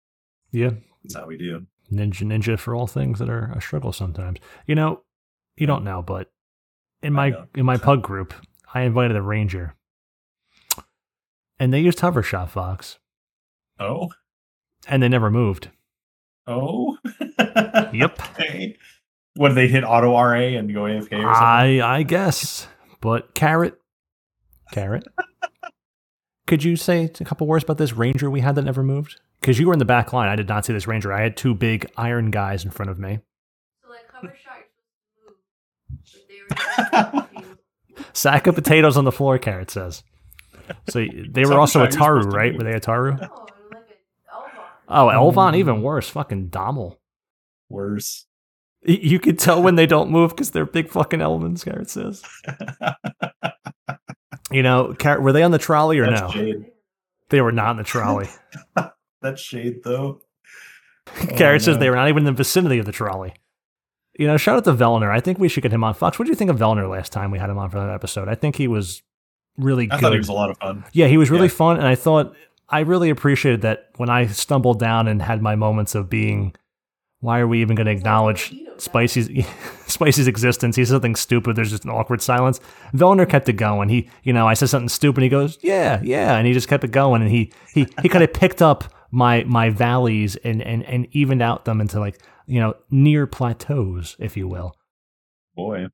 [0.53, 0.71] yeah,
[1.03, 1.67] that's how we do.
[1.91, 4.39] ninja ninja for all things that are a struggle sometimes.
[4.67, 5.03] You know,
[5.57, 6.31] you don't know, but
[7.03, 8.33] in my in my pug group,
[8.73, 9.75] I invited a ranger.
[11.59, 12.99] And they used hover shot fox,
[13.79, 14.11] Oh,
[14.89, 15.71] and they never moved.
[16.47, 16.99] oh,
[17.39, 18.19] Yep.
[18.33, 18.77] Okay.
[19.35, 21.23] What did they hit auto RA and go AFK or something?
[21.23, 22.67] I I guess,
[23.01, 23.79] but carrot,
[24.73, 25.05] carrot,
[26.47, 29.21] could you say a couple words about this ranger we had that never moved?
[29.43, 30.29] Because you were in the back line.
[30.29, 31.13] I did not see this ranger.
[31.13, 33.19] I had two big iron guys in front of me.
[33.83, 35.35] So like cover shot you're
[36.07, 37.43] supposed to move, but they
[37.97, 40.05] were Sack of potatoes on the floor, Carrot says.
[40.89, 42.57] So they were also shot you're Ataru, right?
[42.57, 43.29] Were they Ataru?
[43.31, 44.55] oh, like a Elvaan.
[44.89, 45.57] Oh, Elvaan, Mm.
[45.57, 46.09] even worse.
[46.09, 46.97] Fucking Dommel.
[47.69, 48.27] Worse.
[48.85, 52.23] You could tell when they don't move because they're big fucking elements, Carrot says.
[54.51, 56.29] You know, Carrot, were they on the trolley or That's no?
[56.29, 56.67] shade.
[57.31, 58.29] They were not in the trolley.
[59.23, 60.21] That's shade though.
[61.21, 61.81] Oh, Carrot says no.
[61.81, 63.35] they were not even in the vicinity of the trolley.
[64.17, 65.11] You know, shout out to Vellner.
[65.11, 65.95] I think we should get him on.
[65.95, 67.91] Fox, what do you think of Vellner last time we had him on for that
[67.91, 68.29] episode?
[68.29, 69.03] I think he was
[69.59, 70.01] really I good.
[70.01, 70.85] thought it was a lot of fun.
[70.93, 71.55] Yeah, he was really Yeah.
[71.55, 72.37] fun, and I thought
[72.69, 76.55] I really appreciated that when I stumbled down and had my moments of being,
[77.19, 79.29] why are we even going to acknowledge Spicy's
[79.89, 80.77] Spicy's existence?
[80.77, 81.57] He said something stupid.
[81.57, 82.61] There's just an awkward silence.
[82.95, 83.89] Vellner kept it going.
[83.89, 85.25] He, you know, I said something stupid.
[85.25, 88.23] He goes, yeah, yeah, and he just kept it going, and he he he kind
[88.23, 92.59] of picked up my my valleys and and and evened out them into like you
[92.59, 94.75] know near plateaus, if you will.
[95.55, 95.87] Boy.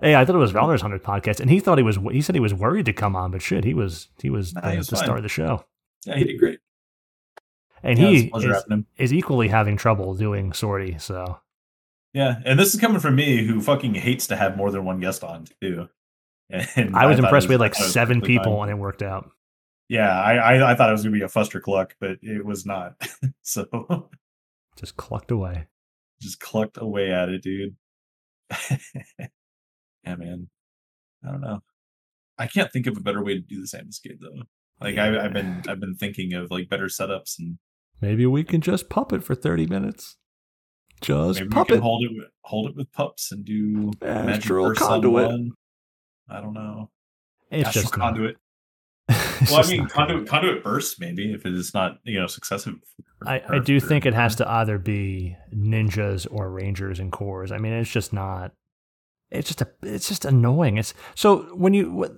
[0.00, 1.98] Hey, I thought it was Valner's hundred podcast, and he thought he was.
[2.12, 4.08] He said he was worried to come on, but shit, he was.
[4.22, 5.64] He was Nah, the, he was the star of the show.
[6.04, 6.60] Yeah, he did great.
[7.82, 8.64] and Yeah, was he is,
[8.96, 10.98] is equally having trouble doing sortie.
[10.98, 11.40] So
[12.12, 15.00] Yeah, and this is coming from me, who fucking hates to have more than one
[15.00, 15.88] guest on too.
[16.76, 17.48] And I was it impressed.
[17.48, 18.68] we had like was seven people, fine.
[18.68, 19.30] and it worked out.
[19.88, 22.66] Yeah, I, I I thought it was gonna be a fuster cluck, but it was
[22.66, 22.94] not.
[23.42, 24.08] so
[24.76, 25.66] Just clucked away.
[26.20, 27.76] just clucked away at it, dude.
[28.70, 30.48] yeah, man.
[31.26, 31.62] I don't know.
[32.38, 34.42] I can't think of a better way to do this ambuscade though.
[34.80, 37.58] Like I, I've been I've been thinking of like better setups and
[38.00, 40.16] Maybe we can just puppet for thirty minutes.
[41.00, 41.74] Just maybe we puppet.
[41.76, 45.52] can hold it with, hold it with pups and do magic Astral bursts on conduit.
[46.28, 46.90] I don't know.
[47.50, 48.30] It's Astral just conduit.
[48.32, 48.40] it's
[49.08, 52.74] well, I mean, conduit conduit bursts maybe if it is not you know successive.
[53.24, 57.52] I, I do think it has to either be ninjas or rangers and cores.
[57.52, 58.52] I mean, it's just not.
[59.30, 59.68] It's just a.
[59.82, 60.76] It's just annoying.
[60.76, 62.16] It's so when you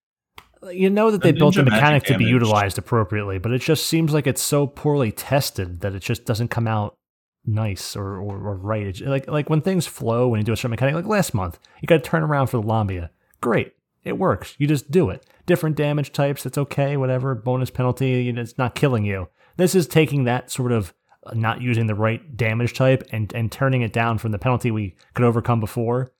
[0.70, 3.86] you know that The they built the mechanic to be utilized appropriately, but it just
[3.86, 6.96] seems like it's so poorly tested that it just doesn't come out
[7.44, 8.86] nice or or, or right.
[8.86, 11.58] It's like like when things flow when you do a certain mechanic, like last month,
[11.80, 13.10] you got to turn around for the Lamia.
[13.40, 13.72] Great,
[14.04, 14.54] it works.
[14.58, 15.26] You just do it.
[15.46, 16.96] Different damage types, that's okay.
[16.96, 19.28] Whatever bonus penalty, it's not killing you.
[19.56, 23.52] This is taking that sort of uh, not using the right damage type and and
[23.52, 26.12] turning it down from the penalty we could overcome before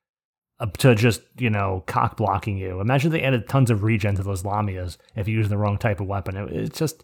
[0.61, 2.81] uh, to just you know cock blocking you.
[2.81, 6.01] Imagine they added tons of regen to those Lamias if you use the wrong type
[6.01, 6.37] of weapon.
[6.37, 7.03] It, it's just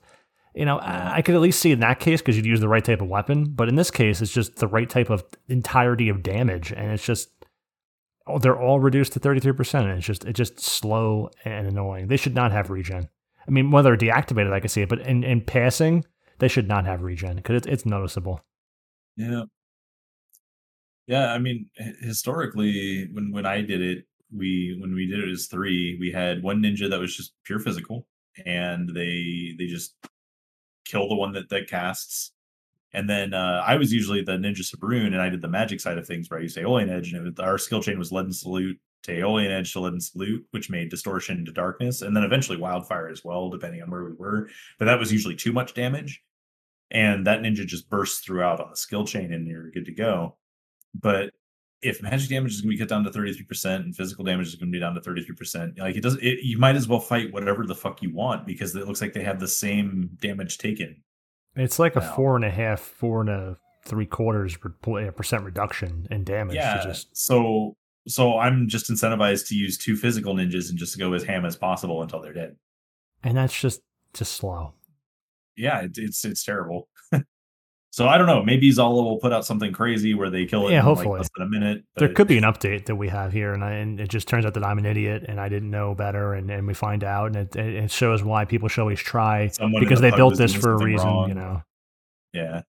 [0.54, 2.68] you know I, I could at least see in that case because you'd use the
[2.68, 6.08] right type of weapon, but in this case it's just the right type of entirety
[6.08, 7.30] of damage, and it's just
[8.40, 12.08] they're all reduced to thirty three percent, and it's just it's just slow and annoying.
[12.08, 13.08] They should not have regen.
[13.46, 16.04] I mean, whether deactivated, I can see it, but in, in passing,
[16.38, 18.42] they should not have regen because it's, it's noticeable.
[19.16, 19.44] Yeah.
[21.06, 21.70] Yeah, I mean,
[22.02, 26.42] historically, when when I did it, we when we did it as three, we had
[26.42, 28.06] one ninja that was just pure physical,
[28.44, 29.94] and they they just
[30.84, 32.32] kill the one that that casts.
[32.92, 35.98] And then uh, I was usually the ninja Sabroon, and I did the magic side
[35.98, 38.78] of things, where I used Aeolian Edge, and was, our skill chain was Leaden Salute
[39.02, 43.08] to Aeolian Edge to Leaden Salute, which made Distortion to Darkness, and then eventually Wildfire
[43.08, 44.48] as well, depending on where we were.
[44.78, 46.22] But that was usually too much damage,
[46.90, 50.36] and that ninja just bursts throughout on the skill chain, and you're good to go.
[50.94, 51.32] But
[51.80, 54.56] if magic damage is going to be cut down to 33% and physical damage is
[54.56, 57.32] going to be down to 33%, like it doesn't, it, you might as well fight
[57.32, 61.02] whatever the fuck you want because it looks like they have the same damage taken.
[61.56, 66.06] It's like a four and a half, four and a three quarters uh, percent reduction
[66.10, 66.54] in damage.
[66.54, 66.84] to yeah.
[66.84, 67.76] just So,
[68.06, 71.56] so I'm just incentivized to use two physical ninjas and just go as ham as
[71.56, 72.56] possible until they're dead.
[73.24, 73.80] and that's just
[74.14, 74.74] just slow.
[75.56, 76.88] Yeah, it, it's it's terrible.
[77.90, 78.42] so I don't know.
[78.42, 81.18] Maybe Zala will put out something crazy where they kill it Yeah, in like hopefully.
[81.18, 81.84] less than a minute.
[81.96, 84.44] There could be an update that we have here, and, I, and it just turns
[84.44, 87.34] out that I'm an idiot and I didn't know better, and, and we find out,
[87.34, 90.54] and it, it shows why people should always try Someone because the they built this
[90.54, 91.28] for a reason, wrong.
[91.28, 91.62] you know.
[92.32, 92.62] Yeah.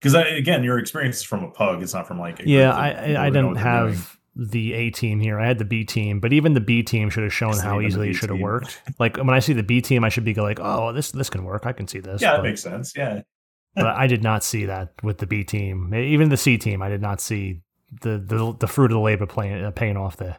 [0.00, 1.82] Because again, your experience is from a pug.
[1.82, 2.40] It's not from like.
[2.40, 3.94] A Yeah, I I, I didn't what they're doing.
[3.94, 5.40] have the A team here.
[5.40, 8.10] I had the B team, but even the B team should have shown how easily
[8.10, 8.80] it should have worked.
[9.00, 11.42] Like when I see the B team, I should be like, oh, this this can
[11.44, 11.66] work.
[11.66, 12.22] I can see this.
[12.22, 12.92] Yeah, that makes sense.
[12.96, 13.22] Yeah.
[13.74, 15.94] But I did not see that with the B team.
[15.94, 17.60] Even the C team, I did not see
[18.02, 20.38] the the, the fruit of the labor playing, uh, paying off there.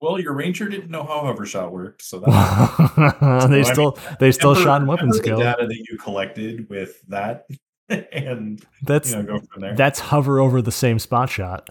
[0.00, 2.26] Well, your ranger didn't know how hover shot worked, so that
[3.16, 5.38] they I mean, still they still shot in weapon temper the skill.
[5.40, 7.46] data that you collected with that,
[7.88, 9.74] and That's you know go from there.
[9.74, 11.68] that's hover over the same spot shot.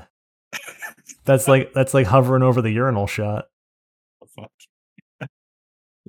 [1.23, 3.45] That's like that's like hovering over the urinal shot.
[4.35, 4.51] Fuck.
[5.21, 5.29] it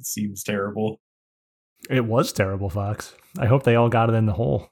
[0.07, 1.01] seems terrible.
[1.89, 3.15] It was terrible, Fox.
[3.39, 4.71] I hope they all got it in the hole.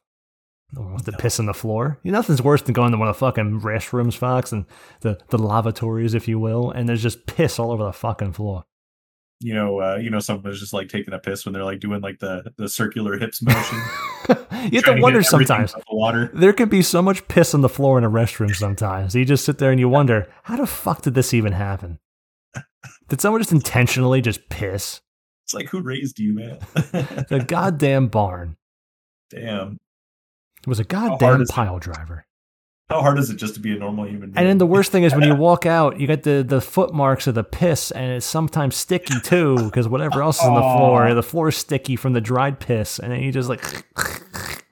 [0.77, 1.99] No wants to piss on the floor.
[2.03, 4.67] You know, nothing's worse than going to one of the fucking restrooms, Fox, and
[5.01, 8.65] the, the lavatories, if you will, and there's just piss all over the fucking floor.
[9.41, 12.01] You know, uh, you know, someone's just like taking a piss when they're like doing
[12.01, 13.79] like the the circular hips motion.
[14.71, 15.73] you have to wonder everything sometimes.
[15.75, 16.31] the water.
[16.33, 19.15] There can be so much piss on the floor in a restroom sometimes.
[19.15, 21.99] You just sit there and you wonder, how the fuck did this even happen?
[23.09, 25.03] Did someone just intentionally just piss?
[25.45, 26.59] It's like who raised you, man?
[26.73, 28.57] The goddamn barn.
[29.31, 29.79] Damn.
[30.67, 31.53] It was a goddamn is it?
[31.53, 32.27] pile driver.
[32.89, 34.37] How hard is it just to be a normal human being?
[34.37, 36.93] And then the worst thing is when you walk out, you get the, the foot
[36.93, 40.61] marks of the piss, and it's sometimes sticky too, because whatever else is on the
[40.61, 43.63] floor, the floor is sticky from the dried piss, and then you just like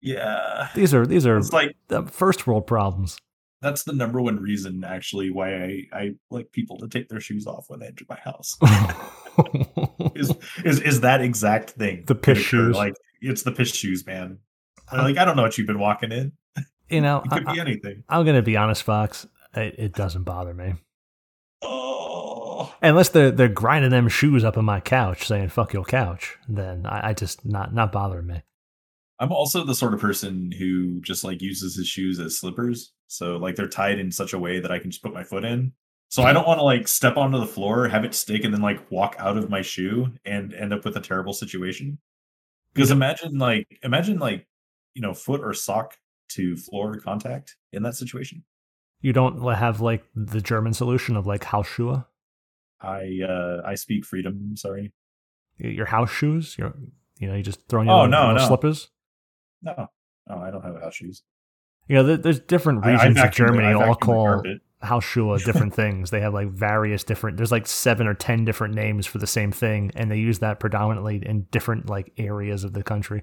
[0.00, 0.68] yeah.
[0.74, 3.18] these are these are It's like the first world problems.
[3.60, 7.46] that's the number one reason actually why I, I like people to take their shoes
[7.46, 8.58] off when they enter my house.
[10.14, 10.32] is
[10.64, 12.04] is is that exact thing.
[12.06, 12.76] The piss shoes.
[12.76, 14.38] Like it's the piss shoes, man.
[14.92, 16.32] Like I don't know what you've been walking in.
[16.88, 18.04] you know, It could I, be anything.
[18.08, 19.26] I'm gonna be honest, Fox.
[19.56, 20.74] It, it doesn't bother me
[21.62, 22.74] Oh.
[22.82, 26.86] unless they're they're grinding them shoes up on my couch, saying "fuck your couch." Then
[26.86, 28.42] I, I just not not bothering me.
[29.20, 32.92] I'm also the sort of person who just like uses his shoes as slippers.
[33.06, 35.44] So like they're tied in such a way that I can just put my foot
[35.44, 35.72] in.
[36.10, 38.60] So I don't want to like step onto the floor, have it stick, and then
[38.60, 41.98] like walk out of my shoe and end up with a terrible situation.
[42.72, 44.46] Because imagine like imagine like
[44.94, 45.96] you know foot or sock
[46.30, 48.44] to floor contact in that situation.
[49.00, 52.06] You don't have like the German solution of like Hausschuhe,
[52.80, 54.56] I uh I speak freedom.
[54.56, 54.92] Sorry.
[55.58, 56.56] your house shoes.
[56.58, 56.74] Your
[57.18, 58.46] you know you just throw on Oh, no, no.
[58.46, 58.88] slippers.
[59.62, 59.88] No,
[60.28, 61.22] no, I don't have house shoes.
[61.88, 64.58] You know, there's different I- I regions of vacuum the- Germany all call carpet.
[64.82, 66.10] Hausschuhe different things.
[66.10, 67.36] They have like various different.
[67.36, 70.60] There's like seven or ten different names for the same thing, and they use that
[70.60, 73.22] predominantly in different like areas of the country.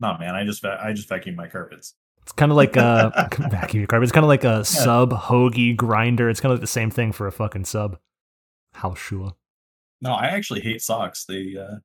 [0.00, 1.94] No, man, I just I just vacuum my carpets.
[2.22, 4.04] It's kind of like a vacuum your carpet.
[4.04, 6.28] It's kind of like a sub hoagie grinder.
[6.28, 7.98] It's kind of like the same thing for a fucking sub.
[8.76, 9.34] Hausschuhe.
[10.00, 11.24] No, I actually hate socks.
[11.24, 11.76] They uh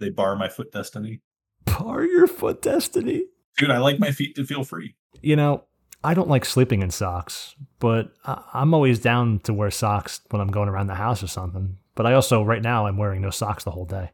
[0.00, 1.20] they bar my foot destiny.
[1.64, 3.24] Bar your foot destiny.
[3.56, 4.96] Dude, I like my feet to feel free.
[5.22, 5.64] You know,
[6.02, 10.40] I don't like sleeping in socks, but I- I'm always down to wear socks when
[10.42, 11.78] I'm going around the house or something.
[11.94, 14.10] But I also, right now, I'm wearing no socks the whole day.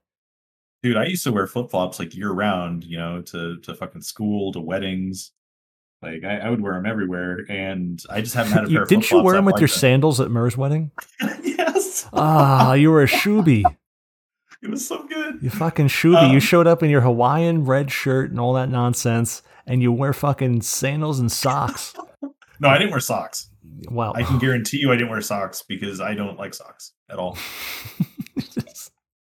[0.83, 4.03] Dude, I used to wear flip flops like year round, you know, to to fucking
[4.03, 5.33] school, to weddings.
[6.03, 9.11] Like I, I would wear them everywhere, and I just haven't had a pair didn't
[9.11, 9.79] you wear them with like your them.
[9.79, 10.91] sandals at Murr's wedding?
[11.43, 12.09] yes.
[12.15, 13.63] Ah, you were a shooby.
[14.63, 15.39] It was so good.
[15.43, 16.29] You fucking shooby.
[16.29, 19.91] you Um, showed up in your Hawaiian red shirt and all that nonsense, and you
[19.91, 21.95] wear fucking sandals and socks.
[22.61, 23.49] No, I didn't wear socks.
[23.91, 27.17] Well, I can guarantee you I didn't wear socks because I don't like socks at
[27.19, 27.39] all.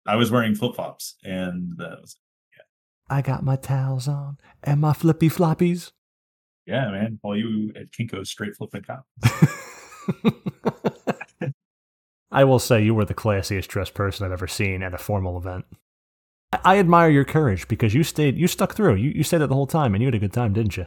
[0.06, 2.16] I was wearing flip flops, and that was
[3.08, 5.92] I got my towels on and my flippy floppies.
[6.66, 7.18] yeah, man.
[7.22, 9.06] While you at Kinko's straight flipping cop.
[12.32, 15.36] I will say you were the classiest dressed person I've ever seen at a formal
[15.36, 15.64] event.
[16.52, 18.94] I- I admire your courage because you stayed, you stuck through.
[18.96, 20.86] You you stayed there the whole time, and you had a good time, didn't you?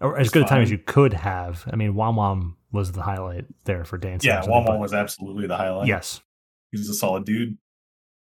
[0.00, 1.64] Or as It's good a time as you could have.
[1.72, 4.28] I mean, Wam Wam was the highlight there for dancing.
[4.28, 5.86] Yeah, or something, Walmart but- was absolutely the highlight.
[5.86, 6.20] Yes,
[6.72, 7.56] he's a solid dude.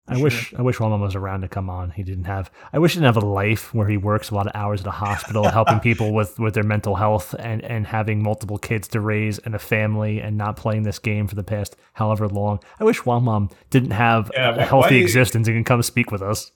[0.09, 1.91] I For wish I wish Wam was around to come on.
[1.91, 2.49] He didn't have.
[2.73, 4.87] I wish he didn't have a life where he works a lot of hours at
[4.87, 8.99] a hospital, helping people with with their mental health and and having multiple kids to
[8.99, 12.59] raise and a family and not playing this game for the past however long.
[12.79, 15.81] I wish Wam Wam didn't have Yeah, a why- healthy why- existence and can come
[15.83, 16.51] speak with us.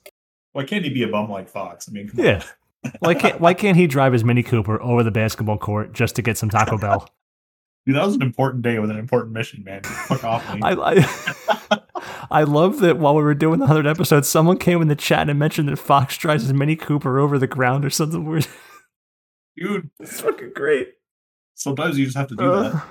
[0.52, 1.88] Why can't he be a bum like Fox?
[1.88, 2.10] I mean.
[2.14, 2.42] Yeah.
[2.98, 6.22] Why can't Why can't he drive his Mini Cooper over the basketball court just to
[6.22, 7.08] get some Taco Bell?
[7.86, 9.82] Dude, that was an important day with an important mission, man.
[9.82, 10.60] Fuck off me.
[10.62, 11.78] I I,
[12.30, 15.28] I love that while we were doing the hundred episodes, someone came in the chat
[15.28, 18.46] and mentioned that Fox drives his Mini Cooper over the ground or something weird.
[19.56, 20.88] Dude, It's fucking great.
[21.54, 22.84] sometimes you just have to do Uh, that.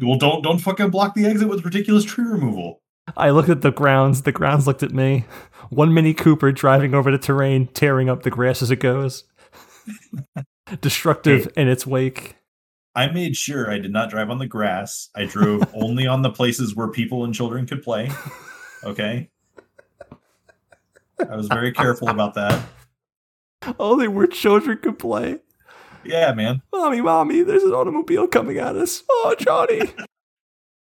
[0.00, 2.82] Well, don't don't fucking block the exit with ridiculous tree removal.
[3.16, 4.22] I looked at the grounds.
[4.22, 5.24] The grounds looked at me.
[5.70, 9.24] One Mini Cooper driving over the terrain, tearing up the grass as it goes.
[10.80, 12.36] Destructive in its wake.
[12.94, 15.08] I made sure I did not drive on the grass.
[15.14, 18.10] I drove only on the places where people and children could play.
[18.84, 19.30] Okay.
[21.18, 22.62] I was very careful about that.
[23.78, 25.38] Only where children could play.
[26.04, 26.62] Yeah, man.
[26.72, 29.04] Mommy, mommy, there's an automobile coming at us.
[29.08, 29.82] Oh, Johnny.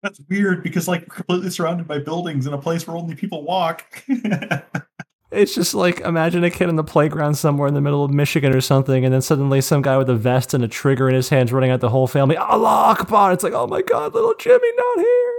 [0.03, 3.43] That's weird because like we're completely surrounded by buildings in a place where only people
[3.43, 4.03] walk.
[5.31, 8.55] It's just like imagine a kid in the playground somewhere in the middle of Michigan
[8.55, 11.29] or something, and then suddenly some guy with a vest and a trigger in his
[11.29, 12.37] hands running at the whole family.
[12.37, 13.33] Allah Akbar!
[13.33, 15.31] It's like, oh my god, little Jimmy, not here.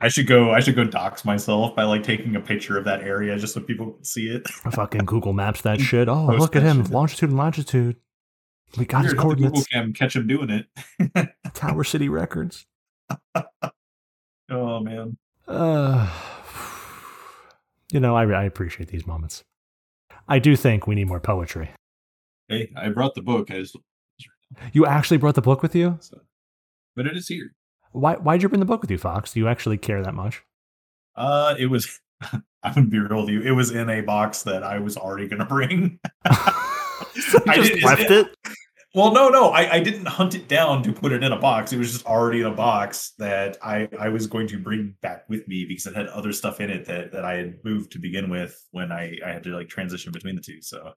[0.00, 0.50] I should go.
[0.50, 3.60] I should go dox myself by like taking a picture of that area just so
[3.60, 4.46] people can see it.
[4.72, 6.08] Fucking Google Maps that shit.
[6.08, 6.82] Oh, Post look at him.
[6.82, 6.92] shit.
[6.92, 7.96] Longitude and longitude.
[8.76, 9.66] We got his Weird the Google coordinates.
[9.68, 11.28] Cam catch him doing it.
[11.54, 12.66] Tower City Records.
[14.50, 15.16] oh man.
[15.46, 16.08] Uh,
[17.94, 19.44] you know, I, I appreciate these moments.
[20.28, 21.70] I do think we need more poetry.
[22.48, 23.50] Hey, I brought the book.
[23.50, 23.76] I just,
[24.72, 25.96] You actually brought the book with you?
[26.00, 26.20] so.
[26.96, 27.52] but it is here.
[27.92, 29.32] Why, why'd you bring the book with you, Fox?
[29.32, 30.42] Do you actually care that much?
[31.16, 32.00] Uh, it was.
[32.64, 33.42] I'm gonna be real with you.
[33.42, 36.00] It was in a box that I was already gonna bring.
[36.26, 38.26] so I just left it?
[38.94, 41.72] Well, no, no, I, I didn't hunt it down to put it in a box.
[41.72, 45.28] It was just already in a box that I, I was going to bring back
[45.28, 47.98] with me because it had other stuff in it that, that I had moved to
[47.98, 50.62] begin with when I, I had to like transition between the two.
[50.62, 50.92] So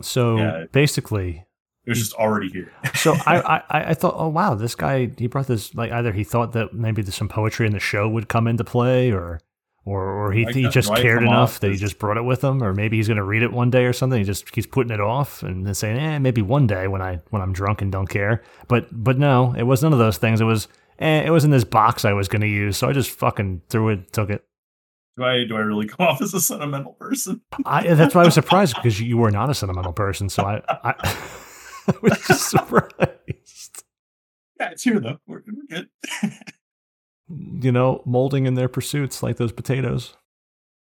[0.00, 0.64] So Yeah.
[0.72, 1.46] basically,
[1.86, 2.72] it was just already here.
[2.94, 6.12] so I, I, I I thought, oh wow, this guy he brought this like either
[6.12, 9.40] he thought that maybe there's some poetry in the show would come into play, or
[9.86, 12.62] or or he, Like he just cared enough that he just brought it with him,
[12.62, 14.18] or maybe he's gonna read it one day or something.
[14.18, 17.20] He just keeps putting it off and then saying, eh, maybe one day when I
[17.30, 18.42] when I'm drunk and don't care.
[18.68, 20.40] But but no, it was none of those things.
[20.40, 23.10] It was eh, it was in this box I was gonna use, so I just
[23.10, 24.44] fucking threw it, took it.
[25.18, 27.42] Do I do I really come off as a sentimental person?
[27.66, 30.62] I, that's why I was surprised because you were not a sentimental person, so I
[30.68, 30.94] I,
[31.88, 33.84] I was just surprised.
[34.58, 35.18] Yeah, it's here though.
[35.26, 35.88] We're, we're good.
[37.28, 40.16] You know, molding in their pursuits like those potatoes.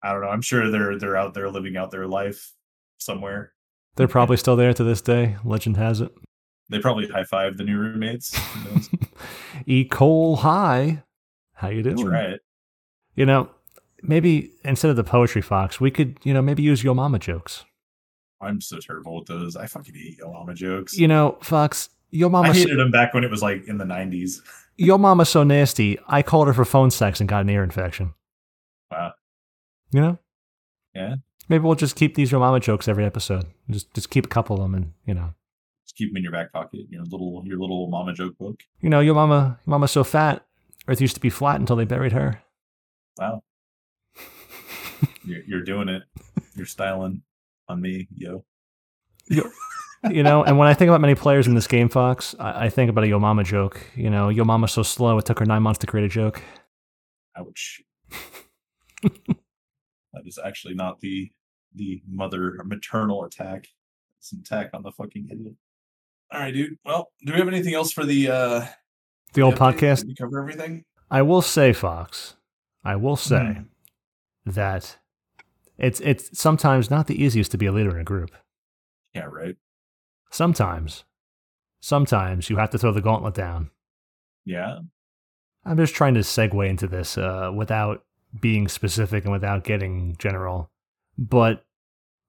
[0.01, 0.29] I don't know.
[0.29, 2.53] I'm sure they're they're out there living out their life
[2.97, 3.53] somewhere.
[3.95, 5.37] They're probably still there to this day.
[5.45, 6.11] Legend has it.
[6.69, 8.37] They probably high five the new roommates.
[9.65, 9.85] E.
[9.85, 11.03] Cole High.
[11.53, 11.97] How you doing?
[11.97, 12.39] That's right.
[13.15, 13.49] You know,
[14.01, 17.63] maybe instead of the poetry fox, we could, you know, maybe use Yo Mama jokes.
[18.41, 19.55] I'm so terrible with those.
[19.55, 20.97] I fucking hate Yo Mama jokes.
[20.97, 23.85] You know, Fox, Yo Mama, I hated them back when it was like in the
[23.85, 24.39] 90s.
[24.75, 25.99] Yo mama's so nasty.
[26.07, 28.13] I called her for phone sex and got an ear infection.
[28.91, 29.13] Wow.
[29.91, 30.19] You know?
[30.95, 31.15] Yeah.
[31.49, 33.45] Maybe we'll just keep these your Mama jokes every episode.
[33.69, 35.33] Just just keep a couple of them and, you know.
[35.85, 38.61] Just keep them in your back pocket, your little your little mama joke book.
[38.79, 40.45] You know, your Mama, Yo Mama's so fat.
[40.87, 42.41] Earth used to be flat until they buried her.
[43.17, 43.43] Wow.
[45.23, 46.03] you're, you're doing it.
[46.55, 47.21] You're styling
[47.67, 48.45] on me, yo.
[49.27, 49.43] yo.
[50.09, 52.69] You know, and when I think about many players in this game, Fox, I, I
[52.69, 53.79] think about a Yo Mama joke.
[53.95, 56.41] You know, Yo Mama's so slow, it took her nine months to create a joke.
[57.37, 57.81] Ouch.
[59.01, 61.31] that is actually not the
[61.75, 63.67] the mother or maternal attack.
[64.19, 65.55] It's an attack on the fucking idiot.
[66.31, 66.77] All right, dude.
[66.85, 68.65] Well, do we have anything else for the uh
[69.33, 70.05] The old podcast.
[70.05, 70.85] We cover everything?
[71.09, 72.35] I will say, Fox,
[72.83, 73.65] I will say Mhm.
[74.45, 74.97] that
[75.77, 78.31] it's it's sometimes not the easiest to be a leader in a group.
[79.13, 79.55] Yeah, right.
[80.33, 81.03] Sometimes,
[81.79, 83.69] sometimes you have to throw the gauntlet down.
[84.45, 84.79] Yeah.
[85.63, 88.03] I'm just trying to segue into this uh, without
[88.41, 90.71] being specific and without getting general,
[91.17, 91.63] but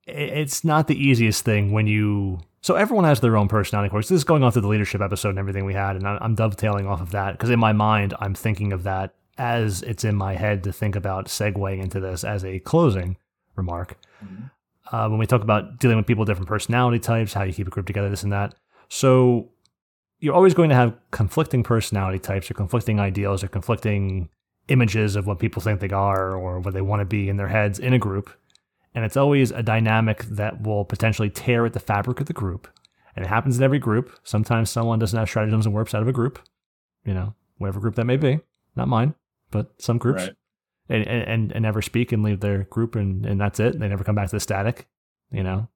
[0.07, 2.41] it's not the easiest thing when you.
[2.61, 3.87] So everyone has their own personality.
[3.87, 6.07] Of course, this is going off to the leadership episode and everything we had, and
[6.07, 10.05] I'm dovetailing off of that because in my mind I'm thinking of that as it's
[10.05, 13.17] in my head to think about segueing into this as a closing
[13.57, 13.97] remark.
[14.23, 14.51] Mhm.
[14.93, 17.71] Uh, when we talk about dealing with people different personality types, how you keep a
[17.71, 18.55] group together, this and that.
[18.89, 19.51] So
[20.21, 24.29] you're always going to have conflicting personality types or conflicting ideals or conflicting
[24.69, 27.49] images of what people think they are or what they want to be in their
[27.49, 28.31] heads in a group.
[28.95, 32.69] And it's always a dynamic that will potentially tear at the fabric of the group.
[33.17, 34.19] And it happens in every group.
[34.23, 36.39] Sometimes someone doesn't have stratagems and warps out of a group,
[37.05, 38.41] you know, whatever group that may be.
[38.77, 39.15] Not mine,
[39.51, 40.23] but some groups.
[40.23, 40.33] Right.
[40.89, 43.79] And, and, and never speak and leave their group and, and that's it.
[43.79, 44.87] They never come back to the static,
[45.33, 45.69] you know.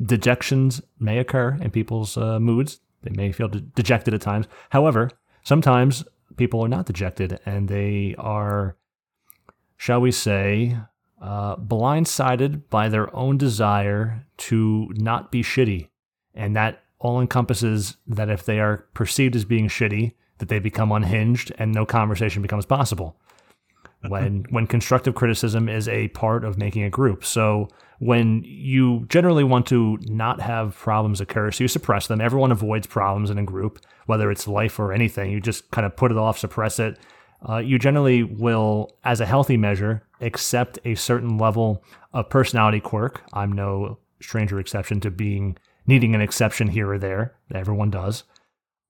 [0.00, 2.78] Dejections may occur in people's uh, moods.
[3.02, 4.46] They may feel de- dejected at times.
[4.70, 5.10] However,
[5.42, 6.04] sometimes
[6.36, 8.76] people are not dejected and they are,
[9.76, 10.76] shall we say,
[11.20, 15.88] uh, blindsided by their own desire to not be shitty.
[16.34, 20.92] And that all encompasses that if they are perceived as being shitty, that they become
[20.92, 23.16] unhinged and no conversation becomes possible.
[24.06, 27.24] When when constructive criticism is a part of making a group.
[27.24, 27.68] So
[27.98, 32.20] when you generally want to not have problems occur, so you suppress them.
[32.20, 35.30] Everyone avoids problems in a group, whether it's life or anything.
[35.32, 36.98] You just kind of put it off, suppress it.
[37.48, 41.82] Uh, you generally will, as a healthy measure, accept a certain level
[42.12, 43.22] of personality quirk.
[43.32, 45.56] I'm no stranger exception to being
[45.86, 47.34] needing an exception here or there.
[47.54, 48.24] Everyone does.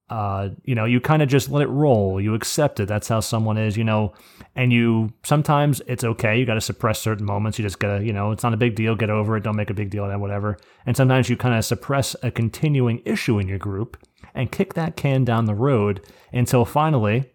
[0.09, 2.21] Uh, you know, you kind of just let it roll.
[2.21, 2.87] You accept it.
[2.87, 4.13] That's how someone is, you know.
[4.55, 6.39] And you sometimes it's okay.
[6.39, 7.59] You got to suppress certain moments.
[7.59, 8.95] You just gotta, you know, it's not a big deal.
[8.95, 9.43] Get over it.
[9.43, 10.21] Don't make a big deal of that.
[10.21, 10.59] Whatever.
[10.87, 13.97] And sometimes you kind of suppress a continuing issue in your group
[14.33, 17.33] and kick that can down the road until finally,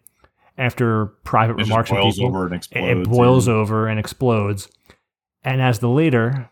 [0.56, 3.08] after private It remarks boils people, over and it- explodes.
[3.08, 4.68] it boils and- over and explodes.
[5.44, 6.50] And as the leader,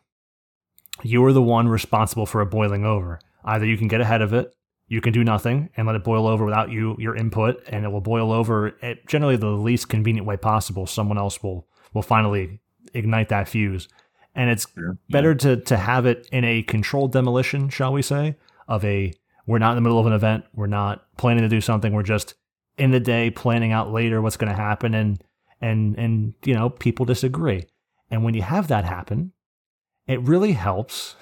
[1.03, 3.21] you are the one responsible for a boiling over.
[3.45, 4.53] Either you can get ahead of it,
[4.91, 7.89] you can do nothing and let it boil over without you your input, and it
[7.89, 10.85] will boil over at generally the least convenient way possible.
[10.85, 12.61] Someone else will will finally
[12.93, 13.89] ignite that fuse,
[14.35, 14.99] and it's Sure.
[15.09, 18.35] better to to have it in a controlled demolition, shall we say,
[18.67, 19.13] of a
[19.47, 22.03] we're not in the middle of an event, we're not planning to do something, we're
[22.03, 22.35] just
[22.77, 25.23] in the day planning out later what's going to happen, and
[25.61, 27.65] and and you know people disagree,
[28.11, 29.33] and when you have that happen,
[30.09, 31.15] it really helps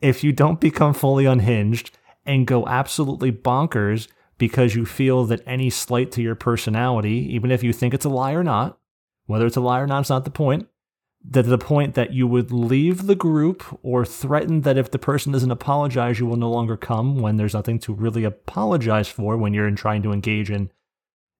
[0.00, 1.90] if you don't become fully unhinged
[2.26, 7.62] and go absolutely bonkers because you feel that any slight to your personality, even if
[7.62, 8.78] you think it's a lie or not,
[9.26, 10.68] whether it's a lie or not, it's not the point.
[11.26, 15.32] That the point that you would leave the group or threaten that if the person
[15.32, 19.54] doesn't apologize, you will no longer come when there's nothing to really apologize for when
[19.54, 20.70] you're in trying to engage in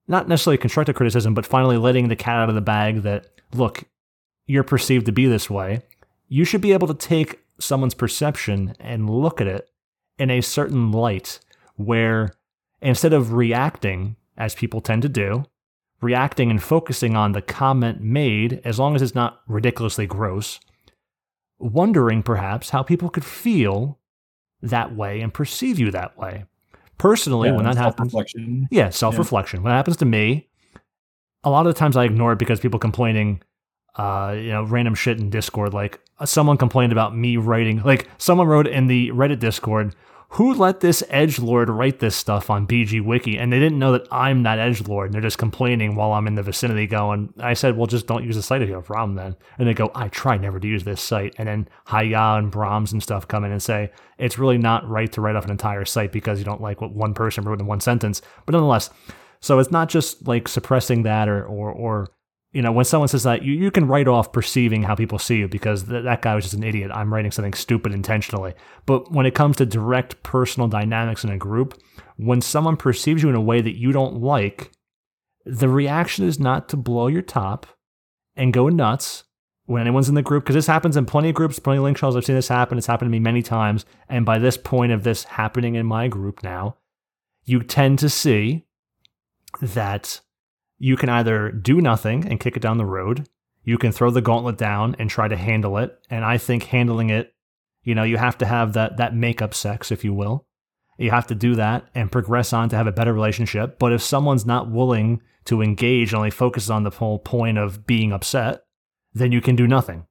[0.07, 3.83] not necessarily constructive criticism, but finally letting the cat out of the bag that, look,
[4.47, 5.81] you're perceived to be this way.
[6.27, 9.69] You should be able to take someone's perception and look at it
[10.17, 11.39] in a certain light
[11.75, 12.33] where
[12.81, 15.45] instead of reacting, as people tend to do,
[16.01, 20.59] reacting and focusing on the comment made, as long as it's not ridiculously gross,
[21.59, 23.99] wondering perhaps how people could feel
[24.61, 26.45] that way and perceive you that way.
[26.97, 28.13] Personally, when that happens,
[28.71, 29.63] yeah, self reflection.
[29.63, 30.47] When it happens to me,
[31.43, 33.41] a lot of the times I ignore it because people complaining,
[33.95, 35.73] uh, you know, random shit in Discord.
[35.73, 39.95] Like someone complained about me writing, like someone wrote in the Reddit Discord,
[40.29, 43.37] who let this edge lord write this stuff on BG Wiki?
[43.37, 46.27] And they didn't know that I'm that edge lord, and they're just complaining while I'm
[46.27, 46.87] in the vicinity.
[46.87, 49.35] Going, I said, well, just don't use the site if you have a problem then.
[49.57, 51.35] And they go, I try never to use this site.
[51.37, 55.11] And then Haya and Brahms and stuff come in and say it's really not right
[55.13, 57.67] to write off an entire site because you don't like what one person wrote in
[57.67, 58.21] one sentence.
[58.45, 58.89] But nonetheless,
[59.39, 62.07] so it's not just like suppressing that or or or
[62.55, 65.35] you know when someone says that you, you can write off perceiving how people see
[65.35, 66.89] you because th- that guy was just an idiot.
[66.93, 68.53] I'm writing something stupid intentionally.
[68.85, 71.77] But when it comes to direct personal dynamics in a group,
[72.15, 74.71] when someone perceives you in a way that you don't like,
[75.45, 77.67] the reaction is not to blow your top
[78.37, 79.25] and go nuts
[79.65, 81.97] when anyone's in the group because this happens in plenty of groups, plenty of link
[81.97, 82.15] shells.
[82.15, 82.77] I've seen this happen.
[82.77, 83.83] It's happened to me many times.
[84.07, 86.77] And by this point of this happening in my group now,
[87.43, 88.63] you tend to see
[89.61, 90.21] that
[90.77, 93.27] you can either do nothing and kick it down the road,
[93.63, 95.97] you can throw the gauntlet down and try to handle it.
[96.09, 97.33] And I think handling it,
[97.83, 100.47] you know, you have to have that that makeup sex, if you will.
[100.97, 103.79] You have to do that and progress on to have a better relationship.
[103.79, 107.85] But if someone's not willing to engage and only focuses on the whole point of
[107.85, 108.61] being upset,
[109.13, 110.05] then you can do nothing.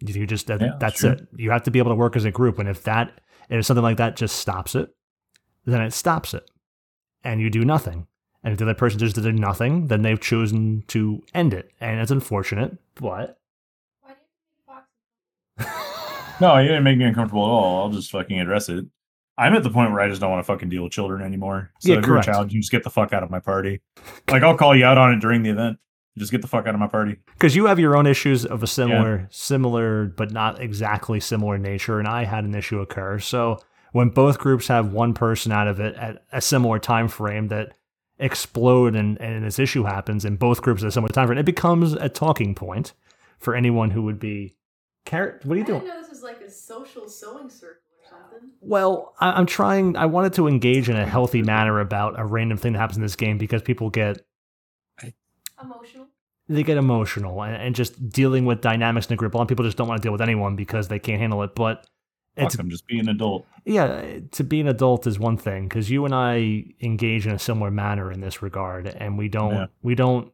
[0.00, 1.12] You just that, Yeah, that's sure.
[1.12, 1.26] it.
[1.36, 2.58] You have to be able to work as a group.
[2.58, 4.90] And if that if something like that just stops it,
[5.64, 6.48] then it stops it.
[7.22, 8.06] And you do nothing.
[8.44, 11.70] And if the other person just did nothing, then they've chosen to end it.
[11.80, 13.38] And it's unfortunate, but
[14.02, 14.16] Why do
[15.58, 17.82] you think Fox No, you didn't make me uncomfortable at all.
[17.84, 18.84] I'll just fucking address it.
[19.36, 21.72] I'm at the point where I just don't want to fucking deal with children anymore.
[21.80, 22.26] So Yeah, if you're a correct.
[22.36, 23.80] child, you just get the fuck out of my party.
[24.30, 25.78] Like I'll call you out on it during the event.
[26.16, 27.16] Just get the fuck out of my party.
[27.32, 31.98] because you have your own issues of a similar, similar, but not exactly similar nature,
[31.98, 33.18] and I had an issue occur.
[33.18, 33.58] So
[33.90, 37.72] when both groups have one person out of it at a similar time frame that
[38.18, 41.44] explode and, and this issue happens, and both groups at a similar time frame, it
[41.46, 42.92] becomes a talking point
[43.38, 44.56] for anyone who would be.
[45.04, 45.80] Carrot, what are you I doing?
[45.80, 48.50] didn't know this was like a social sewing circle or something.
[48.60, 49.96] Well, I, I'm trying.
[49.96, 53.02] I wanted to engage in a healthy manner about a random thing that happens in
[53.02, 54.24] this game because people get
[55.62, 56.06] Emotional.
[56.48, 59.34] they get emotional and, and just dealing with dynamics in a group.
[59.34, 61.42] A lot of people just don't want to deal with anyone because they can't handle
[61.42, 61.54] it.
[61.54, 61.88] But it's
[62.36, 63.46] Fuck, I'm just being an adult.
[63.64, 67.38] yeah, to be an adult is one thing because you and I engage in a
[67.38, 69.66] similar manner in this regard, and we don't Yeah.
[69.82, 70.32] we don't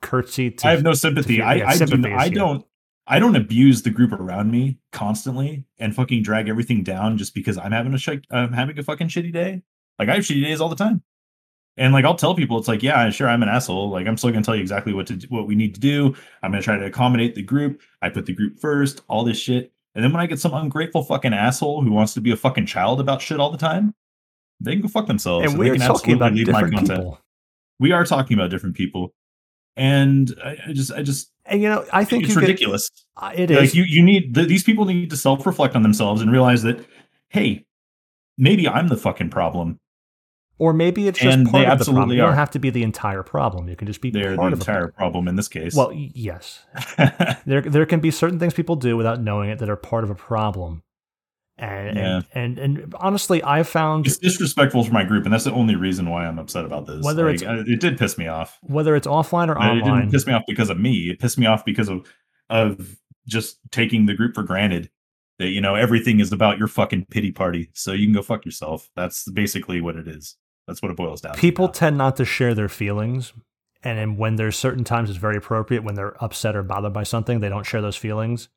[0.00, 0.68] curtsy to.
[0.68, 1.38] I have no sympathy.
[1.38, 2.64] to- I yeah, I, do, not I don't.
[3.06, 7.58] I don't abuse the group around me constantly and fucking drag everything down just because
[7.58, 9.62] I'm having a sh- I'm having a fucking shitty day.
[9.98, 11.02] Like I have shitty days all the time.
[11.76, 13.90] And like I'll tell people, it's like, yeah, sure, I'm an asshole.
[13.90, 16.14] Like I'm still gonna tell you exactly what to do, what we need to do.
[16.42, 17.82] I'm gonna try to accommodate the group.
[18.00, 19.72] I put the group first, all this shit.
[19.94, 22.66] And then when I get some ungrateful fucking asshole who wants to be a fucking
[22.66, 23.94] child about shit all the time,
[24.60, 25.46] they can go fuck themselves.
[25.50, 27.18] and we're can talking about absolutely leave my different people.
[27.80, 29.12] We are talking about different people,
[29.76, 32.88] and I, I just, I just, And you know, I think it's get- ridiculous.
[33.36, 36.30] it like you, you need th- these people need to self reflect on themselves and
[36.30, 36.84] realize that,
[37.30, 37.64] hey,
[38.38, 39.78] maybe I'm the fucking problem.
[40.58, 42.10] Or maybe it's just and part of the problem.
[42.12, 43.68] You don't have to be the entire problem.
[43.68, 45.26] You can just be They're the part of the entire problem.
[45.28, 45.74] in this case.
[45.74, 46.64] Well, yes,
[47.46, 50.10] there there can be certain things people do without knowing it that are part of
[50.10, 50.82] a problem
[51.58, 52.20] And, Yeah.
[52.34, 55.76] and, and and honestly, I've found It's disrespectful for my group, and that's the only
[55.76, 57.04] reason why I'm upset about this.
[57.04, 58.58] Whether Like, it's- it did piss me off.
[58.62, 61.10] whether it's offline or But It online, didn't piss me off because of me.
[61.10, 62.06] It pissed me off because of
[62.50, 64.90] of just taking the group for granted.
[65.38, 68.44] That you know everything is about your fucking pity party, so you can go fuck
[68.44, 68.88] yourself.
[68.94, 70.36] That's basically what it is.
[70.66, 71.34] That's what it boils down.
[71.34, 71.78] people to.
[71.78, 73.32] tend not to share their feelings.
[73.82, 77.40] And when there's certain times it's very appropriate when they're upset or bothered by something,
[77.40, 78.48] they don't share those feelings.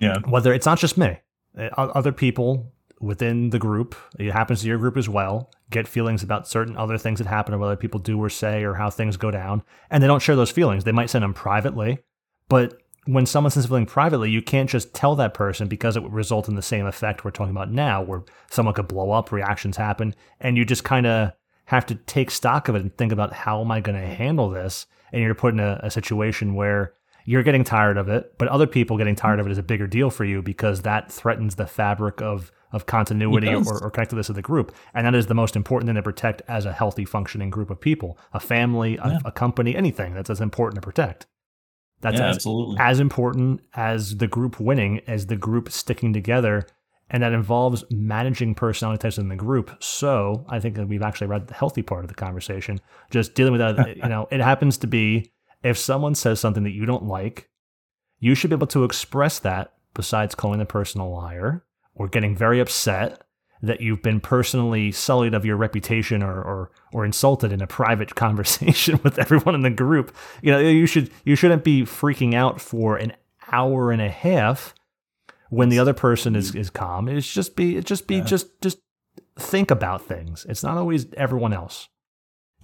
[0.00, 1.18] yeah, whether it's not just me,
[1.58, 6.22] uh, other people within the group, it happens to your group as well, get feelings
[6.22, 9.16] about certain other things that happen or whether people do or say or how things
[9.16, 10.84] go down, and they don't share those feelings.
[10.84, 11.98] They might send them privately,
[12.48, 16.02] but when someone sends a feeling privately, you can't just tell that person because it
[16.02, 19.30] would result in the same effect we're talking about now, where someone could blow up,
[19.30, 21.32] reactions happen, and you just kind of
[21.66, 24.48] have to take stock of it and think about how am I going to handle
[24.50, 26.94] this, and you're put in a, a situation where
[27.26, 29.86] you're getting tired of it, but other people getting tired of it is a bigger
[29.86, 34.34] deal for you because that threatens the fabric of of continuity or, or connectedness of
[34.34, 37.48] the group, and that is the most important thing to protect as a healthy, functioning
[37.48, 39.18] group of people, a family, a, Yeah.
[39.24, 41.26] a company, anything that's as important to protect.
[42.04, 42.76] That's yeah, as, absolutely.
[42.80, 46.66] as important as the group winning, as the group sticking together,
[47.08, 49.74] and that involves managing personality types in the group.
[49.82, 52.78] So I think that we've actually read the healthy part of the conversation,
[53.10, 53.96] just dealing with that.
[53.96, 55.32] you know, it happens to be
[55.62, 57.48] if someone says something that you don't like,
[58.18, 61.64] you should be able to express that besides calling the person a liar
[61.94, 63.23] or getting very upset
[63.66, 68.14] that you've been personally sullied of your reputation or, or or insulted in a private
[68.24, 70.14] conversation with everyone in the group.
[70.42, 73.12] You know, you should you shouldn't be freaking out for an
[73.50, 74.74] hour and a half
[75.50, 76.58] when the other person is, mm-hmm.
[76.58, 77.08] is calm.
[77.08, 78.24] It's just be it just be Yeah.
[78.24, 78.78] just just
[79.36, 80.46] think about things.
[80.48, 81.88] It's not always everyone else.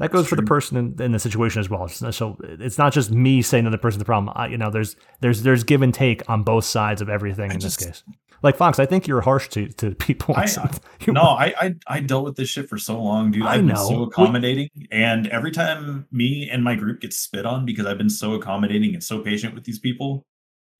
[0.00, 1.86] That goes for the person in, in the situation as well.
[1.88, 4.32] So it's not just me saying to the person's the problem.
[4.34, 7.54] I, you know, there's there's there's give and take on both sides of everything I
[7.54, 8.02] in this case.
[8.42, 10.34] Like Fox, I think you're harsh to, to people.
[10.34, 10.46] I-
[11.06, 13.42] You- no, I, I I dealt with this shit for so long, dude.
[13.42, 17.44] I I've been so We- accommodating, and every time me and my group gets spit
[17.46, 20.24] on because I've been so accommodating and so patient with these people,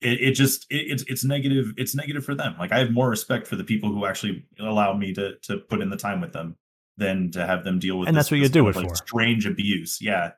[0.01, 1.73] it, it just it, it's it's negative.
[1.77, 2.55] It's negative for them.
[2.59, 5.79] Like I have more respect for the people who actually allow me to to put
[5.81, 6.55] in the time with them
[6.97, 8.07] than to have them deal with.
[8.07, 8.95] And this- that's what you do it like, for.
[8.95, 10.31] Strange abuse, yeah.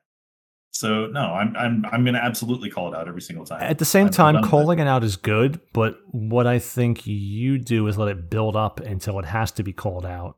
[0.72, 3.62] So no, I'm I'm I'm gonna absolutely call it out every single time.
[3.62, 7.58] At the same I'm time, calling it out is good, but what I think you
[7.58, 10.36] do is let it build up until it has to be called out.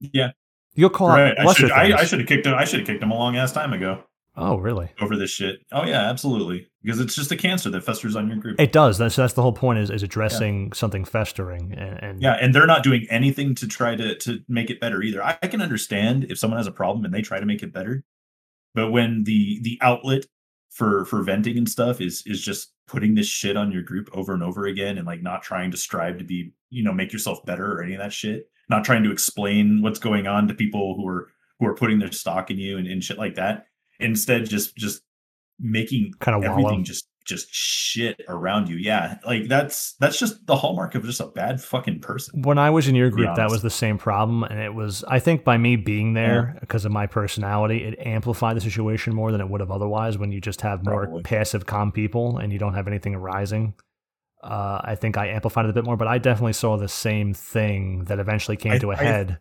[0.00, 0.32] Yeah,
[0.74, 1.38] You'll call right.
[1.38, 1.98] out I should I.
[1.98, 2.54] I should have kicked him.
[2.54, 4.02] I should have kicked him a long ass time ago.
[4.36, 4.90] Oh, really?
[5.00, 5.60] over this shit.
[5.72, 6.68] Oh yeah, absolutely.
[6.82, 8.60] Because it's just a cancer that festers on your group.
[8.60, 8.98] It does.
[8.98, 9.78] That's that's the whole point.
[9.78, 13.96] Is is addressing something festering and, and yeah, and they're not doing anything to try
[13.96, 15.24] to to make it better either.
[15.24, 17.72] I, I can understand if someone has a problem and they try to make it
[17.72, 18.04] better,
[18.74, 20.26] but when the the outlet
[20.70, 24.34] for for venting and stuff is is just putting this shit on your group over
[24.34, 27.44] and over again and like not trying to strive to be you know make yourself
[27.46, 30.96] better or any of that shit, not trying to explain what's going on to people
[30.96, 31.28] who are
[31.60, 33.66] who are putting their stock in you and, and shit like that.
[34.00, 35.02] Instead, just just
[35.60, 36.50] making Kinda wallow.
[36.52, 38.76] everything just just shit around you.
[38.76, 42.42] Yeah, like that's that's just the hallmark of just a bad fucking person.
[42.42, 45.20] when I was in your group, that was the same problem, and it was I
[45.20, 49.40] think by me being there because of my personality, it amplified the situation more than
[49.40, 50.18] it would have otherwise.
[50.18, 51.22] When you just have more Probably.
[51.22, 53.72] passive, calm people and you don't have anything arising,
[54.42, 55.96] uh, I think I amplified it a bit more.
[55.96, 59.38] But I definitely saw the same thing that eventually came I- to a I- head.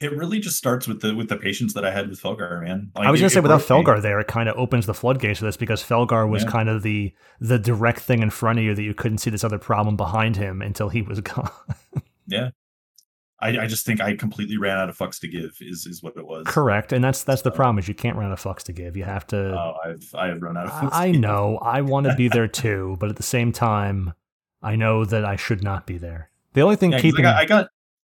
[0.00, 2.92] It really just starts with the with the patience that I had with Felgar, man.
[2.94, 3.92] Like, I was gonna say it without broke me.
[3.92, 6.50] Felgar there, it kind of opens the floodgates to this because Felgar was Yeah.
[6.50, 9.42] kind of the the direct thing in front of you that you couldn't see this
[9.42, 11.50] other problem behind him until he was gone.
[12.28, 12.50] Yeah,
[13.40, 15.56] I, I just think I completely ran out of fucks to give.
[15.60, 16.44] Is is what it was.
[16.46, 18.96] Correct, and that's that's the problem is you can't run out of fucks to give.
[18.96, 19.36] You have to.
[19.58, 20.72] Oh, I've I have run out of.
[20.72, 24.12] fucks I I know I want to be there too, but at the same time,
[24.62, 26.30] I know that I should not be there.
[26.52, 27.68] The only thing Yeah, keeping I got, I got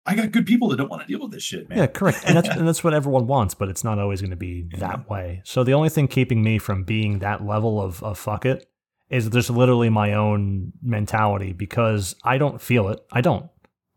[0.06, 1.78] I got good people that don't want to deal with this shit, man.
[1.78, 4.36] yeah, correct, and that's and that's what everyone wants, but it's not always going to
[4.38, 5.42] be that way.
[5.46, 8.68] So the only thing keeping me from being that level of of fuck it
[9.10, 13.00] is just literally my own mentality because I don't feel it.
[13.12, 13.48] I don't.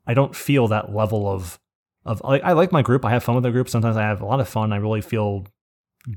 [0.07, 1.59] I don't feel that level of
[2.05, 3.05] of like I like my group.
[3.05, 3.69] I have fun with the group.
[3.69, 4.73] Sometimes I have a lot of fun.
[4.73, 5.47] I really feel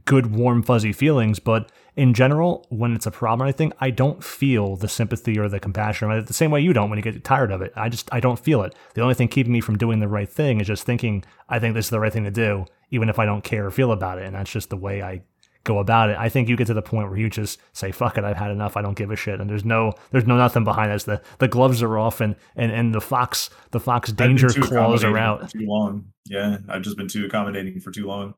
[0.06, 1.40] good, warm, fuzzy feelings.
[1.40, 5.50] But in general, when it's a problem or anything, I don't feel the sympathy or
[5.50, 6.24] the compassion.
[6.24, 7.74] The same way you don't when you get tired of it.
[7.76, 8.76] I just I don't feel it.
[8.94, 11.74] The only thing keeping me from doing the right thing is just thinking I think
[11.74, 14.20] this is the right thing to do, even if I don't care or feel about
[14.20, 14.26] it.
[14.26, 15.24] And that's just the way I
[15.64, 16.18] go about it.
[16.18, 18.52] I think you get to the point where you just say, fuck it, I've had
[18.52, 19.42] enough, I don't give a shit.
[19.42, 21.06] And there's no there's no nothing behind this.
[21.06, 25.18] The the gloves are off and and, and the fox the fox danger claws are
[25.18, 25.50] out.
[25.50, 26.06] Too long.
[26.28, 28.36] Yeah, I've just been too accommodating for too long.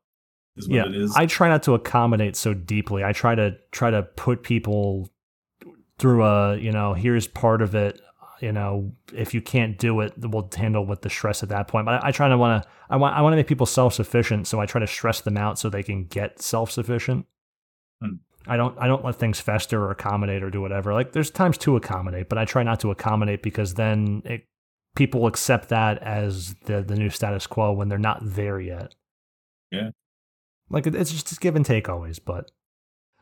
[0.56, 1.14] Is what yeah, it is.
[1.16, 3.04] I try not to accommodate so deeply.
[3.04, 5.10] I try to try to put people
[5.98, 8.00] through a you know here's part of it.
[8.40, 11.84] you know, if you can't do it, we'll handle with the stress at that point.
[11.86, 13.94] But I, I try to want to, I want, I want to make people self
[13.94, 17.26] sufficient, so I try to stress them out so they can get self sufficient.
[18.02, 18.16] Hmm.
[18.46, 20.94] I don't, I don't let things fester or accommodate or do whatever.
[20.94, 24.46] Like there's times to accommodate, but I try not to accommodate because then it,
[24.96, 28.94] people accept that as the the new status quo when they're not there yet.
[29.70, 29.90] Yeah.
[30.70, 32.18] Like it's just give and take always.
[32.18, 32.50] But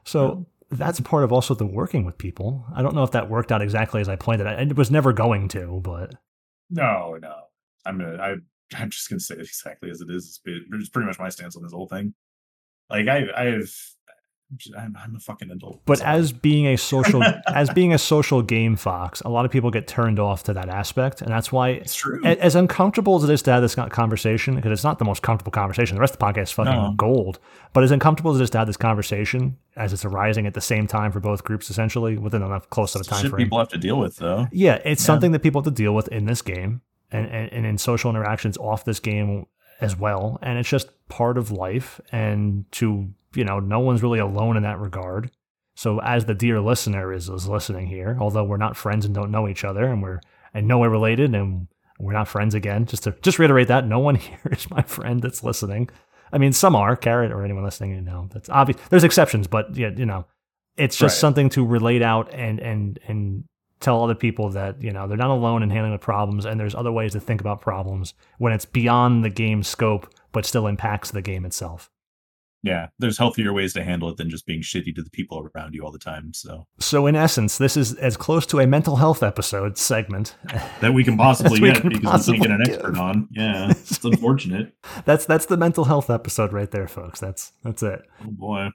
[0.04, 2.64] so that's part of also the working with people.
[2.74, 4.46] I don't know if that worked out exactly as I planned it.
[4.46, 6.14] I- It was never going to, but
[6.70, 7.34] No, no.
[7.86, 8.16] I'm gonna.
[8.22, 8.34] I,
[8.76, 10.40] I'm just gonna say it exactly as it is.
[10.44, 12.14] It's pretty much my stance on this whole thing.
[12.90, 13.74] Like I, I've,
[14.78, 15.82] I'm, I'm a fucking adult.
[15.84, 16.06] but all.
[16.06, 17.22] as being a social
[17.54, 20.68] as being a social game fox, a lot of people get turned off to that
[20.70, 22.24] aspect, and that's why it's true.
[22.24, 25.52] as uncomfortable as it is to have this conversation, because it's not the most comfortable
[25.52, 25.96] conversation.
[25.96, 26.94] The rest of the podcast is fucking No.
[26.96, 27.38] gold.
[27.74, 30.60] But as uncomfortable as it is to have this conversation, as it's arising at the
[30.62, 33.44] same time for both groups, essentially within enough close of a time frame.
[33.44, 34.48] people have to deal with though.
[34.50, 35.06] Yeah, it's Yeah.
[35.06, 36.80] something that people have to deal with in this game
[37.12, 39.46] and, and, and in social interactions off this game
[39.82, 40.38] as well.
[40.42, 42.00] And it's just part of life.
[42.10, 45.30] And to, you know, no one's really alone in that regard.
[45.76, 49.30] So as the dear listener is, is listening here, although we're not friends and don't
[49.30, 50.20] know each other and we're
[50.54, 51.68] and no way related and
[52.00, 55.20] we're not friends again, just to just reiterate that no one here is my friend
[55.22, 55.88] that's listening.
[56.32, 58.78] I mean, some are, Carrot or anyone listening, you know, that's obvious.
[58.90, 60.26] There's exceptions, but yeah, you know,
[60.76, 61.20] it's just Right.
[61.20, 63.44] something to relate out and and and
[63.80, 66.74] tell other people that you know they're not alone in handling the problems and there's
[66.74, 71.12] other ways to think about problems when it's beyond the game's scope but still impacts
[71.12, 71.88] the game itself
[72.62, 75.74] Yeah, there's healthier ways to handle it than just being shitty to the people around
[75.74, 76.32] you all the time.
[76.34, 80.34] So so in essence this is as close to a mental health episode segment
[80.80, 83.28] that we can possibly we get can because we can't get an possibly expert on.
[83.30, 84.72] Yeah, it's unfortunate.
[85.04, 88.68] that's that's the mental health episode right there folks that's that's it Oh boy.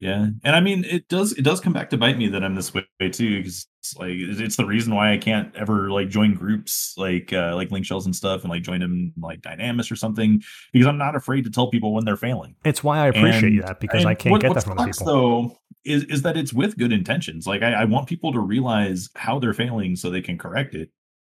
[0.00, 2.54] Yeah, and I mean, it does it does come back to bite me that I'm
[2.54, 3.66] this way too, because
[3.98, 7.86] like it's the reason why I can't ever like join groups like uh, like link
[7.86, 10.42] shells and stuff, and like join them like Dynamis or something,
[10.72, 12.54] because I'm not afraid to tell people when they're failing.
[12.64, 14.98] it's why i appreciate And- you that because i can't what- get that from sucks,
[14.98, 17.46] people Though is is that it's with good intentions.
[17.46, 20.90] Like I, I want people to realize how they're failing so they can correct it.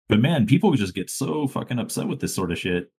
[0.09, 2.89] But man, people just get so fucking upset with this sort of shit.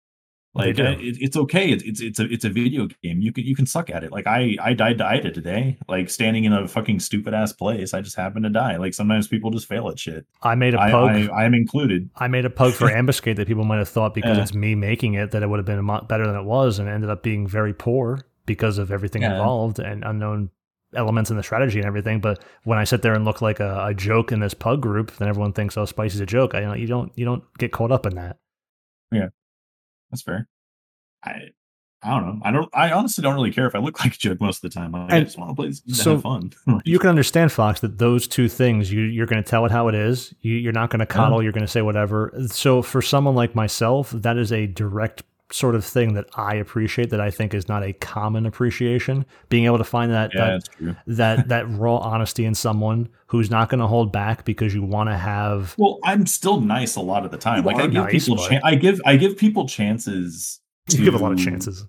[0.54, 1.70] Like it, it's okay.
[1.70, 3.20] It's, it's it's a it's a video game.
[3.20, 4.10] You can you can suck at it.
[4.10, 5.78] Like I I died to Aita today.
[5.88, 7.94] Like standing in a fucking stupid ass place.
[7.94, 8.76] I just happened to die.
[8.76, 10.26] Like sometimes people just fail at shit.
[10.42, 12.10] i made a pug I I'm included.
[12.16, 14.42] I made a pug for ambuscade that people might have thought because Yeah.
[14.42, 16.78] it's me making it that it would have been a lot better than it was,
[16.78, 19.32] and it ended up being very poor because of everything Yeah.
[19.32, 20.50] involved and unknown
[20.96, 22.18] elements in the strategy and everything.
[22.20, 25.14] But when I sit there and look like a, a joke in this pug group,
[25.18, 27.92] then everyone thinks, "Oh, Spicy's a joke." I know you don't you don't get caught
[27.92, 28.38] up in that.
[30.10, 30.48] That's fair.
[31.24, 31.50] I
[32.00, 32.40] I don't know.
[32.44, 32.68] I don't.
[32.72, 34.94] I honestly don't really care if I look like a joke most of the time.
[34.94, 36.52] I just want to play this so have fun.
[36.84, 39.88] You can understand Fox that those two things you you're going to tell it how
[39.88, 40.32] it is.
[40.40, 41.42] You, you're not going to coddle.
[41.42, 42.32] You're going to say whatever.
[42.48, 47.10] So for someone like myself, that is a direct sort of thing that I appreciate
[47.10, 49.24] that I think is not a common appreciation.
[49.48, 53.68] Being able to find that yeah, that that that raw honesty in someone who's not
[53.68, 57.24] going to hold back because you want to have Well, I'm still nice a lot
[57.24, 57.58] of the time.
[57.58, 60.60] You like I give nice, people, chan- I give, I give people chances.
[60.88, 61.86] you give a lot of chances.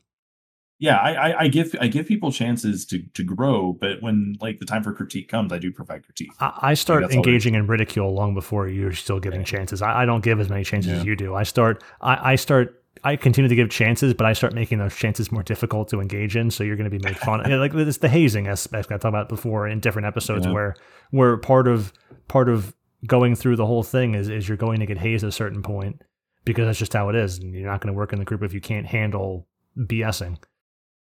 [0.81, 3.73] Yeah, I, I, I give, I give people chances to to grow.
[3.73, 6.31] But when like the time for critique comes, I do provide critique.
[6.39, 7.27] I, I start that's all it is.
[7.27, 9.81] engaging in ridicule long before you're still giving chances.
[9.81, 11.35] I, I don't give as many chances as you do.
[11.35, 14.95] I start I, I start I continue to give chances, but I start making those
[14.95, 16.51] chances more difficult to engage in.
[16.51, 17.39] So you're going to be made fun.
[17.39, 17.51] of.
[17.59, 20.53] like it's the hazing aspect I talked about before in different episodes, Yeah.
[20.53, 20.75] where
[21.11, 21.93] where part of
[22.27, 22.75] part of
[23.07, 25.61] going through the whole thing is is you're going to get hazed at a certain
[25.63, 26.01] point
[26.45, 28.43] because that's just how it is, and you're not going to work in the group
[28.43, 29.47] if you can't handle
[29.77, 30.37] BSing.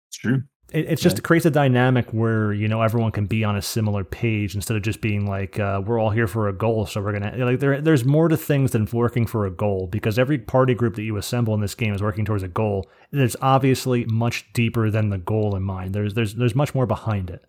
[0.09, 0.43] It's true.
[0.71, 4.05] It, it's just creates a dynamic where you know everyone can be on a similar
[4.05, 7.13] page instead of just being like uh, we're all here for a goal, so we're
[7.13, 7.81] gonna like there.
[7.81, 11.17] There's more to things than working for a goal because every party group that you
[11.17, 12.89] assemble in this game is working towards a goal.
[13.11, 15.95] There's obviously much deeper than the goal in mind.
[15.95, 17.45] There's there's there's much more behind it.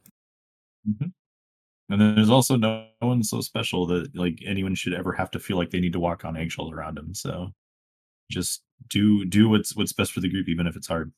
[1.90, 5.40] And then there's also no one so special that like anyone should ever have to
[5.40, 7.14] feel like they need to walk on eggshells around them.
[7.14, 7.54] So
[8.32, 11.12] just do do what's what's best for the group, even if it's hard.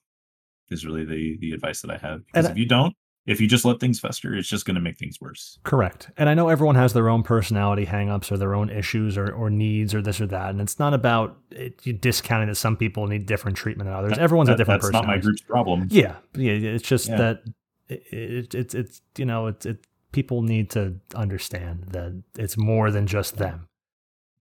[0.71, 2.25] Is really the the advice that I have.
[2.25, 2.95] Because And if you don't,
[3.27, 5.59] if you just let things fester, it's just going to make things worse.
[5.63, 6.09] Correct.
[6.17, 9.49] And I know everyone has their own personality hangups or their own issues or, or
[9.51, 10.49] needs or this or that.
[10.49, 14.17] And it's not about it, you discounting that some people need different treatment than others.
[14.17, 14.93] Everyone's That- a different person.
[14.93, 15.87] That's not my group's problem.
[15.91, 16.53] Yeah, yeah.
[16.53, 17.17] It's just Yeah.
[17.17, 17.43] that
[17.89, 19.85] it, it, it's it's you know it's it.
[20.13, 23.67] People need to understand that it's more than just them.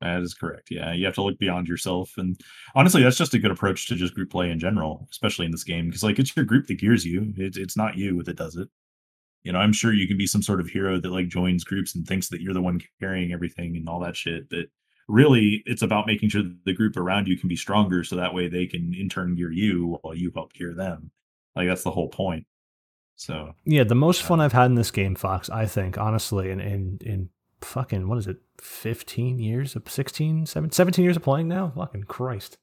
[0.00, 0.68] That is correct.
[0.70, 2.40] Yeah, you have to look beyond yourself, and
[2.74, 5.64] honestly, that's just a good approach to just group play in general, especially in this
[5.64, 7.32] game, because like it's your group that gears you.
[7.36, 8.68] It's it's not you that does it.
[9.42, 11.94] You know, I'm sure you can be some sort of hero that like joins groups
[11.94, 14.48] and thinks that you're the one carrying everything and all that shit.
[14.48, 14.66] But
[15.08, 18.32] really it's about making sure that the group around you can be stronger so that
[18.32, 21.10] way they can in turn gear you while you help gear them
[21.56, 22.46] like that's the whole point
[23.20, 26.50] so Yeah, the most uh fun I've had in this game, Fox, I think, honestly,
[26.50, 27.28] in in, in
[27.62, 31.72] fucking what is it, fifteen years of 16, 17, 17 years of playing now?
[31.76, 32.58] Fucking Christ.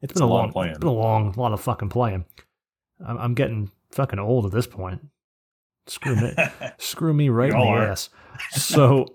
[0.00, 0.70] It's been a long playing.
[0.70, 2.24] It's been a long lot of fucking playing.
[3.06, 5.00] I'm, I'm getting fucking old at this point.
[5.86, 6.34] Screw me,
[6.78, 7.86] screw me right in We the are.
[7.88, 8.08] ass.
[8.52, 9.06] So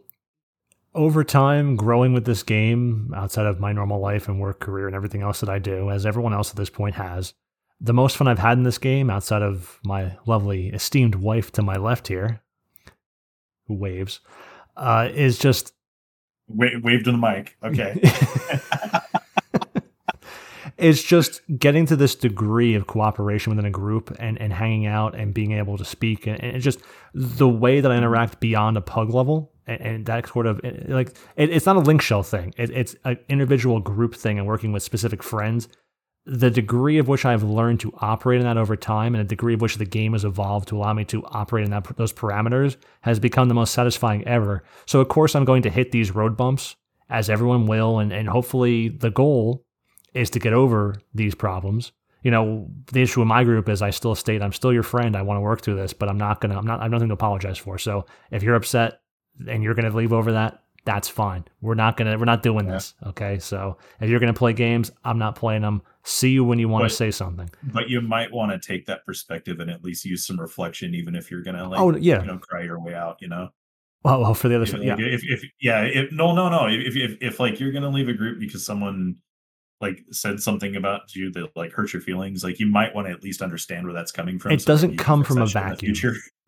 [0.95, 4.95] over time, growing with this game outside of my normal life and work career and
[4.95, 7.33] everything else that I do, as everyone else at this point has,
[7.79, 11.61] the most fun I've had in this game, outside of my lovely esteemed wife to
[11.61, 12.41] my left here,
[13.67, 14.19] who waves,
[14.77, 15.73] uh, is just
[16.47, 17.57] Wa- wave to the mic.
[17.61, 17.99] Okay.
[20.77, 25.15] It's just getting to this degree of cooperation within a group and, and hanging out
[25.15, 26.79] and being able to speak and, and just
[27.15, 31.17] the way that I interact beyond a pug level and, and that sort of like
[31.35, 32.53] it, it's not a link shell thing.
[32.57, 35.67] It, it's an individual group thing and working with specific friends
[36.29, 39.53] the degree of which I've learned to operate in that over time and the degree
[39.53, 42.75] of which the game has evolved to allow me to operate in that those parameters
[43.01, 44.61] has become the most satisfying ever.
[44.85, 46.75] So of course I'm going to hit these road bumps
[47.09, 49.63] as everyone will and, and hopefully the goal
[50.13, 51.93] is to get over these problems.
[52.23, 55.15] You know, the issue in my group is I still state I'm still your friend.
[55.15, 57.07] I want to work through this, but I'm not gonna I'm not I have nothing
[57.07, 57.77] to apologize for.
[57.77, 58.99] So if you're upset
[59.47, 61.45] and you're gonna leave over that, that's fine.
[61.61, 62.73] We're not gonna we're not doing Yeah.
[62.73, 62.95] this.
[63.05, 63.39] Okay.
[63.39, 65.83] So if you're gonna play games, I'm not playing them.
[66.09, 67.49] See you when you want But- to say something.
[67.73, 71.15] but you might want to take that perspective and at least use some reflection even
[71.15, 72.21] if you're gonna like Oh, yeah.
[72.21, 73.49] you know cry your way out you know
[74.03, 74.95] Well, well for the other If- side, yeah.
[74.97, 78.13] if, if yeah if no no no if, if if like you're gonna leave a
[78.13, 79.15] group because someone
[79.81, 83.11] like said something about you that like hurt your feelings like you might want to
[83.13, 85.93] at least understand where that's coming from It so doesn't come from a vacuum.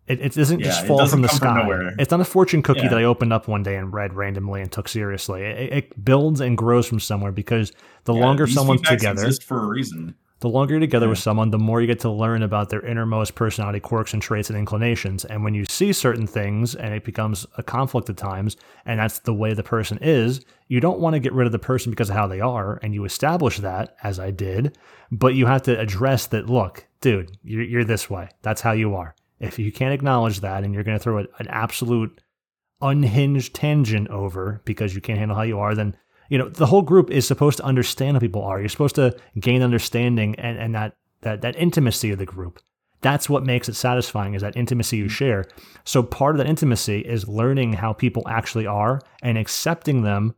[0.10, 1.96] It, it doesn't just Yeah, it fall doesn't from the come from sky.
[2.00, 2.90] It's not a fortune cookie Yeah.
[2.90, 5.44] that I opened up one day and read randomly and took seriously.
[5.44, 7.72] It, it builds and grows from somewhere because
[8.06, 11.52] the Yeah, longer someone's together, exist for a reason the longer you're together with someone,
[11.52, 15.26] the more you get to learn about their innermost personality quirks and traits and inclinations.
[15.26, 18.56] And when you see certain things and it becomes a conflict at times,
[18.86, 21.60] and that's the way the person is, you don't want to get rid of the
[21.60, 22.80] person because of how they are.
[22.82, 24.78] And you establish that, as I did,
[25.12, 28.30] but you have to address that look, dude, you're, you're this way.
[28.42, 29.16] That's how you are.
[29.40, 32.22] If you can't acknowledge that and you're going to throw an absolute
[32.82, 35.96] unhinged tangent over because you can't handle how you are, then
[36.30, 38.60] you know the whole group is supposed to understand how people are.
[38.60, 42.60] You're supposed to gain understanding and, and that, that that intimacy of the group.
[43.02, 45.46] That's what makes it satisfying is that intimacy you share.
[45.86, 50.36] So part of that intimacy is learning how people actually are and accepting them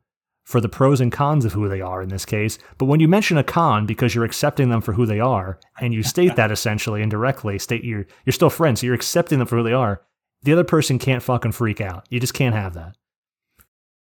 [0.52, 2.60] for the pros and cons of who they are in this case.
[2.78, 5.94] But when you mention a con because you're accepting them for who they are and
[5.94, 9.58] you state that essentially indirectly, state you're you're still friends, so you're accepting them for
[9.58, 10.02] who they are.
[10.44, 12.06] The other person can't fucking freak out.
[12.10, 12.96] You just can't have that.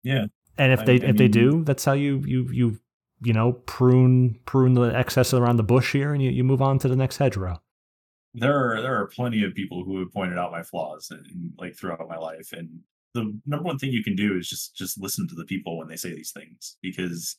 [0.03, 0.25] yeah
[0.59, 2.79] And if I- they I if they do, that's how you you you
[3.23, 6.79] you know prune prune the excess around the bush here, and you, you move on
[6.81, 7.61] to the next hedgerow.
[8.35, 11.25] there are there are plenty of people who have pointed out my flaws and
[11.59, 12.69] like throughout my life and
[13.15, 15.89] the number one thing you can do is just just listen to the people when
[15.89, 17.37] they say these things because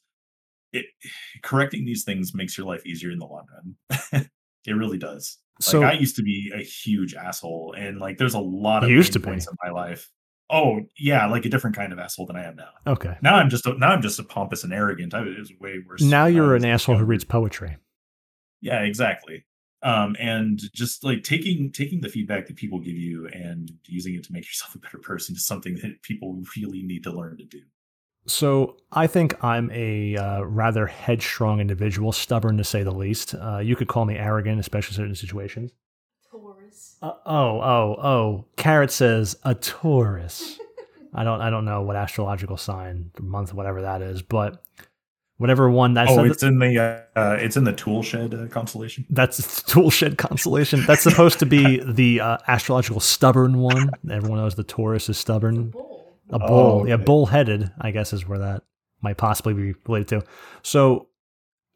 [0.74, 0.86] it
[1.44, 4.26] correcting these things makes your life easier in the long run
[4.66, 8.34] it really does So like i used to be a huge asshole and like there's
[8.36, 9.26] a lot of used to be.
[9.26, 10.10] points in my life
[10.50, 13.50] oh yeah like a different kind of asshole than i am now okay, now i'm
[13.50, 16.56] just a, now i'm just a pompous and arrogant i was way worse now you're
[16.56, 17.78] an asshole who reads poetry.
[18.62, 19.44] Yeah, exactly.
[19.84, 24.24] Um, and just like taking taking the feedback that people give you and using it
[24.26, 27.46] to make yourself a better person is something that people really need to learn to
[27.46, 27.62] do.
[28.28, 33.34] So I think I'm a uh, rather headstrong individual, stubborn to say the least.
[33.34, 35.72] Uh, you could call me arrogant, especially in certain situations.
[36.30, 36.98] Taurus.
[37.02, 38.46] Uh, oh, oh, oh!
[38.58, 40.60] Carrot says a Taurus.
[41.14, 44.64] I don't, I don't know what astrological sign, month, whatever that is, but
[45.42, 46.78] whatever one that's oh, it's in the
[47.16, 49.06] uh, uh, it's in the tool shed uh, constellation.
[49.10, 50.86] that's the tool shed constellation.
[50.86, 53.90] That's supposed to be the uh, astrological stubborn one.
[54.10, 55.72] Everyone knows the Taurus is stubborn.
[55.72, 55.98] Bull.
[56.32, 57.04] A Oh, bull, yeah, okay.
[57.04, 57.72] bull-headed.
[57.82, 58.64] I guess is where that
[59.02, 60.24] might possibly be related to.
[60.64, 61.08] So,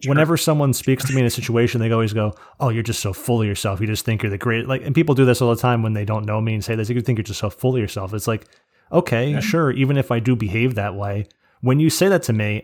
[0.06, 3.12] whenever someone speaks to me in a situation, they always go, "Oh, you're just so
[3.12, 3.82] full of yourself.
[3.82, 5.92] You just think you're the great." Like, and people do this all the time when
[5.94, 6.90] they don't know me and say this.
[6.90, 8.14] You think you're just so full of yourself.
[8.14, 8.46] It's like,
[8.92, 9.40] okay, Yeah.
[9.42, 9.72] sure.
[9.72, 11.28] Even if I do behave that way,
[11.62, 12.64] when you say that to me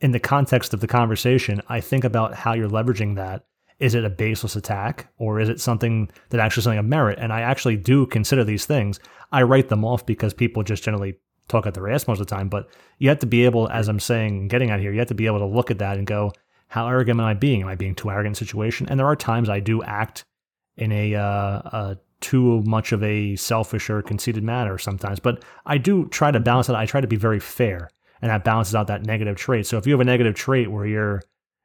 [0.00, 3.44] in the context of the conversation, I think about how you're leveraging that.
[3.78, 7.18] Is it a baseless attack or is it something that actually something of merit?
[7.18, 9.00] And I actually do consider these things.
[9.32, 11.16] I write them off because people just generally
[11.48, 12.48] talk at their ass most of the time.
[12.48, 12.68] But
[12.98, 15.26] you have to be able, as I'm saying, getting out here, you have to be
[15.26, 16.32] able to look at that and go,
[16.68, 17.62] how arrogant am I being?
[17.62, 18.86] Am I being too arrogant in a situation?
[18.88, 20.24] And there are times I do act
[20.76, 25.78] in a, uh, a too much of a selfish or conceited manner sometimes, but I
[25.78, 26.74] do try to balance it.
[26.74, 27.90] I try to be very fair.
[28.22, 29.66] And that balances out that negative trait.
[29.66, 31.22] So if you have a negative trait where you're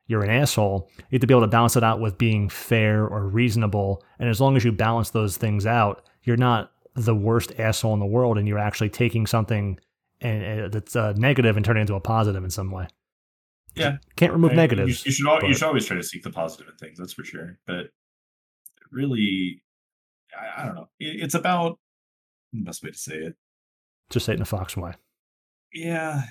[0.08, 3.08] you're an asshole, you have to be able to balance it out with being fair
[3.08, 4.04] or reasonable.
[4.20, 8.00] And as long as you balance those things out, you're not the worst asshole in
[8.00, 9.80] the world, and you're actually taking something
[10.22, 12.88] and, and that's uh, negative and turning it into a positive in some way.
[13.76, 13.98] Yeah.
[14.16, 15.06] Can't remove I- negatives.
[15.06, 16.98] You, should al- you should always try to seek the positive in things.
[16.98, 17.58] That's for sure.
[17.68, 17.88] But
[18.92, 19.62] really,
[20.40, 20.88] I, I don't know.
[21.00, 21.80] It, it's about
[22.54, 23.36] the best way to say it.
[24.10, 24.94] Just say it in a fox way.
[25.74, 26.22] Yeah.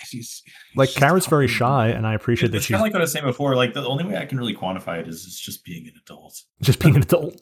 [0.00, 2.82] It's just- it's Like just Carrot's very shy, and I appreciate that It's she's kind
[2.82, 3.56] of like what I was saying before.
[3.56, 6.42] Like the only way I can really quantify it is it's just being an adult.
[6.62, 7.40] just being an adult.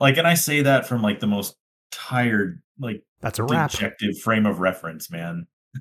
[0.00, 1.56] Like, and I say that from like the most
[1.92, 3.70] tired, like That's a wrap.
[3.70, 5.46] dejected frame of reference, man.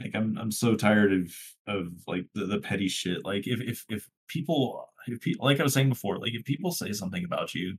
[0.00, 1.32] Like I'm I'm so tired of
[1.68, 3.24] of like the, the petty shit.
[3.24, 6.72] Like if if if people if people like I was saying before, like if people
[6.72, 7.78] say something about you,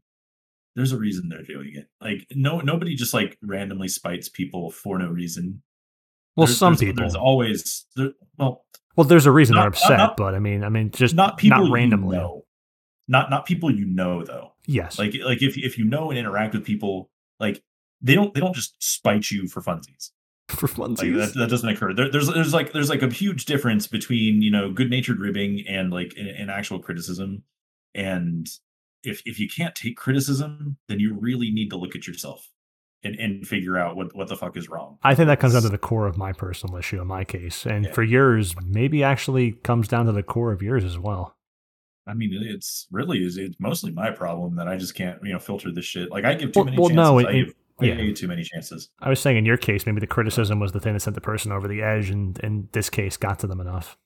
[0.78, 1.88] there's a reason they're doing it.
[2.00, 5.62] Like no nobody just like randomly spites people for no reason.
[6.36, 7.02] Well, There's- some there's- people.
[7.02, 10.40] There's always there, well Well, there's a reason they're Not- not- upset, not- but I
[10.40, 12.18] mean, I mean, just not people not you randomly.
[12.18, 12.46] know.
[13.08, 14.54] Not not people you know though.
[14.66, 17.62] Yes, Like like if if you know and interact with people, like
[18.02, 20.12] they don't they don't just spite you for funsies.
[20.50, 21.16] for like funsies.
[21.18, 24.50] that, that doesn't occur there, there's there's like there's like a huge difference between you
[24.52, 27.44] know good natured ribbing and like an, an actual criticism
[27.96, 28.48] and
[29.04, 32.50] if if you can't take criticism then you really need to look at yourself
[33.06, 35.62] and and figure out what what the fuck is wrong I think that comes down
[35.62, 37.92] to the core of my personal issue in my case, and Yeah.
[37.94, 41.36] for yours, maybe actually comes down to the core of yours as well.
[42.08, 45.40] i mean it's really is it's mostly my problem that i just can't you know
[45.40, 47.56] filter this shit like i give too Well- many well, chances no, i it- give
[47.82, 47.96] I yeah.
[47.96, 50.80] give too many chances I was saying in your case, maybe the criticism was the
[50.80, 53.60] thing that sent the person over the edge, and in this case, got to them
[53.60, 53.98] enough.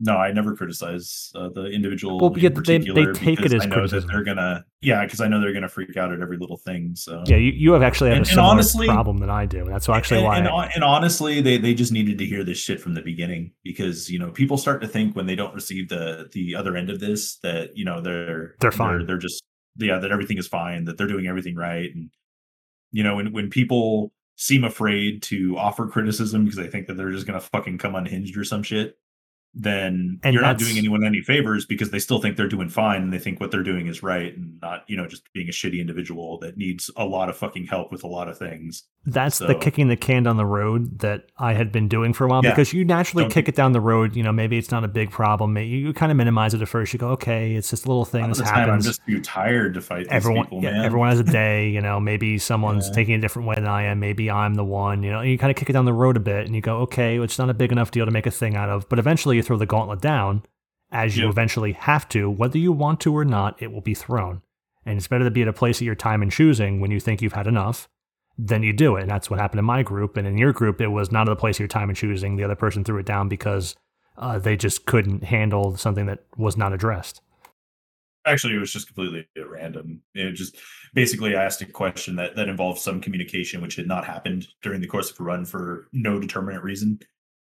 [0.00, 2.18] No, I never criticize uh, the individual.
[2.18, 4.08] Well, in yeah, they- they take it because as I know criticism.
[4.08, 6.96] that they're gonna, yeah, because I know they're gonna freak out at every little thing.
[6.96, 9.60] So Yeah, you, you have actually have And- a similar honestly- problem than I do.
[9.60, 10.38] and That's actually and, why.
[10.38, 13.52] and, I- and honestly, they they just needed to hear this shit from the beginning
[13.62, 16.90] because you know people start to think when they don't receive the the other end
[16.90, 19.06] of this that you know they're They're fine.
[19.06, 19.42] they're, just
[19.78, 22.10] yeah that everything is fine that they're doing everything right and
[22.92, 27.10] you know when when people seem afraid to offer criticism because they think that they're
[27.12, 28.96] just gonna fucking come unhinged or some shit
[29.54, 33.02] then And you're not doing anyone any favors because they still think they're doing fine
[33.02, 35.52] and they think what they're doing is right and not you know just being a
[35.52, 39.38] shitty individual that needs a lot of fucking help with a lot of things That's
[39.38, 42.40] the kicking the can down the road that I had been doing for a while
[42.42, 42.50] Yeah.
[42.52, 44.16] because you naturally Don't kick be- it down the road.
[44.16, 45.52] You know, maybe it's not a big problem.
[45.52, 46.92] Maybe you kind of minimize it at first.
[46.94, 48.22] You go, okay, it's just little A thing.
[48.22, 50.70] lot of This the time, I'm just too tired to fight these everyone, people, yeah,
[50.72, 50.84] man.
[50.86, 51.68] everyone has a day.
[51.68, 52.94] You know, maybe someone's Yeah.
[52.94, 54.00] taking a different way than I am.
[54.00, 55.02] Maybe I'm the one.
[55.02, 56.78] You know, you kind of kick it down the road a bit, and you go,
[56.78, 58.88] okay, it's not a big enough deal to make a thing out of.
[58.88, 60.42] But eventually, you throw the gauntlet down,
[60.90, 61.32] as you Yep.
[61.32, 63.60] eventually have to, whether you want to or not.
[63.60, 64.40] It will be thrown,
[64.86, 67.00] and it's better to be at a place at your time and choosing when you
[67.00, 67.86] think you've had enough.
[68.36, 70.16] Then you do it, and that's what happened in my group.
[70.16, 72.36] And in your group, it was not at the place of your time and choosing.
[72.36, 73.76] The other person threw it down because
[74.16, 77.20] uh, they just couldn't handle something that was not addressed.
[78.26, 80.00] Actually, it was just completely at random.
[80.14, 80.56] It just
[80.94, 84.80] basically I asked a question that that involved some communication, which had not happened during
[84.80, 87.00] the course of a run for no determinate reason.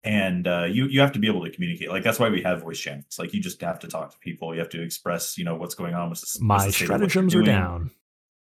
[0.04, 1.90] And uh, you you have to be able to communicate.
[1.90, 3.18] Like that's why we have voice channels.
[3.18, 4.54] Like you just have to talk to people.
[4.54, 6.86] You have to express, you know, what's going on with the, My what's the state
[6.86, 7.92] of what you're stratagems are down.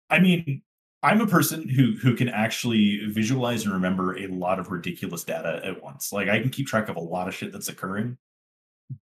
[0.09, 0.61] I mean,
[1.01, 5.61] I'm a person who who can actually visualize and remember a lot of ridiculous data
[5.63, 6.11] at once.
[6.11, 8.17] Like I can keep track of a lot of shit that's occurring.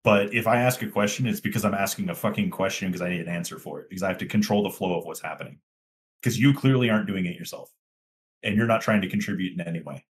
[0.03, 3.09] But if I ask a question, it's because I'm asking a fucking question because I
[3.09, 5.59] need an answer for it because I have to control the flow of what's happening.
[6.21, 7.71] Because you clearly aren't doing it yourself,
[8.43, 10.05] and you're not trying to contribute in any way.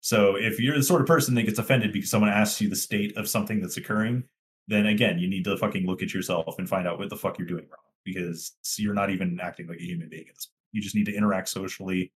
[0.00, 2.76] So if you're the sort of person that gets offended because someone asks you the
[2.76, 4.24] state of something that's occurring,
[4.66, 7.38] then again, you need to fucking look at yourself and find out what the fuck
[7.38, 10.61] you're doing wrong because you're not even acting like a human being at this point.
[10.72, 12.12] You just need to interact socially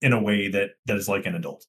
[0.00, 1.66] in a way that that is like an adult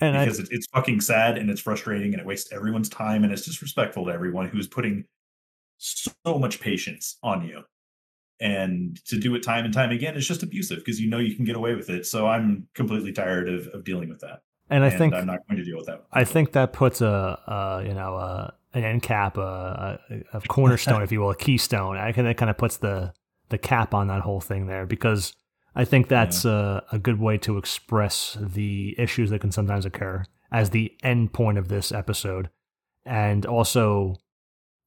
[0.00, 3.24] And I, because it, it's fucking sad and it's frustrating and it wastes everyone's time
[3.24, 5.04] and it's disrespectful to everyone who's putting
[5.78, 7.62] so much patience on you.
[8.38, 11.34] And to do it time and time again is just abusive because you know you
[11.34, 12.04] can get away with it.
[12.04, 14.42] So I'm completely tired of, of dealing with that.
[14.68, 16.02] and I and think I'm not going to deal with that.
[16.12, 20.40] I think that puts a, a you know a, an end cap, a, a, a
[20.42, 21.96] cornerstone, if you will, a keystone.
[21.96, 23.14] I think that kind of puts the
[23.48, 25.32] the cap on that whole thing there because
[25.76, 30.24] I think that's a, a good way to express the issues that can sometimes occur
[30.50, 32.48] as the end point of this episode,
[33.04, 34.16] and also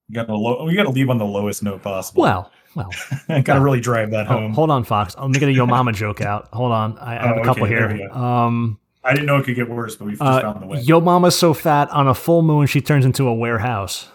[0.09, 2.23] We got to low, we got to leave on the lowest note possible.
[2.23, 2.89] well, well.
[3.43, 4.53] got to really drive that ho- home.
[4.53, 5.15] hold on, Fox.
[5.17, 6.49] Let me get a Yo Mama joke out.
[6.53, 8.09] Hold on, I, I have Oh, a couple okay, here.
[8.11, 10.79] Um, I didn't know it could get worse, but we've just uh, found the way.
[10.81, 14.07] Yo Mama's so fat on a full moon she turns into a warehouse.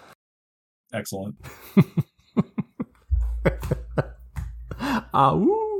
[0.93, 1.37] Excellent.
[5.17, 5.74] Ah, woo.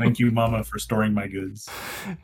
[0.00, 1.68] Thank you, Mama, for storing my goods.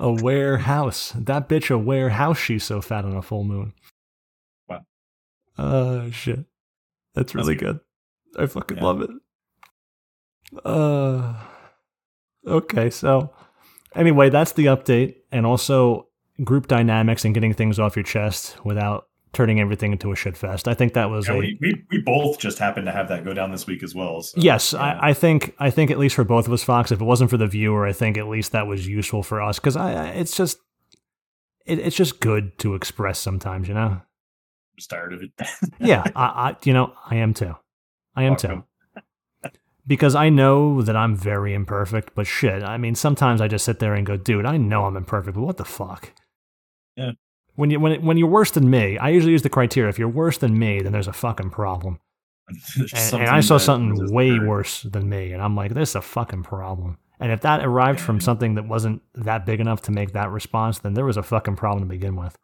[0.01, 1.12] A warehouse.
[1.16, 2.39] That bitch a warehouse.
[2.39, 3.73] She's so fat on a full moon.
[4.69, 4.86] Wow.
[5.59, 6.44] Uh, shit.
[7.15, 7.81] That's really good.
[8.35, 8.43] good.
[8.43, 8.85] I fucking Yeah.
[8.85, 9.11] love it.
[10.65, 11.35] Uh,
[12.47, 12.90] okay.
[12.90, 13.32] So,
[13.94, 16.09] anyway, that's the update, and also
[16.44, 20.66] group dynamics and getting things off your chest without turning everything into a shit fest.
[20.66, 23.24] I think that was Yeah, a we, we, we both just happened to have that
[23.24, 24.22] go down this week as well.
[24.22, 24.80] So, Yes, yeah.
[24.80, 26.90] I, I think I think at least for both of us, Fox.
[26.90, 29.58] If it wasn't for the viewer, I think at least that was useful for us
[29.58, 30.58] because I, I it's just
[31.66, 34.00] it, it's just good to express sometimes, you know.
[34.00, 34.02] I'm
[34.78, 35.30] just tired of it.
[35.78, 37.54] Yeah, I, I you know I am too.
[38.16, 38.64] I am Fuck too.
[39.88, 43.78] Because I know that I'm very imperfect, but shit, I mean, sometimes I just sit
[43.78, 46.10] there and go, dude, I know I'm imperfect, but what the fuck?
[46.96, 47.12] Yeah.
[47.57, 49.89] When you when it, when you're worse than me, I usually use the criteria.
[49.89, 51.99] If you're worse than me, then there's a fucking problem.
[52.95, 55.95] And, and I saw something way very- worse than me, and I'm like, this is
[55.97, 56.99] a fucking problem.
[57.19, 60.78] And if that arrived from something that wasn't that big enough to make that response,
[60.78, 62.37] then there was a fucking problem to begin with.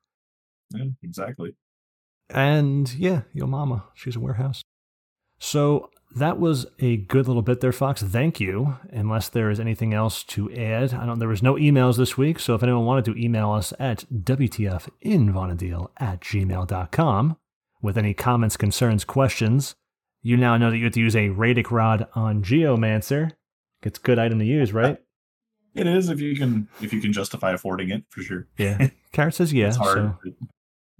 [0.75, 1.55] Yeah, exactly.
[2.31, 4.63] And yeah, your mama, she's a warehouse.
[5.39, 8.03] So that was a good little bit there, Fox.
[8.03, 8.77] Thank you.
[8.91, 11.19] Unless there is anything else to add, I don't.
[11.19, 15.89] There was no emails this week, so if anyone wanted to email us at wtfinvanadiel
[15.99, 17.37] at gmail.com
[17.81, 19.75] with any comments, concerns, questions,
[20.23, 23.33] you now know that you have to use a Raetic rod on Geomancer.
[23.83, 24.99] It's a good item to use, right?
[25.75, 28.47] It is if you can if you can justify affording it for sure.
[28.59, 28.89] Yeah.
[29.13, 29.71] Carrot says yeah.
[29.71, 30.19] So,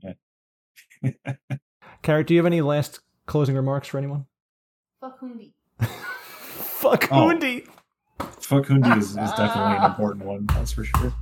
[0.03, 0.17] but-
[2.03, 4.25] Carrot, do you have any last closing remarks for anyone?
[5.03, 5.51] Fuck Hundi.
[5.81, 7.29] Fuck Oh.
[7.29, 7.67] Hundi.
[8.41, 10.47] Fuck Hundi is, is definitely an important one.
[10.47, 11.13] That's for sure.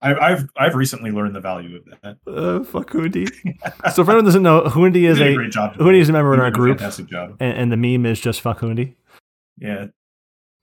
[0.00, 2.16] I, I've I've recently learned the value of that.
[2.26, 3.28] Uh, fuck Hundi.
[3.94, 5.74] so, if anyone doesn't know, Hundi is a a great job.
[5.76, 7.36] Hundi is a member in our group, Fantastic job.
[7.38, 8.94] and, and the meme is just fuck Hundi.
[9.58, 9.88] Yeah,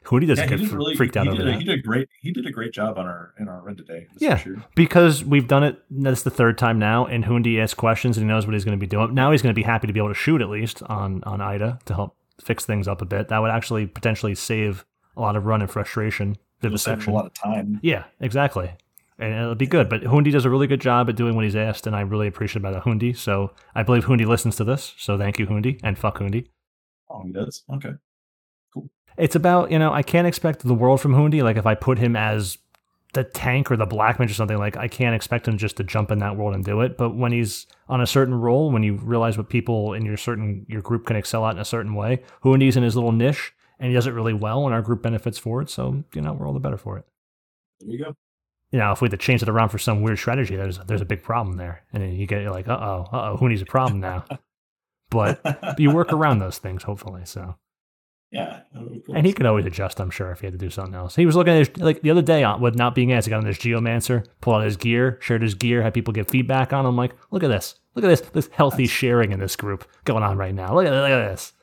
[0.05, 1.81] Hundi doesn't yeah, get really, freaked out he over did, a- that He did a
[1.83, 2.09] great.
[2.19, 4.07] He did a great job on our in our run today.
[4.17, 4.37] Yeah.
[4.37, 4.57] sure.
[4.75, 5.79] because we've done it.
[5.91, 8.77] That's the third time now, and Hundi asks questions and he knows what he's going
[8.77, 9.13] to be doing.
[9.13, 11.39] Now he's going to be happy to be able to shoot at least on on
[11.39, 13.29] Aita to help fix things up a bit.
[13.29, 14.85] That would actually potentially save
[15.15, 16.37] a lot of run and frustration.
[16.61, 17.13] Vivisection.
[17.13, 17.79] a lot of time.
[17.81, 18.71] Yeah, exactly.
[19.17, 19.89] And it'll be good.
[19.89, 22.27] But Hundi does a really good job at doing what he's asked, and I really
[22.27, 23.15] appreciate about Hundi.
[23.15, 24.93] So I believe Hundi listens to this.
[24.97, 26.47] So thank you, Hundi, and fuck Hundi.
[27.09, 27.63] Oh, he does.
[27.73, 27.91] Okay.
[28.73, 28.89] Cool.
[29.17, 31.43] It's about, you know, I can't expect the world from Hundi.
[31.43, 32.57] Like if I put him as
[33.13, 35.83] the tank or the black mage or something, like I can't expect him just to
[35.83, 36.97] jump in that world and do it.
[36.97, 40.65] But when he's on a certain role, when you realize what people in your certain
[40.69, 43.89] your group can excel at in a certain way, Hundi's in his little niche and
[43.89, 45.69] he does it really well and our group benefits for it.
[45.69, 47.05] So, you know, we're all the better for it.
[47.79, 48.15] There you go.
[48.71, 51.01] you know, if we had to change it around for some weird strategy, there's there's
[51.01, 53.49] a big problem there, and then you get you're like, uh oh, uh oh, who
[53.49, 54.25] needs a problem now?
[55.09, 55.41] but
[55.79, 57.21] you work around those things, hopefully.
[57.25, 57.55] So,
[58.31, 58.61] yeah.
[58.75, 61.15] of and he could always adjust, I'm sure, if he had to do something else.
[61.15, 63.29] He was looking at his, like the other day on with not being asked, he
[63.31, 66.71] got on this Geomancer, pulled out his gear, shared his gear, had people give feedback
[66.71, 66.95] on him.
[66.95, 70.37] Like, look at this, look at this, this healthy sharing in this group going on
[70.37, 70.75] right now.
[70.75, 71.53] Look at look at this.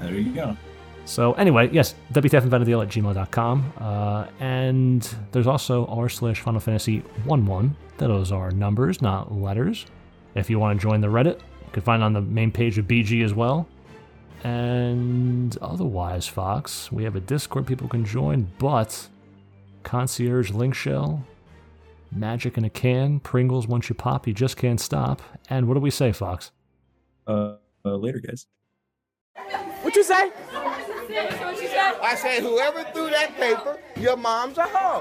[0.00, 0.56] There you go.
[1.04, 3.72] So anyway, yes, WTFinVanadiel at gmail.com.
[3.78, 5.02] Uh, and
[5.32, 7.76] there's also r slash Final Fantasy 11.
[7.98, 9.86] Those are numbers, not letters.
[10.34, 12.78] If you want to join the Reddit, you can find it on the main page
[12.78, 13.68] of BG as well.
[14.44, 19.08] And otherwise, Fox, we have a Discord people can join, but
[19.84, 21.24] Concierge Link Shell,
[22.10, 25.22] Magic in a Can, Pringles once you pop, you just can't stop.
[25.48, 26.50] And what do we say, Fox?
[27.26, 28.46] Uh, uh, later, guys.
[29.82, 30.30] What you say?
[32.04, 35.00] I said, whoever threw that paper, your mom's a hoe.